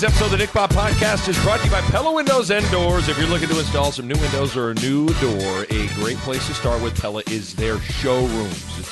Today's 0.00 0.12
episode 0.14 0.24
of 0.24 0.30
the 0.30 0.38
Nick 0.38 0.50
Bahe 0.50 0.68
Podcast 0.68 1.28
is 1.28 1.38
brought 1.42 1.58
to 1.58 1.66
you 1.66 1.70
by 1.70 1.82
Pella 1.82 2.10
Windows 2.10 2.50
and 2.50 2.64
Doors. 2.70 3.06
If 3.10 3.18
you're 3.18 3.26
looking 3.28 3.50
to 3.50 3.58
install 3.58 3.92
some 3.92 4.08
new 4.08 4.18
windows 4.18 4.56
or 4.56 4.70
a 4.70 4.74
new 4.76 5.08
door, 5.20 5.66
a 5.68 5.88
great 5.88 6.16
place 6.16 6.46
to 6.46 6.54
start 6.54 6.82
with 6.82 6.98
Pella 6.98 7.22
is 7.26 7.54
their 7.54 7.78
showrooms. 7.80 8.78
It 8.78 8.86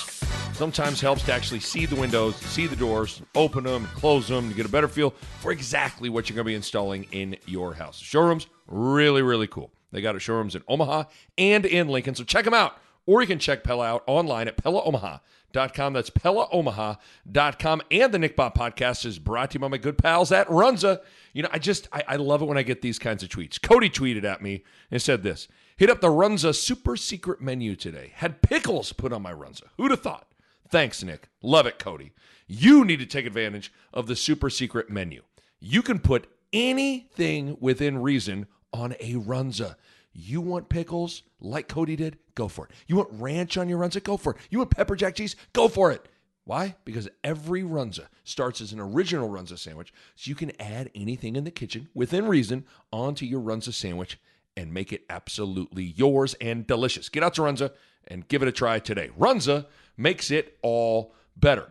sometimes 0.54 1.00
helps 1.00 1.22
to 1.22 1.32
actually 1.32 1.60
see 1.60 1.86
the 1.86 1.96
windows, 1.96 2.36
see 2.36 2.66
the 2.66 2.76
doors, 2.76 3.22
open 3.34 3.64
them, 3.64 3.86
close 3.94 4.28
them, 4.28 4.50
to 4.50 4.54
get 4.54 4.66
a 4.66 4.68
better 4.68 4.86
feel 4.86 5.14
for 5.40 5.50
exactly 5.50 6.10
what 6.10 6.28
you're 6.28 6.34
going 6.34 6.44
to 6.44 6.50
be 6.50 6.54
installing 6.54 7.06
in 7.10 7.38
your 7.46 7.72
house. 7.72 7.98
Showrooms, 7.98 8.46
really, 8.66 9.22
really 9.22 9.46
cool. 9.46 9.70
They 9.92 10.02
got 10.02 10.20
showrooms 10.20 10.56
in 10.56 10.62
Omaha 10.68 11.04
and 11.38 11.64
in 11.64 11.88
Lincoln, 11.88 12.16
so 12.16 12.24
check 12.24 12.44
them 12.44 12.52
out. 12.52 12.76
Or 13.06 13.22
you 13.22 13.26
can 13.26 13.38
check 13.38 13.64
Pella 13.64 13.86
out 13.86 14.04
online 14.06 14.46
at 14.46 14.58
PellaOmaha.com. 14.58 15.20
That's 15.52 16.10
PellaOmaha.com. 16.10 17.82
And 17.90 18.12
the 18.12 18.18
Nick 18.18 18.36
Bahe 18.36 18.54
podcast 18.54 19.06
is 19.06 19.18
brought 19.18 19.50
to 19.50 19.54
you 19.54 19.60
by 19.60 19.68
my 19.68 19.78
good 19.78 19.98
pals 19.98 20.30
at 20.32 20.48
Runza. 20.48 21.00
You 21.32 21.42
know, 21.42 21.48
I 21.52 21.58
just, 21.58 21.88
I, 21.92 22.04
I 22.08 22.16
love 22.16 22.42
it 22.42 22.46
when 22.46 22.58
I 22.58 22.62
get 22.62 22.82
these 22.82 22.98
kinds 22.98 23.22
of 23.22 23.28
tweets. 23.28 23.60
Cody 23.60 23.88
tweeted 23.88 24.24
at 24.24 24.42
me 24.42 24.64
and 24.90 25.00
said 25.00 25.22
this 25.22 25.48
Hit 25.76 25.90
up 25.90 26.00
the 26.00 26.08
Runza 26.08 26.54
super 26.54 26.96
secret 26.96 27.40
menu 27.40 27.76
today. 27.76 28.12
Had 28.14 28.42
pickles 28.42 28.92
put 28.92 29.12
on 29.12 29.22
my 29.22 29.32
Runza. 29.32 29.64
Who'd 29.76 29.90
have 29.90 30.02
thought? 30.02 30.26
Thanks, 30.68 31.02
Nick. 31.02 31.28
Love 31.42 31.66
it, 31.66 31.78
Cody. 31.78 32.12
You 32.46 32.84
need 32.84 32.98
to 32.98 33.06
take 33.06 33.26
advantage 33.26 33.72
of 33.92 34.06
the 34.06 34.16
super 34.16 34.50
secret 34.50 34.90
menu. 34.90 35.22
You 35.60 35.82
can 35.82 35.98
put 35.98 36.28
anything 36.52 37.56
within 37.60 37.98
reason 37.98 38.46
on 38.72 38.92
a 39.00 39.14
Runza. 39.14 39.76
You 40.12 40.40
want 40.40 40.68
pickles 40.68 41.22
like 41.40 41.68
Cody 41.68 41.96
did? 41.96 42.18
Go 42.34 42.48
for 42.48 42.66
it. 42.66 42.72
You 42.86 42.96
want 42.96 43.10
ranch 43.12 43.56
on 43.56 43.68
your 43.68 43.78
Runza? 43.78 44.02
Go 44.02 44.16
for 44.16 44.34
it. 44.34 44.38
You 44.50 44.58
want 44.58 44.70
pepper 44.70 44.96
jack 44.96 45.14
cheese? 45.14 45.36
Go 45.52 45.68
for 45.68 45.90
it. 45.92 46.06
Why? 46.44 46.76
Because 46.84 47.08
every 47.22 47.62
Runza 47.62 48.06
starts 48.24 48.60
as 48.62 48.72
an 48.72 48.80
original 48.80 49.28
Runza 49.28 49.58
sandwich, 49.58 49.92
so 50.16 50.30
you 50.30 50.34
can 50.34 50.50
add 50.58 50.90
anything 50.94 51.36
in 51.36 51.44
the 51.44 51.50
kitchen 51.50 51.88
within 51.94 52.26
reason 52.26 52.64
onto 52.90 53.26
your 53.26 53.42
Runza 53.42 53.72
sandwich 53.74 54.18
and 54.56 54.72
make 54.72 54.92
it 54.92 55.04
absolutely 55.10 55.84
yours 55.84 56.34
and 56.40 56.66
delicious. 56.66 57.08
Get 57.10 57.22
out 57.22 57.34
to 57.34 57.42
Runza 57.42 57.72
and 58.06 58.26
give 58.28 58.42
it 58.42 58.48
a 58.48 58.52
try 58.52 58.78
today. 58.78 59.10
Runza 59.18 59.66
makes 59.96 60.30
it 60.30 60.56
all 60.62 61.12
better. 61.36 61.70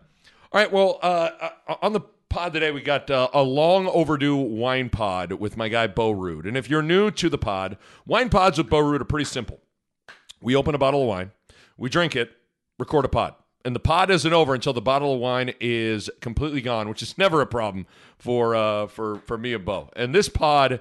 All 0.51 0.61
right, 0.61 0.71
well, 0.71 0.99
uh, 1.01 1.29
uh, 1.67 1.75
on 1.81 1.93
the 1.93 2.01
pod 2.29 2.53
today, 2.53 2.71
we 2.71 2.81
got 2.81 3.09
uh, 3.09 3.29
a 3.33 3.43
long 3.43 3.87
overdue 3.87 4.35
wine 4.35 4.89
pod 4.89 5.33
with 5.33 5.57
my 5.57 5.69
guy 5.69 5.87
Bo 5.87 6.13
Ruud. 6.13 6.47
And 6.47 6.57
if 6.57 6.69
you're 6.69 6.81
new 6.81 7.11
to 7.11 7.29
the 7.29 7.37
pod, 7.37 7.77
wine 8.05 8.29
pods 8.29 8.57
with 8.57 8.69
Bo 8.69 8.77
Ruud 8.77 9.01
are 9.01 9.05
pretty 9.05 9.25
simple. 9.25 9.59
We 10.41 10.55
open 10.55 10.75
a 10.75 10.77
bottle 10.77 11.01
of 11.01 11.07
wine, 11.07 11.31
we 11.77 11.89
drink 11.89 12.15
it, 12.15 12.31
record 12.77 13.05
a 13.05 13.09
pod. 13.09 13.35
And 13.65 13.75
the 13.75 13.79
pod 13.79 14.09
isn't 14.11 14.31
over 14.33 14.53
until 14.53 14.71
the 14.71 14.81
bottle 14.81 15.13
of 15.13 15.19
wine 15.19 15.53
is 15.59 16.09
completely 16.21 16.61
gone, 16.61 16.87
which 16.87 17.01
is 17.01 17.17
never 17.17 17.41
a 17.41 17.47
problem 17.47 17.85
for 18.17 18.55
uh, 18.55 18.87
for 18.87 19.17
for 19.25 19.37
me 19.37 19.53
and 19.53 19.65
Bo. 19.65 19.89
And 19.95 20.15
this 20.15 20.29
pod 20.29 20.79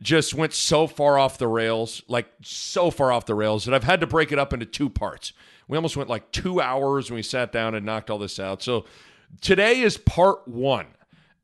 just 0.00 0.34
went 0.34 0.52
so 0.52 0.86
far 0.86 1.18
off 1.18 1.38
the 1.38 1.48
rails, 1.48 2.02
like 2.06 2.28
so 2.42 2.90
far 2.90 3.10
off 3.10 3.26
the 3.26 3.34
rails, 3.34 3.64
that 3.64 3.74
I've 3.74 3.84
had 3.84 4.00
to 4.00 4.06
break 4.06 4.30
it 4.30 4.38
up 4.38 4.52
into 4.52 4.66
two 4.66 4.88
parts. 4.88 5.32
We 5.66 5.76
almost 5.76 5.96
went 5.96 6.08
like 6.08 6.30
two 6.30 6.60
hours 6.60 7.10
when 7.10 7.16
we 7.16 7.22
sat 7.22 7.50
down 7.50 7.74
and 7.74 7.84
knocked 7.84 8.10
all 8.10 8.18
this 8.18 8.38
out. 8.38 8.62
So 8.62 8.84
today 9.40 9.80
is 9.80 9.96
part 9.96 10.46
one. 10.46 10.86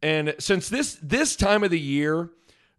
And 0.02 0.34
since 0.38 0.68
this 0.68 0.98
this 1.02 1.34
time 1.36 1.64
of 1.64 1.70
the 1.70 1.80
year 1.80 2.30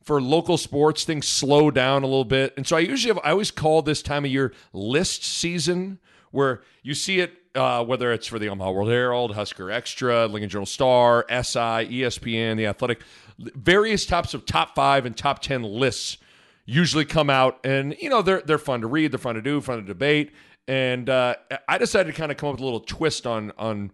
for 0.04 0.22
local 0.22 0.58
sports, 0.58 1.04
things 1.04 1.28
slow 1.28 1.72
down 1.72 2.04
a 2.04 2.06
little 2.06 2.26
bit. 2.26 2.54
And 2.58 2.68
so 2.68 2.78
I 2.78 2.82
usually 2.82 3.14
have, 3.14 3.24
I 3.24 3.32
always 3.32 3.50
call 3.50 3.82
this 3.82 4.04
time 4.04 4.26
of 4.26 4.32
year 4.32 4.54
list 4.72 5.24
season, 5.24 6.00
where 6.30 6.62
you 6.84 6.94
see 6.94 7.20
it 7.20 7.34
uh, 7.56 7.84
whether 7.84 8.12
it's 8.12 8.28
for 8.28 8.38
the 8.38 8.50
Omaha 8.50 8.72
World 8.72 8.90
Herald, 8.90 9.34
Husker 9.34 9.72
Extra, 9.72 10.28
Lincoln 10.28 10.50
Journal 10.50 10.66
Star, 10.66 11.26
SI, 11.30 11.88
ESPN, 11.88 12.58
The 12.58 12.68
Athletic, 12.68 13.02
various 13.40 14.06
types 14.06 14.34
of 14.34 14.46
top 14.46 14.76
five 14.76 15.06
and 15.06 15.16
top 15.16 15.40
ten 15.42 15.64
lists 15.64 16.18
usually 16.66 17.06
come 17.06 17.30
out, 17.30 17.60
and 17.64 17.96
you 18.00 18.10
know 18.10 18.22
they're 18.22 18.42
they're 18.42 18.58
fun 18.58 18.82
to 18.82 18.88
read, 18.88 19.12
they're 19.12 19.20
fun 19.20 19.36
to 19.36 19.42
do, 19.42 19.62
fun 19.62 19.78
to 19.78 19.86
debate, 19.86 20.34
and 20.68 21.10
uh, 21.10 21.36
I 21.68 21.78
decided 21.78 22.14
to 22.14 22.18
kind 22.18 22.32
of 22.32 22.38
come 22.38 22.50
up 22.50 22.56
with 22.56 22.62
a 22.62 22.66
little 22.66 22.82
twist 22.82 23.26
on 23.26 23.52
on 23.58 23.92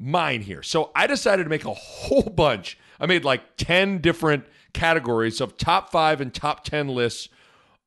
mine 0.00 0.40
here. 0.40 0.62
So 0.62 0.90
I 0.96 1.06
decided 1.06 1.44
to 1.44 1.50
make 1.50 1.64
a 1.64 1.74
whole 1.74 2.22
bunch. 2.34 2.78
I 2.98 3.06
made 3.06 3.24
like 3.24 3.56
ten 3.56 3.98
different 3.98 4.46
categories 4.72 5.40
of 5.40 5.56
top 5.56 5.92
five 5.92 6.20
and 6.20 6.34
top 6.34 6.64
ten 6.64 6.88
lists 6.88 7.28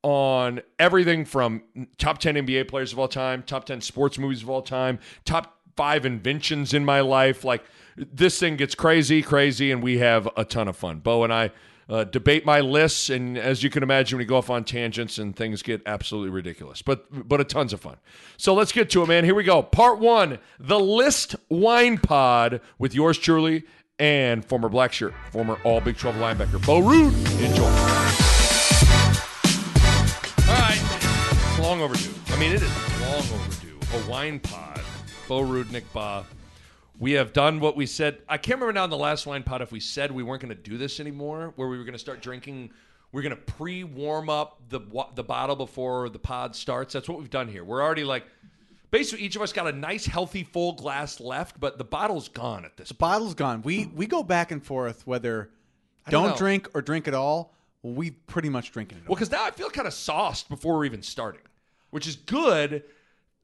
on 0.03 0.61
everything 0.79 1.23
from 1.23 1.63
top 1.97 2.17
10 2.19 2.35
NBA 2.35 2.67
players 2.67 2.91
of 2.91 2.99
all 2.99 3.07
time, 3.07 3.41
top 3.41 3.63
10 3.63 3.79
sports 3.79 4.19
movies 4.19 4.43
of 4.43 4.49
all 4.49 4.61
time, 4.61 4.99
top 5.23 5.57
five 5.77 6.05
inventions 6.05 6.73
in 6.73 6.83
my 6.83 6.99
life. 6.99 7.43
Like 7.43 7.63
this 7.95 8.37
thing 8.37 8.57
gets 8.57 8.75
crazy, 8.75 9.21
crazy, 9.21 9.71
and 9.71 9.81
we 9.81 9.99
have 9.99 10.27
a 10.35 10.43
ton 10.43 10.67
of 10.67 10.75
fun. 10.75 10.99
Bo 10.99 11.23
and 11.23 11.33
I 11.33 11.51
uh, 11.89 12.03
debate 12.05 12.45
my 12.45 12.59
lists, 12.59 13.09
and 13.09 13.37
as 13.37 13.63
you 13.63 13.69
can 13.69 13.83
imagine, 13.83 14.17
we 14.17 14.25
go 14.25 14.37
off 14.37 14.49
on 14.49 14.63
tangents 14.63 15.17
and 15.17 15.35
things 15.35 15.61
get 15.61 15.81
absolutely 15.85 16.29
ridiculous. 16.29 16.81
But 16.81 17.27
but 17.27 17.41
a 17.41 17.43
tons 17.43 17.73
of 17.73 17.81
fun. 17.81 17.97
So 18.37 18.53
let's 18.53 18.71
get 18.71 18.89
to 18.91 19.03
it, 19.03 19.07
man. 19.07 19.25
Here 19.25 19.35
we 19.35 19.43
go. 19.43 19.61
Part 19.61 19.99
one: 19.99 20.39
the 20.59 20.79
list 20.79 21.35
wine 21.49 21.97
pod 21.97 22.61
with 22.77 22.93
yours 22.95 23.17
truly 23.17 23.63
and 23.99 24.43
former 24.43 24.69
black 24.69 24.93
shirt, 24.93 25.13
former 25.31 25.57
All 25.63 25.81
Big 25.81 25.97
Trouble 25.97 26.19
linebacker 26.19 26.65
Bo 26.65 26.81
Ruud. 26.81 27.13
Enjoy. 27.43 27.63
All 30.49 30.59
right, 30.59 31.59
long 31.61 31.81
overdue. 31.81 32.13
I 32.29 32.39
mean, 32.39 32.51
it 32.51 32.61
is 32.61 33.01
long 33.01 33.39
overdue. 33.39 33.79
A 33.97 34.09
wine 34.09 34.39
pod. 34.39 34.81
Bo 35.27 35.41
Ruud, 35.41 35.71
Nick 35.71 35.91
Bahe. 35.93 36.25
We 37.03 37.11
have 37.11 37.33
done 37.33 37.59
what 37.59 37.75
we 37.75 37.85
said. 37.85 38.19
I 38.29 38.37
can't 38.37 38.61
remember 38.61 38.71
now 38.71 38.85
in 38.85 38.89
the 38.89 38.95
last 38.95 39.27
wine 39.27 39.43
pod 39.43 39.61
if 39.61 39.73
we 39.73 39.81
said 39.81 40.09
we 40.09 40.23
weren't 40.23 40.41
going 40.41 40.55
to 40.55 40.63
do 40.63 40.77
this 40.77 41.01
anymore, 41.01 41.51
where 41.57 41.67
we 41.67 41.77
were 41.77 41.83
going 41.83 41.91
to 41.91 41.99
start 41.99 42.21
drinking. 42.21 42.69
We're 43.11 43.23
going 43.23 43.35
to 43.35 43.41
pre-warm 43.41 44.29
up 44.29 44.61
the 44.69 44.79
the 45.13 45.23
bottle 45.23 45.57
before 45.57 46.07
the 46.07 46.17
pod 46.17 46.55
starts. 46.55 46.93
That's 46.93 47.09
what 47.09 47.19
we've 47.19 47.29
done 47.29 47.49
here. 47.49 47.65
We're 47.65 47.83
already 47.83 48.05
like, 48.05 48.25
basically, 48.89 49.25
each 49.25 49.35
of 49.35 49.41
us 49.41 49.51
got 49.51 49.67
a 49.67 49.73
nice, 49.73 50.05
healthy, 50.05 50.45
full 50.45 50.71
glass 50.71 51.19
left, 51.19 51.59
but 51.59 51.77
the 51.77 51.83
bottle's 51.83 52.29
gone 52.29 52.63
at 52.63 52.77
this. 52.77 52.87
The 52.87 52.93
bottle's 52.93 53.33
gone. 53.33 53.63
We 53.63 53.87
we 53.93 54.07
go 54.07 54.23
back 54.23 54.51
and 54.51 54.65
forth 54.65 55.05
whether 55.05 55.49
don't 56.07 56.29
don't, 56.29 56.37
drink 56.37 56.69
or 56.73 56.81
drink 56.81 57.09
at 57.09 57.13
all. 57.13 57.53
We 57.81 58.11
pretty 58.11 58.47
much 58.47 58.71
drinking 58.71 58.99
it 58.99 59.01
all. 59.01 59.09
Well, 59.09 59.15
because 59.15 59.29
now 59.29 59.43
I 59.43 59.51
feel 59.51 59.69
kind 59.69 59.89
of 59.89 59.93
sauced 59.93 60.47
before 60.47 60.75
we're 60.77 60.85
even 60.85 61.01
starting, 61.01 61.41
which 61.89 62.07
is 62.07 62.15
good. 62.15 62.85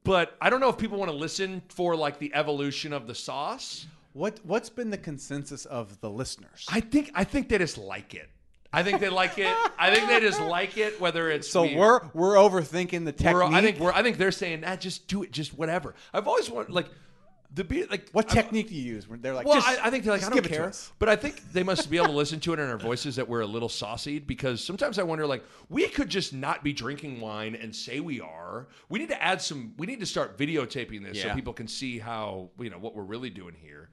But 0.04 0.36
I 0.40 0.48
don't 0.50 0.60
know 0.60 0.68
if 0.70 0.78
people 0.78 0.98
want 0.98 1.10
to 1.10 1.16
listen 1.16 1.62
for 1.68 1.94
like 1.96 2.18
the 2.18 2.32
evolution 2.34 2.92
of 2.92 3.06
the 3.06 3.14
sauce. 3.14 3.86
What 4.12 4.40
what's 4.44 4.70
been 4.70 4.90
the 4.90 4.98
consensus 4.98 5.66
of 5.66 6.00
the 6.00 6.10
listeners? 6.10 6.66
I 6.70 6.80
think 6.80 7.10
I 7.14 7.24
think 7.24 7.48
they 7.48 7.58
just 7.58 7.78
like 7.78 8.14
it. 8.14 8.28
I 8.72 8.82
think 8.82 9.00
they 9.00 9.08
like 9.08 9.36
it. 9.38 9.54
I 9.78 9.92
think 9.94 10.08
they 10.08 10.20
just 10.20 10.40
like 10.40 10.76
it. 10.78 11.00
Whether 11.00 11.30
it's 11.30 11.48
so 11.50 11.62
we- 11.62 11.76
we're 11.76 12.00
we're 12.14 12.34
overthinking 12.36 13.04
the 13.04 13.12
technique. 13.12 13.34
we're- 13.34 13.54
I 13.54 13.60
think 13.60 13.78
we're 13.78 13.92
I 13.92 14.02
think 14.02 14.16
they're 14.16 14.32
saying 14.32 14.62
that 14.62 14.80
just 14.80 15.06
do 15.06 15.22
it, 15.22 15.32
just 15.32 15.56
whatever. 15.56 15.94
I've 16.14 16.26
always 16.26 16.48
wanted 16.50 16.72
like 16.72 16.88
the 17.52 17.64
beer 17.64 17.86
like 17.90 18.08
what 18.12 18.28
technique 18.28 18.68
do 18.68 18.74
you 18.76 18.94
use? 18.94 19.06
They're 19.10 19.34
like, 19.34 19.44
well, 19.46 19.56
just- 19.56 19.66
I, 19.80 19.86
I 19.86 19.90
think 19.90 20.04
they're 20.04 20.12
like, 20.12 20.22
I 20.22 20.26
don't 20.26 20.34
give 20.36 20.46
it 20.46 20.48
to 20.50 20.54
care. 20.54 20.72
But 21.00 21.08
I 21.08 21.16
think 21.16 21.52
they 21.52 21.62
must 21.64 21.90
be 21.90 21.96
able 21.96 22.06
to 22.08 22.12
listen 22.12 22.38
to 22.40 22.52
it 22.52 22.60
in 22.60 22.68
our 22.68 22.78
voices 22.78 23.16
that 23.16 23.28
we're 23.28 23.40
a 23.40 23.46
little 23.46 23.68
saucied 23.68 24.26
because 24.26 24.62
sometimes 24.62 24.98
I 24.98 25.02
wonder, 25.02 25.26
like, 25.26 25.42
we 25.68 25.88
could 25.88 26.08
just 26.08 26.32
not 26.32 26.62
be 26.62 26.72
drinking 26.72 27.20
wine 27.20 27.56
and 27.56 27.74
say 27.74 27.98
we 28.00 28.20
are. 28.20 28.68
We 28.88 29.00
need 29.00 29.08
to 29.08 29.20
add 29.22 29.42
some, 29.42 29.74
we 29.78 29.86
need 29.88 29.98
to 30.00 30.06
start 30.06 30.38
videotaping 30.38 31.02
this 31.04 31.20
so 31.22 31.34
people 31.34 31.52
can 31.52 31.66
see 31.66 31.98
how, 31.98 32.50
you 32.60 32.70
know, 32.70 32.78
what 32.78 32.94
we're 32.94 33.02
really 33.02 33.30
doing 33.30 33.54
here. 33.60 33.90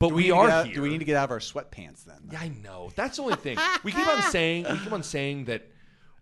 But 0.00 0.08
Do 0.10 0.14
we, 0.16 0.24
to 0.28 0.30
are 0.36 0.50
out- 0.50 0.66
here. 0.66 0.74
Do 0.76 0.82
we 0.82 0.88
need 0.90 0.98
to 0.98 1.04
get 1.04 1.16
out 1.16 1.24
of 1.24 1.30
our 1.30 1.38
sweatpants 1.40 2.04
then? 2.04 2.28
Yeah, 2.32 2.40
I 2.40 2.48
know. 2.48 2.90
That's 2.96 3.16
the 3.16 3.22
only 3.22 3.36
thing. 3.36 3.58
we 3.84 3.92
keep 3.92 4.06
on 4.08 4.22
saying 4.22 4.64
we 4.70 4.78
keep 4.78 4.92
on 4.92 5.02
saying 5.02 5.44
that 5.46 5.66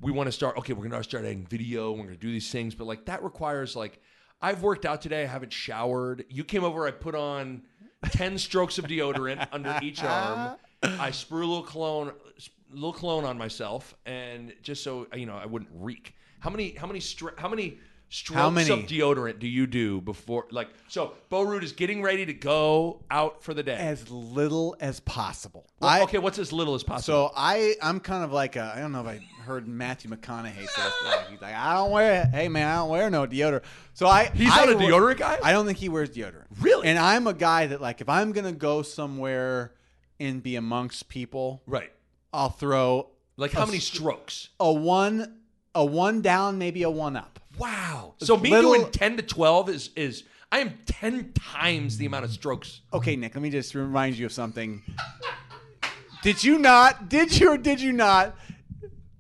we 0.01 0.13
want 0.13 0.29
to 0.29 0.33
start. 0.33 0.57
Okay, 0.59 0.73
we're 0.75 0.87
going 0.89 1.03
to 1.03 1.05
start 1.09 1.25
adding 1.25 1.47
video. 1.47 1.91
We're 1.93 1.99
going 2.05 2.09
to 2.11 2.17
do 2.17 2.31
these 2.31 2.51
things, 2.51 2.75
but 2.75 2.87
like 2.87 3.05
that 3.07 3.23
requires 3.23 3.77
like 3.77 4.01
I've 4.41 4.63
worked 4.63 4.85
out 4.85 5.03
today. 5.03 5.23
I 5.25 5.27
haven't 5.27 5.53
showered. 5.53 6.25
You 6.29 6.45
came 6.45 6.65
over. 6.65 6.87
I 6.87 6.91
put 6.91 7.15
on 7.15 7.63
ten 8.11 8.39
strokes 8.39 8.79
of 8.79 8.85
deodorant 8.87 9.47
under 9.53 9.79
each 9.83 10.03
arm. 10.03 10.57
I 10.83 11.11
sprue 11.11 11.43
a 11.43 11.47
little 11.47 11.63
cologne, 11.63 12.09
a 12.09 12.75
little 12.75 12.93
cologne 12.93 13.25
on 13.25 13.39
myself, 13.39 13.95
and 14.05 14.53
just 14.63 14.85
so 14.85 15.07
you 15.15 15.27
know, 15.27 15.37
I 15.37 15.47
wouldn't 15.47 15.71
reek. 15.75 16.15
How 16.41 16.51
many? 16.51 16.71
How 16.73 16.87
many? 16.87 17.01
Str- 17.01 17.37
how 17.39 17.49
many? 17.49 17.79
Strokes 18.17 18.55
many? 18.55 18.71
of 18.71 18.79
deodorant 18.87 19.39
do 19.41 19.47
you 19.47 19.67
do 19.67 20.01
before, 20.01 20.47
like, 20.51 20.69
so? 20.89 21.13
Bo 21.29 21.45
Ruud 21.45 21.63
is 21.63 21.73
getting 21.73 22.01
ready 22.01 22.25
to 22.25 22.33
go 22.33 23.03
out 23.11 23.43
for 23.43 23.53
the 23.53 23.63
day. 23.63 23.77
As 23.77 24.11
little 24.11 24.75
as 24.81 25.01
possible. 25.01 25.67
Well, 25.81 25.91
I, 25.91 26.01
okay, 26.05 26.17
what's 26.17 26.39
as 26.39 26.51
little 26.51 26.75
as 26.75 26.83
possible? 26.83 27.29
So 27.29 27.33
I 27.37 27.75
I'm 27.83 28.01
kind 28.01 28.25
of 28.25 28.33
like 28.33 28.57
a, 28.57 28.73
I 28.75 28.81
don't 28.81 28.93
know 28.93 29.03
if 29.03 29.07
I 29.07 29.21
heard 29.43 29.69
Matthew 29.69 30.11
McConaughey 30.11 30.55
say 30.55 30.63
this. 30.65 30.95
He's 31.29 31.43
like 31.43 31.55
I 31.55 31.75
don't 31.75 31.91
wear 31.91 32.25
hey 32.27 32.49
man 32.49 32.67
I 32.67 32.77
don't 32.77 32.89
wear 32.89 33.11
no 33.11 33.27
deodorant. 33.27 33.65
So 33.93 34.07
I 34.07 34.31
He's 34.35 34.51
I 34.51 34.65
not 34.65 34.71
a 34.71 34.77
deodorant 34.77 35.19
guy? 35.19 35.39
I 35.43 35.53
don't 35.53 35.67
think 35.67 35.77
he 35.77 35.91
wears 35.91 36.09
deodorant. 36.09 36.47
Really? 36.61 36.89
And 36.89 36.99
I'm 36.99 37.27
a 37.27 37.35
guy 37.35 37.67
that 37.67 37.83
like 37.83 38.01
if 38.01 38.09
I'm 38.09 38.33
gonna 38.33 38.53
go 38.53 38.81
somewhere 38.81 39.75
and 40.19 40.43
be 40.43 40.57
amongst 40.57 41.11
people, 41.11 41.63
right. 41.67 41.93
I'll 42.33 42.49
throw 42.49 43.11
Like 43.37 43.53
how 43.53 43.67
many 43.67 43.79
strokes? 43.79 44.49
a 44.59 44.73
one 44.73 45.41
a 45.75 45.85
one 45.85 46.23
down 46.23 46.57
maybe 46.57 46.83
a 46.83 46.91
one 46.91 47.15
up. 47.15 47.36
Wow. 47.59 48.15
So 48.19 48.37
me 48.37 48.51
little- 48.51 48.75
doing 48.75 48.91
10 48.91 49.17
to 49.19 49.23
12 49.23 49.69
is 49.71 49.91
is 49.97 50.25
I 50.53 50.61
am 50.61 50.79
10 50.87 51.33
times 51.33 51.99
the 51.99 52.07
amount 52.07 52.25
of 52.25 52.31
strokes. 52.33 52.81
Okay, 52.93 53.17
Nick, 53.17 53.35
let 53.35 53.43
me 53.43 53.51
just 53.51 53.75
remind 53.75 54.17
you 54.17 54.27
of 54.27 54.33
something. 54.33 54.83
Did 56.23 56.43
you 56.43 56.59
not? 56.59 57.09
Did 57.09 57.39
you 57.39 57.51
or 57.53 57.59
did 57.59 57.81
you 57.81 57.93
not 57.93 58.37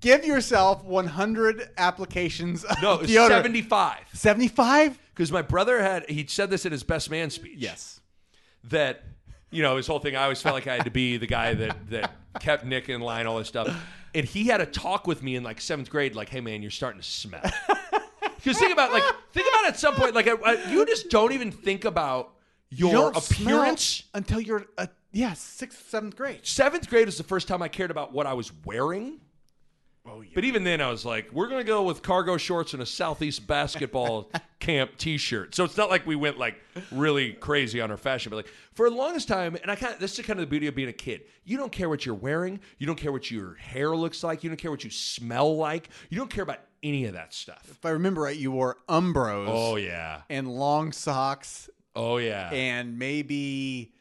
give 0.00 0.25
yourself 0.25 0.83
100 0.85 1.71
applications 1.79 2.65
of 2.65 2.81
No, 2.83 2.94
it 2.94 3.00
was 3.03 3.11
deodorant? 3.11 3.29
75. 3.29 3.99
75? 4.12 4.99
Because 5.15 5.31
my 5.32 5.43
brother 5.43 5.81
had, 5.81 6.09
he 6.09 6.27
said 6.27 6.50
this 6.50 6.67
in 6.67 6.73
his 6.73 6.82
best 6.82 7.11
man 7.11 7.31
speech. 7.31 7.59
Yes. 7.59 8.00
That, 8.65 9.03
you 9.50 9.62
know, 9.62 9.77
his 9.77 9.87
whole 9.87 9.99
thing, 10.00 10.17
I 10.17 10.25
always 10.25 10.43
felt 10.43 10.55
like 10.55 10.67
I 10.67 10.75
had 10.75 10.85
to 10.85 10.91
be 10.91 11.17
the 11.17 11.27
guy 11.27 11.55
that, 11.55 11.91
that 11.91 12.12
kept 12.41 12.65
Nick 12.65 12.89
in 12.89 13.00
line, 13.00 13.27
all 13.27 13.39
this 13.39 13.49
stuff. 13.49 13.69
And 14.15 14.25
he 14.25 14.47
had 14.47 14.61
a 14.61 14.67
talk 14.67 15.06
with 15.06 15.23
me 15.23 15.37
in 15.37 15.43
like 15.43 15.61
seventh 15.61 15.91
grade, 15.91 16.15
like, 16.15 16.29
hey, 16.29 16.41
man, 16.41 16.61
you're 16.62 16.71
starting 16.71 17.00
to 17.00 17.06
smell. 17.06 17.43
Because 18.46 18.60
think 18.60 18.72
about, 18.72 18.93
like, 18.93 19.02
think 19.32 19.48
about 19.48 19.66
at 19.66 19.78
some 19.78 19.94
point, 19.94 20.14
like, 20.14 20.28
I, 20.28 20.34
I- 20.44 20.70
you 20.70 20.87
just 20.87 21.10
don't 21.10 21.32
even 21.32 21.50
think 21.50 21.84
about 21.84 22.34
You 22.70 22.88
your 22.90 23.12
smell 23.14 23.56
appearance. 23.64 24.04
until 24.14 24.40
you're, 24.40 24.66
uh, 24.78 24.87
yeah, 25.12 25.32
sixth, 25.34 25.88
seventh 25.88 26.14
grade. 26.16 26.40
Seventh 26.46 26.88
grade 26.88 27.06
was 27.06 27.16
the 27.19 27.25
first 27.25 27.48
time 27.48 27.60
I 27.62 27.69
cared 27.69 27.90
about 27.90 28.12
what 28.12 28.26
I 28.26 28.34
was 28.34 28.52
wearing. 28.64 29.20
Oh, 30.08 30.20
yeah. 30.20 30.31
But 30.37 30.44
even 30.44 30.62
then, 30.62 30.81
I 30.81 30.88
was 30.88 31.04
like, 31.04 31.28
we're 31.32 31.48
going 31.48 31.58
to 31.60 31.66
go 31.66 31.82
with 31.82 32.00
cargo 32.02 32.37
shorts 32.37 32.72
and 32.75 32.81
a 32.81 32.87
Southeast 32.87 33.44
basketball 33.48 34.31
camp 34.60 34.93
t 34.98 35.16
shirt. 35.19 35.56
So 35.56 35.64
it's 35.64 35.76
not 35.76 35.90
like 35.90 36.06
we 36.06 36.14
went 36.14 36.38
like 36.38 36.54
really 36.93 37.32
crazy 37.32 37.81
on 37.81 37.90
our 37.90 37.96
fashion, 37.96 38.31
but 38.31 38.37
like 38.37 38.52
for 38.75 38.88
the 38.88 38.94
longest 38.94 39.26
time, 39.26 39.56
and 39.60 39.69
I 39.69 39.75
kind 39.75 39.93
of, 39.94 39.98
this 39.98 40.16
is 40.16 40.25
kind 40.25 40.38
of 40.38 40.46
the 40.46 40.50
beauty 40.50 40.69
of 40.69 40.76
being 40.76 40.88
a 40.88 40.93
kid. 40.93 41.22
You 41.44 41.56
don't 41.56 41.72
care 41.72 41.88
what 41.88 42.06
you're 42.06 42.14
wearing. 42.14 42.60
You 42.78 42.87
don't 42.87 42.94
care 42.94 43.10
what 43.10 43.32
your 43.32 43.54
hair 43.54 43.96
looks 43.96 44.22
like. 44.22 44.44
You 44.44 44.50
don't 44.50 44.56
care 44.58 44.70
what 44.70 44.84
you 44.84 44.90
smell 44.90 45.56
like. 45.56 45.88
You 46.08 46.19
don't 46.19 46.31
care 46.31 46.44
about 46.44 46.60
any 46.88 47.05
of 47.06 47.15
that 47.15 47.35
stuff. 47.35 47.67
If 47.71 47.85
I 47.85 47.91
remember 47.91 48.23
right, 48.23 48.37
you 48.37 48.50
wore 48.50 48.77
Umbros 48.88 49.47
Oh, 49.49 49.77
yeah. 49.77 50.23
and 50.31 50.49
long 50.49 50.93
socks 50.93 51.69
Oh, 51.94 52.19
yeah. 52.19 52.50
and 52.53 52.99
maybe 52.99 53.93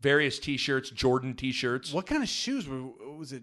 Various 0.00 0.38
t 0.38 0.56
shirts, 0.58 0.90
Jordan 0.90 1.34
t 1.34 1.50
shirts. 1.52 1.92
what 1.92 2.06
kind 2.06 2.22
of 2.22 2.28
shoes 2.28 2.68
were 2.68 2.82
was 3.16 3.32
it? 3.32 3.42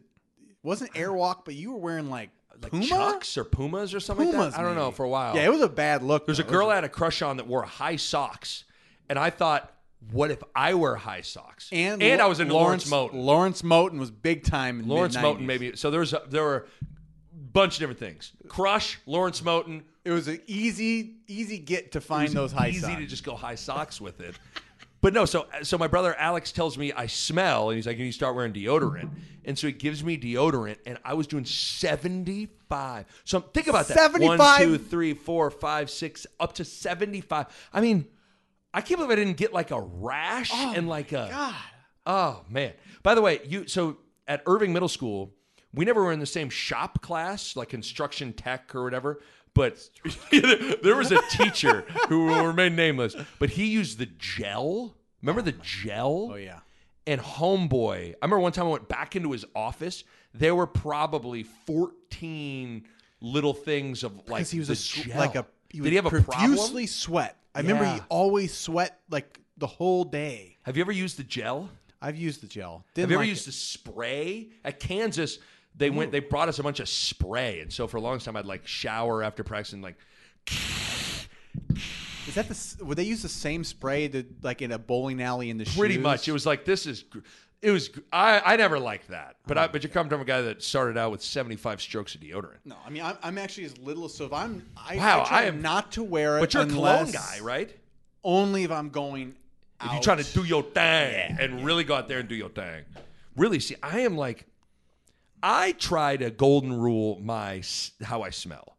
Wasn't 0.63 0.93
Airwalk, 0.95 1.43
but 1.45 1.55
you 1.55 1.71
were 1.71 1.79
wearing 1.79 2.09
like, 2.09 2.29
Like 2.61 2.71
Puma? 2.71 2.85
Chucks 2.85 3.35
or 3.37 3.43
Pumas 3.43 3.95
or 3.95 3.99
something 3.99 4.27
like 4.27 4.35
Pumas, 4.35 4.53
that. 4.53 4.59
I 4.59 4.63
don't 4.63 4.75
know 4.75 4.91
for 4.91 5.03
a 5.03 5.09
while. 5.09 5.35
Yeah, 5.35 5.45
it 5.45 5.51
was 5.51 5.61
a 5.61 5.67
bad 5.69 6.03
look. 6.03 6.27
There's 6.27 6.39
a 6.39 6.43
though. 6.43 6.49
girl 6.51 6.69
I 6.69 6.75
had 6.75 6.83
a 6.83 6.89
crush 6.89 7.23
on 7.23 7.37
that 7.37 7.47
wore 7.47 7.63
high 7.63 7.95
socks, 7.95 8.65
and 9.09 9.17
I 9.17 9.31
thought, 9.31 9.73
what 10.11 10.29
if 10.29 10.43
I 10.55 10.75
wear 10.75 10.95
high 10.95 11.21
socks? 11.21 11.67
and 11.71 12.03
and 12.03 12.21
I 12.21 12.27
was 12.27 12.39
in 12.39 12.49
Lawrence, 12.49 12.87
Moten. 12.91 13.13
Lawrence 13.13 13.63
Moten 13.63 13.97
was 13.97 14.11
big 14.11 14.43
time. 14.43 14.81
In 14.81 14.87
Lawrence 14.87 15.15
mid-nineties. 15.15 15.41
Moten, 15.41 15.45
maybe. 15.47 15.75
So 15.75 15.89
there 15.89 16.01
was 16.01 16.13
a, 16.13 16.21
there 16.29 16.43
were 16.43 16.55
a 16.57 16.85
bunch 17.53 17.75
of 17.75 17.79
different 17.79 17.99
things. 17.99 18.31
Crush, 18.47 18.99
Lawrence 19.05 19.41
Moten. 19.41 19.83
It 20.03 20.11
was 20.11 20.27
an 20.27 20.41
easy, 20.47 21.17
easy 21.27 21.59
get 21.59 21.91
to 21.91 22.01
find 22.01 22.33
those 22.33 22.51
high 22.51 22.69
easy 22.69 22.79
socks. 22.81 22.95
to 22.95 23.05
just 23.05 23.23
go 23.23 23.35
high 23.35 23.55
socks 23.55 24.01
with 24.01 24.19
it. 24.21 24.35
But 25.01 25.13
no, 25.13 25.25
so 25.25 25.47
so 25.63 25.77
my 25.79 25.87
brother 25.87 26.15
Alex 26.15 26.51
tells 26.51 26.77
me 26.77 26.93
I 26.93 27.07
smell, 27.07 27.69
and 27.69 27.75
he's 27.75 27.87
like, 27.87 27.97
"Can 27.97 28.05
"You 28.05 28.11
start 28.11 28.35
wearing 28.35 28.53
deodorant." 28.53 29.09
And 29.43 29.57
so 29.57 29.65
he 29.65 29.73
gives 29.73 30.03
me 30.03 30.15
deodorant, 30.17 30.77
and 30.85 30.99
I 31.03 31.15
was 31.15 31.25
doing 31.25 31.45
seventy 31.45 32.49
five. 32.69 33.05
So 33.25 33.39
think 33.39 33.65
about 33.65 33.87
that: 33.87 33.97
75? 33.97 34.39
One, 34.39 34.59
two, 34.59 34.77
three, 34.77 35.15
four, 35.15 35.49
five, 35.49 35.89
six, 35.89 36.27
up 36.39 36.53
to 36.53 36.65
seventy 36.65 37.21
five. 37.21 37.47
I 37.73 37.81
mean, 37.81 38.05
I 38.73 38.81
can't 38.81 38.99
believe 38.99 39.11
I 39.11 39.15
didn't 39.15 39.37
get 39.37 39.53
like 39.53 39.71
a 39.71 39.81
rash 39.81 40.51
oh 40.53 40.73
and 40.75 40.87
like 40.87 41.11
a 41.13 41.27
God. 41.31 41.55
Oh 42.05 42.43
man! 42.47 42.73
By 43.01 43.15
the 43.15 43.21
way, 43.21 43.41
you 43.43 43.67
so 43.67 43.97
at 44.27 44.43
Irving 44.45 44.71
Middle 44.71 44.87
School, 44.87 45.33
we 45.73 45.85
never 45.85 46.03
were 46.03 46.11
in 46.11 46.19
the 46.19 46.25
same 46.25 46.49
shop 46.49 47.01
class, 47.01 47.55
like 47.55 47.69
construction 47.69 48.33
tech 48.33 48.73
or 48.75 48.83
whatever. 48.83 49.21
But 49.53 49.77
there 50.31 50.95
was 50.95 51.11
a 51.11 51.21
teacher 51.31 51.81
who 52.07 52.25
will 52.25 52.45
remain 52.45 52.75
nameless, 52.75 53.15
but 53.39 53.49
he 53.49 53.67
used 53.67 53.97
the 53.97 54.05
gel. 54.05 54.95
Remember 55.21 55.41
the 55.41 55.51
gel? 55.61 56.29
Oh 56.33 56.35
yeah. 56.35 56.59
And 57.07 57.19
homeboy, 57.19 58.11
I 58.21 58.25
remember 58.25 58.39
one 58.39 58.51
time 58.51 58.67
I 58.67 58.69
went 58.69 58.87
back 58.87 59.15
into 59.15 59.31
his 59.31 59.43
office. 59.55 60.03
There 60.33 60.55
were 60.55 60.67
probably 60.67 61.43
fourteen 62.01 62.85
little 63.21 63.53
things 63.53 64.03
of 64.03 64.15
like 64.15 64.25
Because 64.39 64.51
he 64.51 64.59
was 64.59 64.69
a 64.69 64.75
gel. 64.75 65.17
like 65.17 65.35
a 65.35 65.45
he 65.69 65.79
Did 65.79 65.89
he 65.89 65.95
have 65.95 66.05
a 66.05 66.09
profusely 66.09 66.57
problem? 66.83 66.87
sweat. 66.87 67.37
I 67.53 67.59
remember 67.59 67.85
he 67.85 67.99
always 68.09 68.53
sweat 68.53 68.99
like 69.09 69.39
the 69.57 69.67
whole 69.67 70.03
day. 70.05 70.57
Have 70.63 70.77
you 70.77 70.81
ever 70.81 70.91
used 70.91 71.17
the 71.17 71.23
gel? 71.23 71.69
I've 72.01 72.15
used 72.17 72.41
the 72.41 72.47
gel. 72.47 72.85
Didn't 72.93 73.03
Have 73.05 73.11
you 73.11 73.17
ever 73.17 73.23
like 73.23 73.29
used 73.29 73.43
it. 73.43 73.45
the 73.47 73.51
spray 73.51 74.49
at 74.63 74.79
Kansas? 74.79 75.39
They 75.75 75.89
went. 75.89 76.11
They 76.11 76.19
brought 76.19 76.49
us 76.49 76.59
a 76.59 76.63
bunch 76.63 76.79
of 76.79 76.87
spray, 76.89 77.59
and 77.61 77.71
so 77.71 77.87
for 77.87 77.97
a 77.97 78.01
long 78.01 78.19
time, 78.19 78.35
I'd 78.35 78.45
like 78.45 78.67
shower 78.67 79.23
after 79.23 79.43
practice 79.43 79.73
and 79.73 79.81
like. 79.81 79.95
Is 82.27 82.35
that 82.35 82.45
the? 82.47 82.51
s- 82.53 82.77
Would 82.81 82.97
they 82.97 83.03
use 83.03 83.21
the 83.21 83.29
same 83.29 83.63
spray 83.63 84.07
that 84.07 84.43
like 84.43 84.61
in 84.61 84.71
a 84.71 84.77
bowling 84.77 85.21
alley 85.21 85.49
in 85.49 85.57
the 85.57 85.65
Pretty 85.65 85.95
shoes? 85.95 86.03
much, 86.03 86.27
it 86.27 86.31
was 86.31 86.45
like 86.45 86.65
this 86.65 86.85
is. 86.85 87.03
gr- 87.03 87.19
It 87.61 87.71
was. 87.71 87.89
gr- 87.89 88.01
I 88.13 88.41
I 88.53 88.55
never 88.57 88.79
liked 88.79 89.07
that, 89.09 89.37
but 89.47 89.57
I, 89.57 89.63
uh-huh. 89.63 89.69
but 89.73 89.83
you 89.83 89.89
come 89.89 90.07
from 90.07 90.21
a 90.21 90.25
guy 90.25 90.41
that 90.43 90.61
started 90.61 90.97
out 90.97 91.11
with 91.11 91.23
seventy 91.23 91.55
five 91.55 91.81
strokes 91.81 92.13
of 92.15 92.21
deodorant. 92.21 92.57
No, 92.63 92.75
I 92.85 92.89
mean 92.89 93.01
I'm, 93.03 93.17
I'm 93.23 93.37
actually 93.37 93.65
as 93.65 93.77
little. 93.79 94.05
As 94.05 94.13
so 94.13 94.25
if 94.25 94.33
I'm, 94.33 94.63
I, 94.77 94.97
Wow, 94.97 95.23
I 95.23 95.25
try 95.27 95.39
I 95.39 95.43
am- 95.45 95.61
not 95.61 95.91
to 95.93 96.03
wear 96.03 96.37
it. 96.37 96.41
But 96.41 96.53
you're 96.53 96.63
a 96.63 96.67
cologne 96.67 97.07
unless- 97.07 97.39
guy, 97.39 97.43
right? 97.43 97.75
Only 98.23 98.63
if 98.63 98.71
I'm 98.71 98.89
going. 98.89 99.35
If 99.79 99.87
out. 99.87 99.93
you're 99.93 100.01
trying 100.03 100.23
to 100.23 100.33
do 100.33 100.43
your 100.43 100.61
thing 100.61 101.37
and 101.39 101.65
really 101.65 101.83
go 101.83 101.95
out 101.95 102.07
there 102.07 102.19
and 102.19 102.29
do 102.29 102.35
your 102.35 102.49
thing. 102.49 102.83
Really, 103.35 103.59
see, 103.59 103.75
I 103.81 104.01
am 104.01 104.15
like, 104.15 104.45
I 105.43 105.71
try 105.73 106.17
to 106.17 106.29
golden 106.29 106.73
rule 106.73 107.19
my 107.21 107.61
how 108.03 108.21
I 108.21 108.29
smell. 108.29 108.77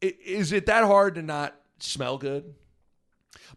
Is 0.00 0.52
it 0.52 0.66
that 0.66 0.84
hard 0.84 1.14
to 1.14 1.22
not 1.22 1.54
smell 1.78 2.18
good? 2.18 2.54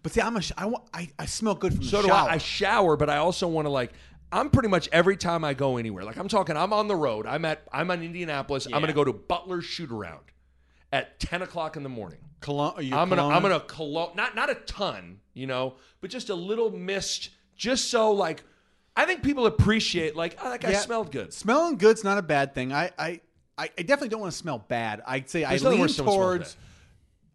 But 0.04 0.14
see, 0.14 0.22
I'm 0.22 0.36
a. 0.38 0.42
Sh- 0.42 0.52
I, 0.58 0.66
want, 0.66 0.86
I 0.94 1.10
I 1.18 1.26
smell 1.26 1.56
good 1.56 1.74
from 1.74 1.84
So 1.84 2.02
the 2.02 2.08
do. 2.10 2.14
I. 2.14 2.34
I 2.34 2.38
shower, 2.38 2.96
but 2.98 3.10
I 3.10 3.18
also 3.18 3.48
want 3.48 3.66
to 3.66 3.70
like. 3.70 3.94
I'm 4.32 4.50
pretty 4.50 4.70
much 4.70 4.90
every 4.92 5.18
time 5.18 5.44
I 5.44 5.54
go 5.54 5.78
anywhere. 5.78 6.04
Like 6.04 6.18
I'm 6.18 6.28
talking, 6.28 6.58
I'm 6.58 6.74
on 6.74 6.88
the 6.88 6.96
road. 6.96 7.26
I'm 7.26 7.46
at. 7.46 7.64
I'm 7.72 7.90
in 7.92 8.04
Indianapolis. 8.04 8.66
I'm 8.66 8.74
going 8.74 8.88
to 8.88 8.94
go 8.94 9.04
to 9.04 9.14
Butler's 9.14 9.66
shoot 9.66 9.92
around 9.92 10.24
at 10.92 11.20
10 11.20 11.42
o'clock 11.42 11.78
in 11.78 11.84
the 11.84 11.90
morning. 11.90 12.20
Cologne. 12.42 12.74
Are 12.76 12.82
you 12.82 12.96
I'm 12.96 13.10
gonna. 13.10 13.22
cologne? 13.22 13.34
I'm 13.36 13.42
gonna 13.42 13.60
cologne. 13.62 14.16
Not 14.16 14.36
not 14.36 14.50
a 14.50 14.56
ton, 14.56 15.20
you 15.34 15.48
know, 15.48 15.76
but 16.02 16.10
just 16.10 16.30
a 16.30 16.36
little 16.36 16.72
mist, 16.72 17.30
just 17.56 17.90
so 17.90 18.12
like. 18.12 18.44
I 18.96 19.06
think 19.06 19.24
people 19.24 19.46
appreciate 19.46 20.16
like, 20.16 20.38
oh, 20.42 20.50
that 20.52 20.62
guy 20.62 20.72
Yeah. 20.72 20.80
smelled 20.80 21.12
good. 21.12 21.34
Smelling 21.34 21.78
good's 21.78 22.04
not 22.04 22.18
a 22.18 22.22
bad 22.22 22.54
thing. 22.56 22.72
I 22.74 22.92
I, 22.98 23.20
I 23.58 23.70
I 23.78 23.82
definitely 23.82 24.10
don't 24.10 24.22
want 24.22 24.32
to 24.34 24.38
smell 24.38 24.60
bad. 24.60 25.02
I'd 25.06 25.30
say 25.30 25.42
There's 25.42 25.62
I 25.62 25.64
nothing 25.66 25.70
lean 25.72 25.80
worse 25.82 25.98
than 25.98 26.06
someone 26.06 26.14
smells 26.16 26.26
towards 26.40 26.58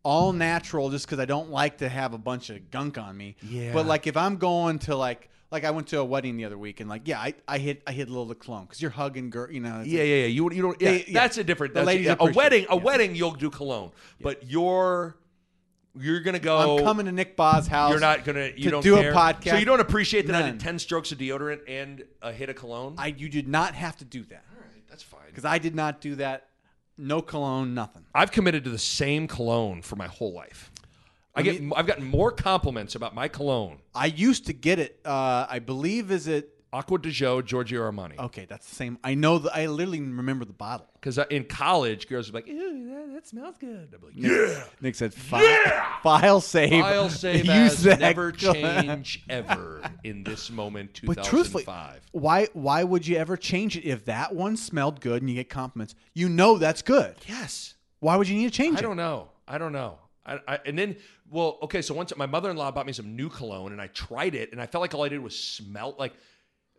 all 0.03 0.33
natural 0.33 0.89
just 0.91 1.07
because 1.07 1.19
I 1.19 1.27
don't 1.27 1.51
like 1.51 1.79
to 1.79 1.89
have 1.89 2.15
a 2.15 2.19
bunch 2.19 2.49
of 2.51 2.71
gunk 2.71 2.97
on 2.97 3.17
me. 3.17 3.37
Yeah. 3.43 3.73
But 3.73 3.85
like 3.87 4.07
if 4.07 4.17
I'm 4.17 4.37
going 4.37 4.79
to 4.81 4.97
like 4.97 5.29
like 5.51 5.65
I 5.65 5.71
went 5.73 5.89
to 5.89 5.99
a 5.99 6.05
wedding 6.05 6.37
the 6.39 6.47
other 6.47 6.57
week 6.57 6.81
and 6.81 6.89
like 6.89 7.03
yeah 7.07 7.19
I, 7.21 7.35
I 7.47 7.59
hit 7.59 7.83
I 7.87 7.93
hit 7.93 8.09
a 8.09 8.13
little 8.13 8.33
cologne 8.35 8.65
because 8.65 8.81
you're 8.81 8.91
hugging 8.93 9.29
girl 9.31 9.51
you 9.51 9.61
know 9.61 9.81
it's 9.81 9.89
Yeah, 9.89 10.03
yeah, 10.05 10.15
yeah. 10.23 10.27
You 10.27 10.51
you 10.53 10.63
don't. 10.63 10.81
Yeah, 10.81 10.91
They- 10.93 11.05
yeah. 11.09 11.13
that's 11.21 11.37
a 11.37 11.45
different. 11.45 11.75
The 11.75 11.81
That's, 11.81 11.87
ladies 11.89 12.07
yeah, 12.07 12.13
a 12.13 12.15
appreciate 12.15 12.37
wedding. 12.37 12.67
A 12.71 12.77
yeah. 12.77 12.83
wedding, 12.83 13.15
you'll 13.15 13.33
do 13.33 13.51
cologne, 13.51 13.91
but 14.23 14.49
you're 14.49 15.17
you're 15.99 16.21
gonna 16.21 16.39
go. 16.39 16.79
I'm 16.79 16.85
coming 16.85 17.07
to 17.07 17.13
Nick 17.13 17.37
Bahe's 17.37 17.67
house. 17.67 17.91
You're 17.91 18.01
not 18.01 18.25
gonna. 18.25 18.51
You 18.57 18.65
to 18.65 18.71
don't 18.71 18.83
do 18.83 18.97
a 18.97 19.03
podcast. 19.05 19.51
So 19.51 19.57
you 19.57 19.65
don't 19.65 19.81
appreciate 19.81 20.27
that 20.27 20.37
I 20.37 20.41
None. 20.41 20.53
did 20.53 20.61
ten 20.61 20.79
strokes 20.79 21.13
of 21.13 21.19
deodorant 21.19 21.61
and 21.69 22.05
a 22.23 22.33
hit 22.33 22.49
of 22.49 22.57
cologne. 22.57 22.95
I 22.99 23.09
you 23.09 23.29
did 23.29 23.49
not 23.49 23.75
have 23.75 23.97
to 23.99 24.05
do 24.05 24.23
that 24.25 24.45
All 24.55 24.61
right, 24.61 24.89
that's 24.89 25.03
fine. 25.03 25.21
because 25.27 25.45
I 25.45 25.59
did 25.59 25.75
not 25.75 26.01
do 26.01 26.17
that. 26.17 26.47
No 26.97 27.23
cologne, 27.23 27.75
nothing. 27.75 28.05
I've 28.15 28.31
committed 28.31 28.65
to 28.65 28.71
the 28.71 28.79
same 28.79 29.27
cologne 29.27 29.81
for 29.83 29.97
my 29.97 30.07
whole 30.07 30.33
life. 30.33 30.71
I 31.35 31.43
get. 31.43 31.63
I've 31.75 31.87
gotten 31.87 32.05
more 32.05 32.31
compliments 32.33 32.95
about 32.95 33.15
my 33.15 33.29
cologne. 33.29 33.79
I 33.95 34.07
used 34.07 34.47
to 34.47 34.53
get 34.53 34.79
it. 34.79 35.01
Uh, 35.05 35.47
I 35.49 35.61
believe 35.61 36.11
is 36.11 36.27
it 36.27 36.51
Aqua 36.73 36.99
di 36.99 37.11
Gio, 37.11 37.43
Giorgio 37.45 37.83
Armani. 37.83 38.17
okay? 38.19 38.45
That's 38.49 38.69
the 38.69 38.75
same. 38.75 38.99
I 39.03 39.15
know 39.15 39.39
that 39.39 39.57
I 39.57 39.67
literally 39.67 40.01
remember 40.01 40.45
the 40.45 40.53
bottle. 40.53 40.87
Because 40.95 41.19
uh, 41.19 41.25
in 41.31 41.45
college, 41.45 42.07
girls 42.09 42.31
were 42.31 42.39
like, 42.39 42.47
"Ew, 42.47 42.89
that, 42.91 43.13
that 43.15 43.27
smells 43.27 43.57
good." 43.59 43.89
I'd 43.93 44.01
be 44.01 44.07
like, 44.07 44.15
"Yeah." 44.17 44.65
Nick 44.81 44.95
said 44.95 45.13
file, 45.13 45.83
file 46.03 46.41
save. 46.41 46.71
File 46.83 47.09
save 47.11 47.49
as 47.49 47.83
that. 47.83 47.99
never 48.01 48.31
change 48.31 49.25
ever 49.29 49.83
in 50.05 50.23
this 50.23 50.51
moment. 50.51 51.01
But 51.03 51.25
truthfully, 51.25 51.65
2005. 51.65 52.03
why 52.13 52.49
why 52.53 52.85
would 52.85 53.07
you 53.07 53.17
ever 53.17 53.37
change 53.37 53.77
it 53.77 53.85
if 53.85 54.05
that 54.05 54.35
one 54.35 54.57
smelled 54.57 55.01
good 55.01 55.23
and 55.23 55.29
you 55.29 55.37
get 55.37 55.49
compliments? 55.49 55.95
You 56.15 56.29
know 56.29 56.59
that's 56.59 56.83
good. 56.83 57.17
yes. 57.27 57.75
Why 57.99 58.17
would 58.17 58.29
you 58.29 58.37
need 58.37 58.47
to 58.47 58.57
change 58.57 58.77
I 58.77 58.79
it? 58.79 58.79
I 58.79 58.83
don't 58.83 58.97
know. 58.97 59.29
I 59.47 59.59
don't 59.59 59.73
know. 59.73 59.99
I, 60.25 60.39
I, 60.49 60.59
and 60.65 60.79
then, 60.79 60.97
well, 61.31 61.59
okay. 61.63 61.83
So 61.83 61.93
once 61.93 62.17
my 62.17 62.27
mother-in-law 62.27 62.71
bought 62.71 62.87
me 62.87 62.93
some 62.93 63.15
new 63.17 63.29
cologne, 63.29 63.73
and 63.73 63.81
I 63.81 63.89
tried 63.89 64.35
it, 64.35 64.53
and 64.53 64.61
I 64.61 64.67
felt 64.67 64.81
like 64.81 64.95
all 64.95 65.05
I 65.05 65.09
did 65.09 65.19
was 65.21 65.37
smell 65.39 65.95
like 65.99 66.15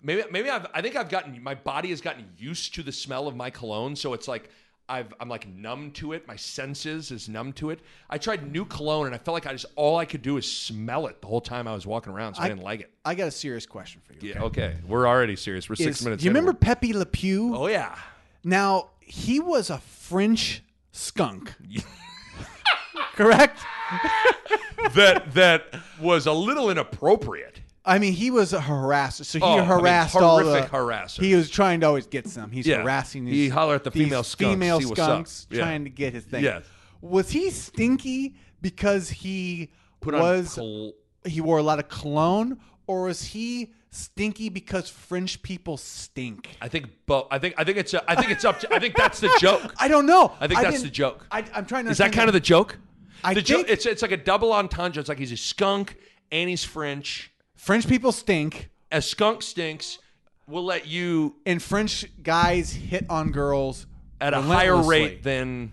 maybe 0.01 0.23
maybe 0.31 0.49
I've 0.49 0.67
I 0.73 0.81
think 0.81 0.95
I've 0.95 1.09
gotten 1.09 1.41
my 1.41 1.55
body 1.55 1.89
has 1.89 2.01
gotten 2.01 2.25
used 2.37 2.75
to 2.75 2.83
the 2.83 2.91
smell 2.91 3.27
of 3.27 3.35
my 3.35 3.49
cologne, 3.49 3.95
so 3.95 4.13
it's 4.13 4.27
like. 4.27 4.49
I've, 4.89 5.13
I'm 5.21 5.29
like 5.29 5.47
numb 5.47 5.91
to 5.91 6.11
it. 6.11 6.27
My 6.27 6.35
senses 6.35 7.11
is 7.11 7.29
numb 7.29 7.53
to 7.53 7.69
it. 7.69 7.79
I 8.09 8.17
tried 8.17 8.51
new 8.51 8.65
cologne 8.65 9.05
and 9.05 9.15
I 9.15 9.19
felt 9.19 9.35
like 9.35 9.45
I 9.45 9.53
just 9.53 9.67
all 9.77 9.95
I 9.95 10.03
could 10.03 10.21
do 10.21 10.35
is 10.35 10.51
smell 10.51 11.07
it 11.07 11.21
the 11.21 11.27
whole 11.27 11.39
time 11.39 11.65
I 11.65 11.73
was 11.73 11.87
walking 11.87 12.11
around, 12.11 12.33
so 12.33 12.41
I, 12.41 12.45
I- 12.45 12.49
didn't 12.49 12.63
like 12.63 12.81
it. 12.81 12.91
I 13.05 13.15
got 13.15 13.29
a 13.29 13.31
serious 13.31 13.65
question 13.65 14.01
for 14.03 14.11
you. 14.13 14.33
Yeah. 14.33 14.43
Okay. 14.43 14.75
We're 14.85 15.07
already 15.07 15.37
serious. 15.37 15.69
We're 15.69 15.77
six 15.77 15.99
Is- 15.99 16.03
minutes. 16.03 16.23
Do 16.23 16.25
you 16.25 16.31
remember 16.31 16.51
Pepe 16.51 16.91
Le 16.91 17.05
Pew? 17.05 17.55
Oh 17.55 17.67
yeah. 17.67 17.97
Now 18.43 18.89
he 18.99 19.39
was 19.39 19.69
a 19.69 19.77
French 19.77 20.61
skunk. 20.91 21.53
Correct. 23.13 23.59
that 24.93 25.33
that 25.33 25.73
was 26.01 26.25
a 26.25 26.33
little 26.33 26.69
inappropriate. 26.69 27.60
I 27.83 27.97
mean, 27.97 28.13
he 28.13 28.29
was 28.29 28.53
a 28.53 28.59
harasser. 28.59 29.25
So 29.25 29.39
he 29.39 29.43
Oh, 29.43 29.53
I 29.53 29.57
mean, 29.57 29.65
harassed 29.65 30.15
all 30.15 30.37
the 30.37 30.43
horrific 30.43 30.71
harasser. 30.71 31.19
He 31.21 31.33
was 31.35 31.49
trying 31.49 31.79
to 31.81 31.87
always 31.87 32.05
get 32.05 32.27
some. 32.27 32.51
He's 32.51 32.67
Yeah. 32.67 32.81
harassing. 32.83 33.25
These, 33.25 33.33
He 33.33 33.49
holler 33.49 33.75
at 33.75 33.83
the 33.83 33.89
these 33.89 34.03
female 34.03 34.23
skunks, 34.23 34.53
Female 34.53 34.79
see 34.79 34.85
what's 34.85 34.99
up. 34.99 35.09
skunks 35.09 35.47
Yeah. 35.49 35.59
trying 35.61 35.83
to 35.85 35.89
get 35.89 36.13
his 36.13 36.23
thing. 36.25 36.43
Yes. 36.43 36.63
Was 37.01 37.31
he 37.31 37.49
stinky 37.49 38.35
because 38.61 39.09
he 39.09 39.71
Put 39.99 40.13
on 40.13 40.21
was 40.21 40.53
col- 40.55 40.93
he 41.25 41.41
wore 41.41 41.57
a 41.57 41.63
lot 41.63 41.79
of 41.79 41.89
cologne, 41.89 42.59
or 42.85 43.03
was 43.03 43.23
he 43.23 43.73
stinky 43.89 44.49
because 44.49 44.87
French 44.87 45.41
people 45.41 45.77
stink? 45.77 46.49
I 46.61 46.67
think 46.67 46.85
both. 47.07 47.27
I 47.31 47.39
think 47.39 47.55
I 47.57 47.63
think 47.63 47.77
it's 47.79 47.95
I 48.07 48.13
think 48.15 48.29
it's 48.29 48.45
up 48.45 48.59
to 48.59 48.71
I 48.71 48.77
think 48.77 48.95
that's 48.95 49.19
the 49.19 49.35
joke. 49.39 49.73
I 49.79 49.87
don't 49.87 50.05
know. 50.05 50.33
I 50.39 50.47
think 50.47 50.59
that's 50.61 50.73
didn't- 50.77 50.83
the 50.83 50.89
joke. 50.91 51.25
I, 51.31 51.43
I'm 51.55 51.65
trying 51.65 51.85
to. 51.85 51.91
Is 51.91 51.97
that 51.97 52.13
kind 52.13 52.29
of 52.29 52.33
the 52.33 52.39
joke? 52.39 52.77
I 53.23 53.33
the 53.33 53.41
joke 53.41 53.57
think- 53.65 53.69
it's 53.71 53.87
it's 53.87 54.03
like 54.03 54.11
a 54.11 54.17
double 54.17 54.53
entendre. 54.53 54.99
It's 54.99 55.09
like 55.09 55.17
he's 55.17 55.31
a 55.31 55.37
skunk 55.37 55.97
and 56.31 56.47
he's 56.47 56.63
French. 56.63 57.30
French 57.61 57.87
people 57.87 58.11
stink, 58.11 58.71
A 58.91 59.03
skunk 59.03 59.43
stinks. 59.43 59.99
We'll 60.47 60.65
let 60.65 60.87
you 60.87 61.35
and 61.45 61.61
French 61.61 62.07
guys 62.23 62.73
hit 62.73 63.05
on 63.07 63.29
girls 63.29 63.85
at 64.19 64.33
a 64.33 64.41
higher 64.41 64.71
relentlessly. 64.71 64.99
rate 64.99 65.23
than 65.23 65.71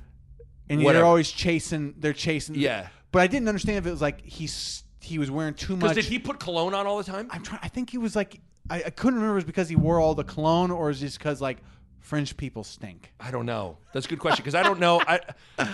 and 0.69 0.85
whatever. 0.85 0.99
they're 0.99 1.07
always 1.07 1.31
chasing. 1.31 1.95
They're 1.97 2.13
chasing. 2.13 2.57
Yeah. 2.57 2.89
But 3.11 3.23
I 3.23 3.27
didn't 3.27 3.49
understand 3.49 3.79
if 3.79 3.87
it 3.87 3.91
was 3.91 4.03
like 4.03 4.21
he's 4.21 4.85
he 5.01 5.19
was 5.19 5.31
wearing 5.31 5.55
too 5.55 5.77
because 5.77 5.97
much. 5.97 6.05
did 6.05 6.05
he 6.05 6.19
put 6.19 6.39
cologne 6.39 6.75
on 6.75 6.87
all 6.87 6.99
the 6.99 7.05
time? 7.05 7.27
I'm 7.31 7.43
trying. 7.43 7.61
I 7.63 7.69
think 7.69 7.89
he 7.89 7.97
was 7.97 8.15
like. 8.15 8.39
I, 8.69 8.83
I 8.83 8.91
couldn't 8.91 9.15
remember 9.15 9.39
if 9.39 9.45
it 9.45 9.47
was 9.47 9.51
because 9.51 9.71
he 9.71 9.77
wore 9.77 9.99
all 9.99 10.15
the 10.15 10.25
cologne 10.25 10.71
or 10.71 10.91
is 10.91 11.03
it 11.03 11.07
just 11.07 11.19
because 11.19 11.41
like 11.41 11.57
French 12.01 12.37
people 12.37 12.65
stink. 12.65 13.15
I 13.19 13.31
don't 13.31 13.47
know. 13.47 13.79
That's 13.95 14.05
a 14.05 14.11
good 14.11 14.19
question 14.19 14.43
because 14.43 14.55
I 14.55 14.63
don't 14.63 14.79
know. 14.79 15.01
I 15.01 15.21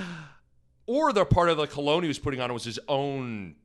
or 0.87 1.13
the 1.13 1.25
part 1.25 1.49
of 1.49 1.57
the 1.57 1.67
cologne 1.67 2.03
he 2.03 2.09
was 2.09 2.21
putting 2.21 2.41
on 2.41 2.53
was 2.55 2.63
his 2.63 2.79
own 2.87 3.57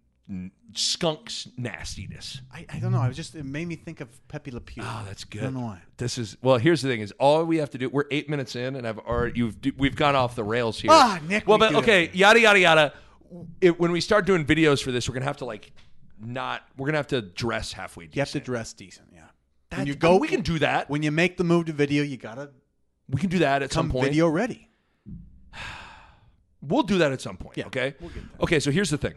skunk's 0.73 1.47
nastiness. 1.57 2.41
I, 2.53 2.65
I 2.69 2.79
don't 2.79 2.91
know. 2.91 3.01
I 3.01 3.07
was 3.07 3.17
just 3.17 3.35
it 3.35 3.45
made 3.45 3.67
me 3.67 3.75
think 3.75 4.01
of 4.01 4.27
Pepe 4.27 4.51
Le 4.51 4.61
Pew. 4.61 4.83
Oh, 4.85 5.03
that's 5.07 5.23
good. 5.23 5.41
I 5.41 5.45
don't 5.45 5.53
know 5.55 5.61
why. 5.61 5.81
This 5.97 6.17
is 6.17 6.37
well. 6.41 6.57
Here's 6.57 6.81
the 6.81 6.89
thing: 6.89 7.01
is 7.01 7.11
all 7.19 7.43
we 7.45 7.57
have 7.57 7.69
to 7.71 7.77
do. 7.77 7.89
We're 7.89 8.05
eight 8.11 8.29
minutes 8.29 8.55
in, 8.55 8.75
and 8.75 8.87
I've 8.87 8.99
already 8.99 9.39
you've 9.39 9.57
we've 9.77 9.95
gone 9.95 10.15
off 10.15 10.35
the 10.35 10.43
rails 10.43 10.79
here. 10.79 10.91
Ah, 10.93 11.19
Nick, 11.27 11.47
Well, 11.47 11.57
we 11.57 11.67
but 11.67 11.75
okay, 11.75 12.09
yada 12.13 12.39
yada 12.39 12.59
yada. 12.59 12.93
It, 13.61 13.79
when 13.79 13.91
we 13.91 14.01
start 14.01 14.25
doing 14.25 14.45
videos 14.45 14.83
for 14.83 14.91
this, 14.91 15.07
we're 15.07 15.13
gonna 15.13 15.25
have 15.25 15.37
to 15.37 15.45
like 15.45 15.71
not. 16.19 16.61
We're 16.77 16.87
gonna 16.87 16.97
have 16.97 17.07
to 17.07 17.21
dress 17.21 17.71
halfway. 17.73 18.05
Decent. 18.05 18.15
You 18.15 18.19
have 18.21 18.31
to 18.31 18.39
dress 18.39 18.73
decent. 18.73 19.07
Yeah. 19.13 19.21
When 19.77 19.87
you 19.87 19.93
I 19.93 19.95
go, 19.97 20.11
mean, 20.13 20.19
we 20.21 20.27
can 20.27 20.41
do 20.41 20.59
that. 20.59 20.89
when 20.89 21.03
you 21.03 21.11
make 21.11 21.37
the 21.37 21.43
move 21.43 21.65
to 21.67 21.73
video, 21.73 22.03
you 22.03 22.17
gotta 22.17 22.49
We 23.09 23.19
can 23.19 23.29
do 23.29 23.39
that 23.39 23.61
at 23.63 23.71
some 23.71 23.89
point. 23.89 24.05
video 24.05 24.27
ready. 24.29 24.69
We'll 26.61 26.83
do 26.83 26.97
that 26.97 27.13
at 27.13 27.21
some 27.21 27.37
point. 27.37 27.55
Yeah, 27.55 27.67
okay. 27.67 27.95
we'll. 28.01 28.11
Okay. 28.41 28.59
So 28.59 28.69
here's 28.69 28.89
the 28.89 28.97
thing. 28.97 29.13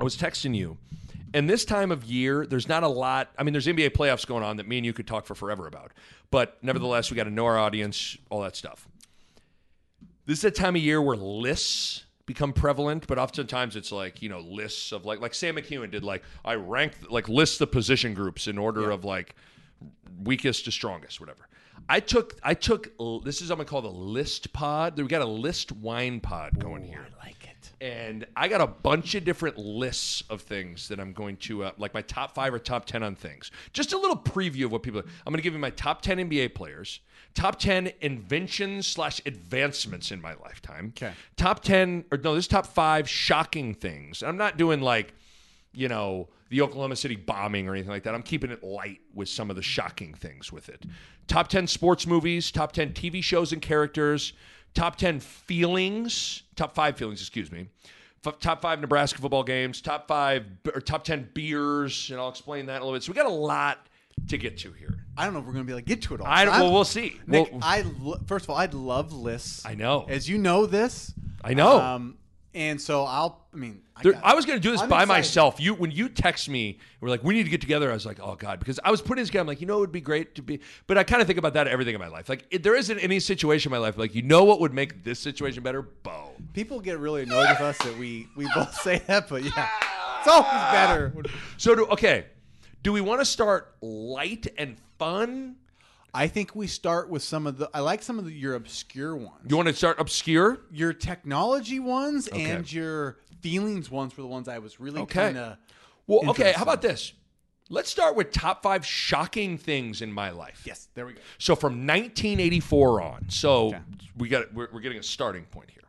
I 0.00 0.02
was 0.04 0.16
texting 0.16 0.56
you, 0.56 0.78
and 1.34 1.48
this 1.48 1.64
time 1.64 1.92
of 1.92 2.04
year, 2.04 2.46
there's 2.46 2.68
not 2.68 2.82
a 2.82 2.88
lot. 2.88 3.30
I 3.38 3.42
mean, 3.42 3.52
there's 3.52 3.66
NBA 3.66 3.90
playoffs 3.90 4.26
going 4.26 4.42
on 4.42 4.56
that 4.56 4.66
me 4.66 4.78
and 4.78 4.86
you 4.86 4.92
could 4.92 5.06
talk 5.06 5.26
for 5.26 5.34
forever 5.34 5.66
about. 5.66 5.92
But 6.30 6.56
nevertheless, 6.62 7.10
we 7.10 7.16
got 7.16 7.24
to 7.24 7.30
know 7.30 7.46
our 7.46 7.58
audience, 7.58 8.16
all 8.30 8.42
that 8.42 8.56
stuff. 8.56 8.88
This 10.26 10.38
is 10.38 10.44
a 10.44 10.50
time 10.50 10.76
of 10.76 10.82
year 10.82 11.02
where 11.02 11.16
lists 11.16 12.04
become 12.26 12.52
prevalent, 12.52 13.06
but 13.08 13.18
oftentimes 13.18 13.76
it's 13.76 13.90
like 13.90 14.22
you 14.22 14.28
know 14.28 14.40
lists 14.40 14.92
of 14.92 15.04
like 15.04 15.20
like 15.20 15.34
Sam 15.34 15.56
McKewon 15.56 15.90
did 15.90 16.04
like 16.04 16.22
I 16.44 16.54
ranked 16.54 17.10
like 17.10 17.28
lists 17.28 17.58
the 17.58 17.66
position 17.66 18.14
groups 18.14 18.46
in 18.46 18.56
order 18.56 18.90
of 18.90 19.04
like 19.04 19.34
weakest 20.22 20.64
to 20.66 20.72
strongest, 20.72 21.20
whatever. 21.20 21.48
I 21.88 22.00
took 22.00 22.38
I 22.42 22.54
took 22.54 22.92
this 23.24 23.42
is 23.42 23.50
I'm 23.50 23.58
gonna 23.58 23.68
call 23.68 23.82
the 23.82 23.88
list 23.88 24.52
pod. 24.52 24.96
We 24.98 25.04
got 25.08 25.22
a 25.22 25.26
list 25.26 25.72
wine 25.72 26.20
pod 26.20 26.58
going 26.58 26.84
here 26.84 27.04
I 27.04 27.26
like. 27.26 27.39
And 27.80 28.26
I 28.36 28.48
got 28.48 28.60
a 28.60 28.66
bunch 28.66 29.14
of 29.14 29.24
different 29.24 29.56
lists 29.56 30.22
of 30.28 30.42
things 30.42 30.88
that 30.88 31.00
I'm 31.00 31.12
going 31.12 31.38
to 31.38 31.64
uh, 31.64 31.72
like 31.78 31.94
my 31.94 32.02
top 32.02 32.34
five 32.34 32.52
or 32.52 32.58
top 32.58 32.84
ten 32.84 33.02
on 33.02 33.14
things. 33.14 33.50
Just 33.72 33.92
a 33.92 33.98
little 33.98 34.16
preview 34.16 34.66
of 34.66 34.72
what 34.72 34.82
people. 34.82 35.00
Are. 35.00 35.04
I'm 35.26 35.32
going 35.32 35.38
to 35.38 35.42
give 35.42 35.54
you 35.54 35.58
my 35.58 35.70
top 35.70 36.02
ten 36.02 36.18
NBA 36.18 36.54
players, 36.54 37.00
top 37.34 37.58
ten 37.58 37.92
inventions 38.00 38.86
slash 38.86 39.20
advancements 39.24 40.10
in 40.10 40.20
my 40.20 40.34
lifetime. 40.34 40.92
Okay. 40.96 41.12
Top 41.36 41.62
ten 41.62 42.04
or 42.12 42.18
no, 42.18 42.34
this 42.34 42.44
is 42.44 42.48
top 42.48 42.66
five 42.66 43.08
shocking 43.08 43.74
things. 43.74 44.22
I'm 44.22 44.36
not 44.36 44.58
doing 44.58 44.82
like, 44.82 45.14
you 45.72 45.88
know, 45.88 46.28
the 46.50 46.60
Oklahoma 46.60 46.96
City 46.96 47.16
bombing 47.16 47.68
or 47.68 47.72
anything 47.72 47.90
like 47.90 48.02
that. 48.02 48.14
I'm 48.14 48.22
keeping 48.22 48.50
it 48.50 48.62
light 48.62 49.00
with 49.14 49.28
some 49.28 49.48
of 49.48 49.56
the 49.56 49.62
shocking 49.62 50.14
things 50.14 50.52
with 50.52 50.68
it. 50.68 50.84
Top 51.28 51.48
10 51.48 51.68
sports 51.68 52.06
movies, 52.06 52.50
top 52.50 52.72
10 52.72 52.92
TV 52.92 53.22
shows 53.22 53.52
and 53.52 53.62
characters, 53.62 54.32
top 54.74 54.96
10 54.96 55.20
feelings, 55.20 56.42
top 56.56 56.74
5 56.74 56.96
feelings, 56.96 57.20
excuse 57.20 57.50
me. 57.52 57.68
F- 58.26 58.38
top 58.38 58.60
5 58.62 58.80
Nebraska 58.80 59.20
football 59.20 59.42
games, 59.42 59.80
top 59.80 60.06
5 60.08 60.44
or 60.74 60.80
top 60.80 61.04
10 61.04 61.30
beers, 61.34 62.10
and 62.10 62.20
I'll 62.20 62.28
explain 62.28 62.66
that 62.66 62.76
in 62.76 62.82
a 62.82 62.84
little 62.84 62.96
bit. 62.96 63.02
So 63.02 63.12
we 63.12 63.16
got 63.16 63.26
a 63.26 63.28
lot 63.30 63.86
to 64.28 64.36
get 64.38 64.58
to 64.58 64.72
here. 64.72 65.04
I 65.16 65.24
don't 65.24 65.32
know 65.34 65.40
if 65.40 65.46
we're 65.46 65.52
gonna 65.52 65.64
be 65.64 65.72
able 65.72 65.80
to 65.80 65.86
get 65.86 66.02
to 66.02 66.14
it 66.14 66.20
all. 66.20 66.26
I 66.26 66.44
don't, 66.44 66.54
I'm- 66.54 66.62
well, 66.64 66.72
we'll 66.72 66.84
see. 66.84 67.18
Nick, 67.26 67.50
Well, 67.50 67.60
I 67.62 67.82
lo- 68.00 68.20
first 68.26 68.44
of 68.44 68.50
all, 68.50 68.56
I'd 68.56 68.74
love 68.74 69.12
lists. 69.12 69.64
I 69.66 69.74
know. 69.74 70.06
As 70.08 70.28
you 70.28 70.38
know 70.38 70.66
this. 70.66 71.12
I 71.42 71.54
know. 71.54 71.80
Um, 71.80 72.16
and 72.54 72.80
so 72.80 73.04
I'll. 73.04 73.40
I 73.52 73.56
mean, 73.56 73.82
I, 73.96 74.02
There, 74.02 74.20
I 74.22 74.34
was 74.34 74.46
going 74.46 74.58
to 74.58 74.62
do 74.62 74.70
this 74.70 74.80
I'm 74.80 74.88
by 74.88 75.02
excited. 75.02 75.18
myself. 75.18 75.60
You 75.60 75.74
when 75.74 75.90
you 75.90 76.08
text 76.08 76.48
me, 76.48 76.78
we're 77.00 77.08
like, 77.08 77.22
we 77.24 77.34
need 77.34 77.44
to 77.44 77.50
get 77.50 77.60
together. 77.60 77.90
I 77.90 77.94
was 77.94 78.06
like, 78.06 78.18
oh 78.20 78.34
god, 78.36 78.58
because 78.60 78.78
I 78.84 78.90
was 78.90 79.00
putting 79.02 79.22
this 79.22 79.28
together. 79.28 79.42
I'm 79.42 79.46
like, 79.48 79.60
you 79.60 79.66
know, 79.66 79.76
it 79.78 79.80
would 79.80 79.92
be 79.92 80.00
great 80.00 80.34
to 80.36 80.42
be. 80.42 80.60
But 80.86 80.98
I 80.98 81.04
kind 81.04 81.20
of 81.20 81.26
think 81.26 81.38
about 81.38 81.54
that 81.54 81.66
everything 81.68 81.94
in 81.94 82.00
my 82.00 82.08
life. 82.08 82.28
Like, 82.28 82.46
it, 82.50 82.62
there 82.62 82.76
isn't 82.76 82.98
any 82.98 83.20
situation 83.20 83.70
in 83.70 83.78
my 83.78 83.84
life 83.84 83.98
like 83.98 84.14
you 84.14 84.22
know 84.22 84.44
what 84.44 84.60
would 84.60 84.72
make 84.74 85.04
this 85.04 85.18
situation 85.18 85.62
better. 85.62 85.82
Bo. 85.82 86.30
People 86.54 86.80
get 86.80 86.98
really 86.98 87.22
annoyed 87.22 87.48
with 87.50 87.60
us 87.60 87.78
that 87.78 87.96
we 87.98 88.28
we 88.36 88.48
both 88.54 88.74
say 88.80 88.98
that, 89.06 89.28
but 89.28 89.42
yeah, 89.44 89.68
it's 90.20 90.28
always 90.28 90.72
better. 90.72 91.12
So 91.56 91.74
do 91.74 91.86
okay. 91.86 92.26
Do 92.82 92.92
we 92.92 93.00
want 93.00 93.20
to 93.20 93.24
start 93.26 93.74
light 93.82 94.46
and 94.56 94.76
fun? 94.98 95.56
I 96.12 96.26
think 96.26 96.54
we 96.56 96.66
start 96.66 97.08
with 97.08 97.22
some 97.22 97.46
of 97.46 97.56
the. 97.58 97.70
I 97.72 97.80
like 97.80 98.02
some 98.02 98.18
of 98.18 98.24
the, 98.24 98.32
your 98.32 98.54
obscure 98.54 99.14
ones. 99.16 99.46
You 99.48 99.56
want 99.56 99.68
to 99.68 99.74
start 99.74 100.00
obscure? 100.00 100.60
Your 100.70 100.92
technology 100.92 101.78
ones 101.78 102.28
Okay. 102.28 102.50
and 102.50 102.70
your 102.72 103.18
feelings 103.40 103.90
ones 103.90 104.16
were 104.16 104.22
the 104.22 104.28
ones 104.28 104.48
I 104.48 104.58
was 104.58 104.80
really 104.80 105.00
Okay. 105.02 105.20
kind 105.26 105.38
of. 105.38 105.56
Well, 106.06 106.30
okay. 106.30 106.52
How 106.52 106.62
about 106.64 106.82
this? 106.82 107.12
Let's 107.68 107.88
start 107.88 108.16
with 108.16 108.32
top 108.32 108.64
five 108.64 108.84
shocking 108.84 109.56
things 109.56 110.02
in 110.02 110.12
my 110.12 110.30
life. 110.30 110.62
Yes, 110.66 110.88
there 110.94 111.06
we 111.06 111.12
go. 111.12 111.20
So 111.38 111.54
from 111.54 111.86
1984 111.86 113.00
on. 113.02 113.26
So 113.30 113.66
Okay. 113.68 113.78
we 114.16 114.28
got 114.28 114.52
we're, 114.52 114.68
we're 114.72 114.80
getting 114.80 114.98
a 114.98 115.02
starting 115.04 115.44
point 115.44 115.70
here. 115.70 115.84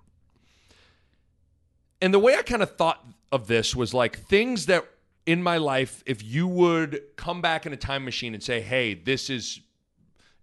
And 2.02 2.14
the 2.14 2.20
way 2.20 2.36
I 2.36 2.44
kind 2.44 2.62
of 2.62 2.76
thought 2.76 3.04
of 3.32 3.48
this 3.48 3.76
was 3.76 3.94
like 3.94 4.20
things 4.20 4.68
that 4.68 4.86
in 5.26 5.42
my 5.42 5.58
life, 5.58 6.04
if 6.06 6.24
you 6.24 6.48
would 6.48 7.02
come 7.16 7.42
back 7.42 7.66
in 7.66 7.74
a 7.74 7.78
time 7.78 8.04
machine 8.06 8.34
and 8.36 8.44
say, 8.44 8.60
"Hey, 8.62 8.94
this 8.96 9.30
is," 9.30 9.60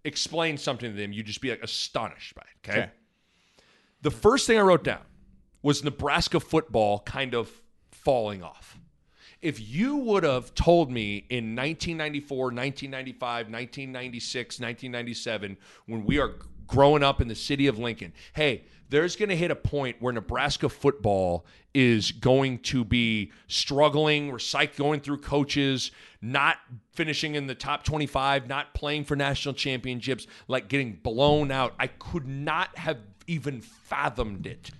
explain 0.03 0.57
something 0.57 0.91
to 0.91 0.97
them, 0.97 1.11
you'd 1.11 1.25
just 1.25 1.41
be 1.41 1.49
like 1.49 1.63
astonished 1.63 2.35
by 2.35 2.41
it. 2.41 2.69
Okay. 2.69 2.79
Okay. 2.79 2.91
The 4.01 4.11
first 4.11 4.47
thing 4.47 4.57
I 4.57 4.61
wrote 4.61 4.83
down 4.83 5.01
was 5.61 5.83
Nebraska 5.83 6.39
football 6.39 6.99
kind 6.99 7.33
of 7.33 7.51
falling 7.91 8.43
off. 8.43 8.77
If 9.41 9.59
you 9.59 9.97
would 9.97 10.23
have 10.23 10.53
told 10.53 10.91
me 10.91 11.25
in 11.29 11.55
1994, 11.55 12.37
1995, 12.37 13.45
1996, 13.49 14.59
1997, 14.59 15.57
when 15.85 16.05
we 16.05 16.19
are 16.19 16.35
growing 16.67 17.03
up 17.03 17.21
in 17.21 17.27
the 17.27 17.35
city 17.35 17.67
of 17.67 17.79
Lincoln, 17.79 18.13
hey, 18.33 18.63
there's 18.89 19.15
going 19.15 19.29
to 19.29 19.35
hit 19.35 19.51
a 19.51 19.55
point 19.55 19.97
where 19.99 20.11
Nebraska 20.11 20.67
football 20.67 21.45
is 21.73 22.11
going 22.11 22.57
to 22.59 22.83
be 22.83 23.31
struggling, 23.47 24.31
recyc- 24.31 24.75
going 24.75 24.99
through 24.99 25.19
coaches, 25.19 25.91
not 26.21 26.57
finishing 26.93 27.35
in 27.35 27.47
the 27.47 27.55
top 27.55 27.83
25, 27.83 28.47
not 28.47 28.73
playing 28.73 29.05
for 29.05 29.15
national 29.15 29.53
championships, 29.53 30.25
like 30.47 30.67
getting 30.67 30.93
blown 30.93 31.51
out. 31.51 31.73
I 31.79 31.87
could 31.87 32.27
not 32.27 32.75
have 32.77 32.97
even 33.27 33.61
fathomed 33.61 34.47
it. 34.47 34.71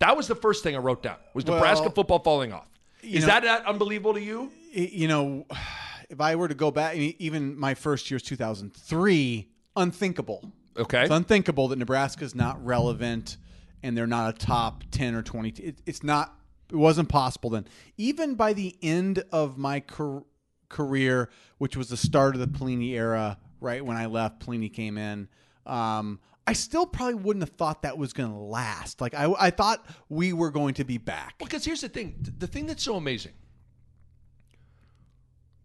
That 0.00 0.16
was 0.16 0.28
the 0.28 0.34
first 0.34 0.62
thing 0.62 0.76
I 0.76 0.78
wrote 0.78 1.02
down. 1.02 1.16
Was 1.32 1.46
Well, 1.46 1.56
Nebraska 1.56 1.90
football 1.90 2.18
falling 2.18 2.52
off? 2.52 2.68
Is 3.02 3.22
know- 3.22 3.28
that, 3.28 3.42
that 3.44 3.66
unbelievable 3.66 4.14
to 4.14 4.20
you? 4.20 4.52
You 4.70 5.08
know, 5.08 5.46
if 6.10 6.20
I 6.20 6.36
were 6.36 6.48
to 6.48 6.54
go 6.54 6.70
back, 6.70 6.96
even 6.96 7.58
my 7.58 7.72
first 7.72 8.10
year 8.10 8.16
was 8.16 8.22
2003, 8.22 9.48
unthinkable. 9.76 10.52
Okay. 10.76 11.02
It's 11.02 11.10
unthinkable 11.10 11.68
that 11.68 11.78
Nebraska's 11.78 12.34
not 12.34 12.64
relevant 12.64 13.36
and 13.82 13.96
they're 13.96 14.06
not 14.06 14.34
a 14.34 14.38
top 14.38 14.84
10 14.90 15.14
or 15.14 15.22
20. 15.22 15.50
It, 15.62 15.82
it's 15.86 16.02
not, 16.02 16.36
it 16.70 16.76
wasn't 16.76 17.08
possible 17.08 17.50
then. 17.50 17.66
Even 17.96 18.34
by 18.34 18.52
the 18.52 18.76
end 18.82 19.22
of 19.30 19.58
my 19.58 19.80
car- 19.80 20.24
career, 20.68 21.30
which 21.58 21.76
was 21.76 21.88
the 21.88 21.96
start 21.96 22.34
of 22.34 22.40
the 22.40 22.48
Pelini 22.48 22.92
era, 22.92 23.38
right 23.60 23.84
when 23.84 23.96
I 23.96 24.06
left, 24.06 24.44
Pelini 24.44 24.72
came 24.72 24.98
in. 24.98 25.28
Um, 25.66 26.18
I 26.46 26.52
still 26.52 26.86
probably 26.86 27.14
wouldn't 27.14 27.42
have 27.42 27.56
thought 27.56 27.82
that 27.82 27.96
was 27.96 28.12
going 28.12 28.30
to 28.30 28.38
last. 28.38 29.00
Like 29.00 29.14
I, 29.14 29.32
I 29.38 29.50
thought 29.50 29.86
we 30.08 30.32
were 30.32 30.50
going 30.50 30.74
to 30.74 30.84
be 30.84 30.98
back. 30.98 31.36
Well, 31.40 31.46
Because 31.46 31.64
here's 31.64 31.80
the 31.80 31.88
thing 31.88 32.16
the 32.38 32.46
thing 32.46 32.66
that's 32.66 32.82
so 32.82 32.96
amazing. 32.96 33.32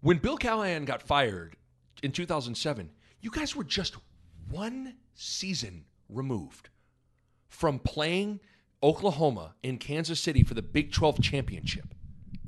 When 0.01 0.17
Bill 0.17 0.37
Callahan 0.37 0.85
got 0.85 1.01
fired 1.01 1.57
in 2.01 2.13
2007, 2.13 2.89
you 3.19 3.29
guys 3.29 3.55
were 3.55 3.65
just 3.65 3.95
one 4.49 4.95
season 5.19 5.85
removed 6.07 6.69
from 7.47 7.77
playing 7.79 8.39
Oklahoma 8.81 9.55
in 9.61 9.77
Kansas 9.77 10.19
City 10.19 10.43
for 10.43 10.53
the 10.53 10.61
Big 10.61 10.91
12 10.91 11.21
championship. 11.21 11.93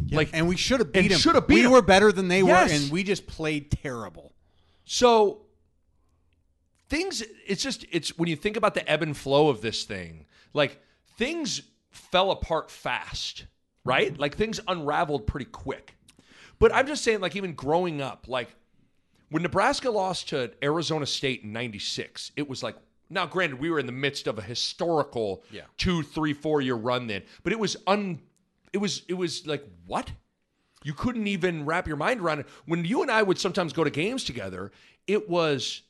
Like 0.09 0.29
and 0.33 0.47
we 0.47 0.55
should 0.57 0.79
have 0.79 0.91
beat 0.91 1.09
them. 1.09 1.19
should 1.19 1.35
have 1.35 1.47
beat 1.47 1.61
we 1.65 1.67
were 1.67 1.81
better 1.81 2.11
than 2.11 2.27
they 2.27 2.41
Yes. 2.41 2.69
were, 2.69 2.75
and 2.75 2.91
we 2.91 3.03
just 3.03 3.27
played 3.27 3.69
terrible. 3.71 4.33
So 4.85 5.43
things 6.89 7.23
it's 7.45 7.61
just 7.63 7.85
it's 7.91 8.17
when 8.17 8.27
you 8.27 8.35
think 8.35 8.57
about 8.57 8.73
the 8.73 8.89
ebb 8.89 9.01
and 9.03 9.15
flow 9.15 9.49
of 9.49 9.61
this 9.61 9.83
thing, 9.83 10.25
like 10.53 10.81
things 11.17 11.61
fell 11.91 12.31
apart 12.31 12.71
fast, 12.71 13.45
right? 13.85 14.17
Like 14.17 14.35
things 14.35 14.59
unraveled 14.67 15.27
pretty 15.27 15.45
quick. 15.45 15.95
But 16.59 16.73
I'm 16.73 16.87
just 16.87 17.03
saying, 17.03 17.21
like 17.21 17.35
even 17.35 17.53
growing 17.53 18.01
up, 18.01 18.27
like 18.27 18.55
when 19.31 19.41
Nebraska 19.41 19.89
lost 19.89 20.29
to 20.29 20.51
Arizona 20.63 21.05
State 21.07 21.41
in 21.43 21.51
'96, 21.51 22.31
it 22.35 22.47
was 22.47 22.61
like. 22.61 22.75
Now, 23.13 23.25
granted, 23.25 23.59
we 23.59 23.69
were 23.69 23.77
in 23.77 23.87
the 23.87 23.91
midst 23.91 24.25
of 24.25 24.37
a 24.39 24.41
historical 24.41 25.43
Yeah. 25.51 25.63
two, 25.77 26.01
three, 26.01 26.31
four 26.31 26.61
year 26.61 26.75
run 26.75 27.07
then, 27.07 27.23
but 27.43 27.51
it 27.51 27.59
was 27.59 27.75
un, 27.85 28.21
it 28.71 28.77
was 28.77 29.01
it 29.09 29.15
was 29.15 29.45
like 29.45 29.65
what? 29.85 30.11
You 30.83 30.93
couldn't 30.93 31.27
even 31.27 31.65
wrap 31.65 31.87
your 31.87 31.97
mind 31.97 32.21
around 32.21 32.39
it. 32.39 32.45
When 32.65 32.85
you 32.85 33.01
and 33.01 33.11
I 33.11 33.21
would 33.21 33.37
sometimes 33.37 33.73
go 33.73 33.83
to 33.83 33.89
games 33.89 34.23
together, 34.23 34.71
it 35.07 35.29
was 35.29 35.81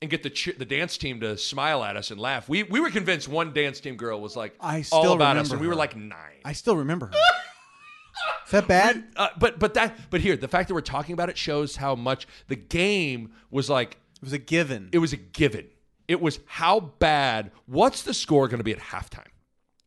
and 0.00 0.10
get 0.10 0.22
the 0.22 0.30
cheer, 0.30 0.54
the 0.56 0.64
dance 0.64 0.96
team 0.96 1.20
to 1.20 1.36
smile 1.36 1.84
at 1.84 1.96
us 1.98 2.10
and 2.10 2.18
laugh. 2.18 2.48
We 2.48 2.62
we 2.62 2.80
were 2.80 2.88
convinced 2.90 3.28
one 3.28 3.52
dance 3.52 3.78
team 3.80 3.96
girl 3.96 4.18
was 4.22 4.34
like 4.34 4.54
I 4.58 4.82
all 4.90 5.12
about 5.12 5.36
us, 5.36 5.50
and 5.50 5.60
we 5.60 5.66
were 5.66 5.74
her. 5.74 5.78
like 5.78 5.96
nine. 5.96 6.40
I 6.46 6.54
still 6.54 6.78
remember 6.78 7.08
her. 7.08 7.12
Is 8.46 8.52
that 8.52 8.66
bad? 8.66 9.04
Uh, 9.16 9.28
but 9.38 9.58
but 9.58 9.74
that 9.74 9.96
but 10.10 10.20
here 10.20 10.36
the 10.36 10.48
fact 10.48 10.68
that 10.68 10.74
we're 10.74 10.80
talking 10.80 11.12
about 11.12 11.28
it 11.28 11.38
shows 11.38 11.76
how 11.76 11.94
much 11.94 12.26
the 12.48 12.56
game 12.56 13.32
was 13.50 13.70
like. 13.70 13.98
It 14.16 14.24
was 14.24 14.32
a 14.32 14.38
given. 14.38 14.90
It 14.92 14.98
was 14.98 15.12
a 15.12 15.16
given. 15.16 15.66
It 16.06 16.20
was 16.20 16.40
how 16.46 16.80
bad. 16.80 17.52
What's 17.66 18.02
the 18.02 18.12
score 18.12 18.48
going 18.48 18.58
to 18.58 18.64
be 18.64 18.72
at 18.72 18.78
halftime? 18.78 19.24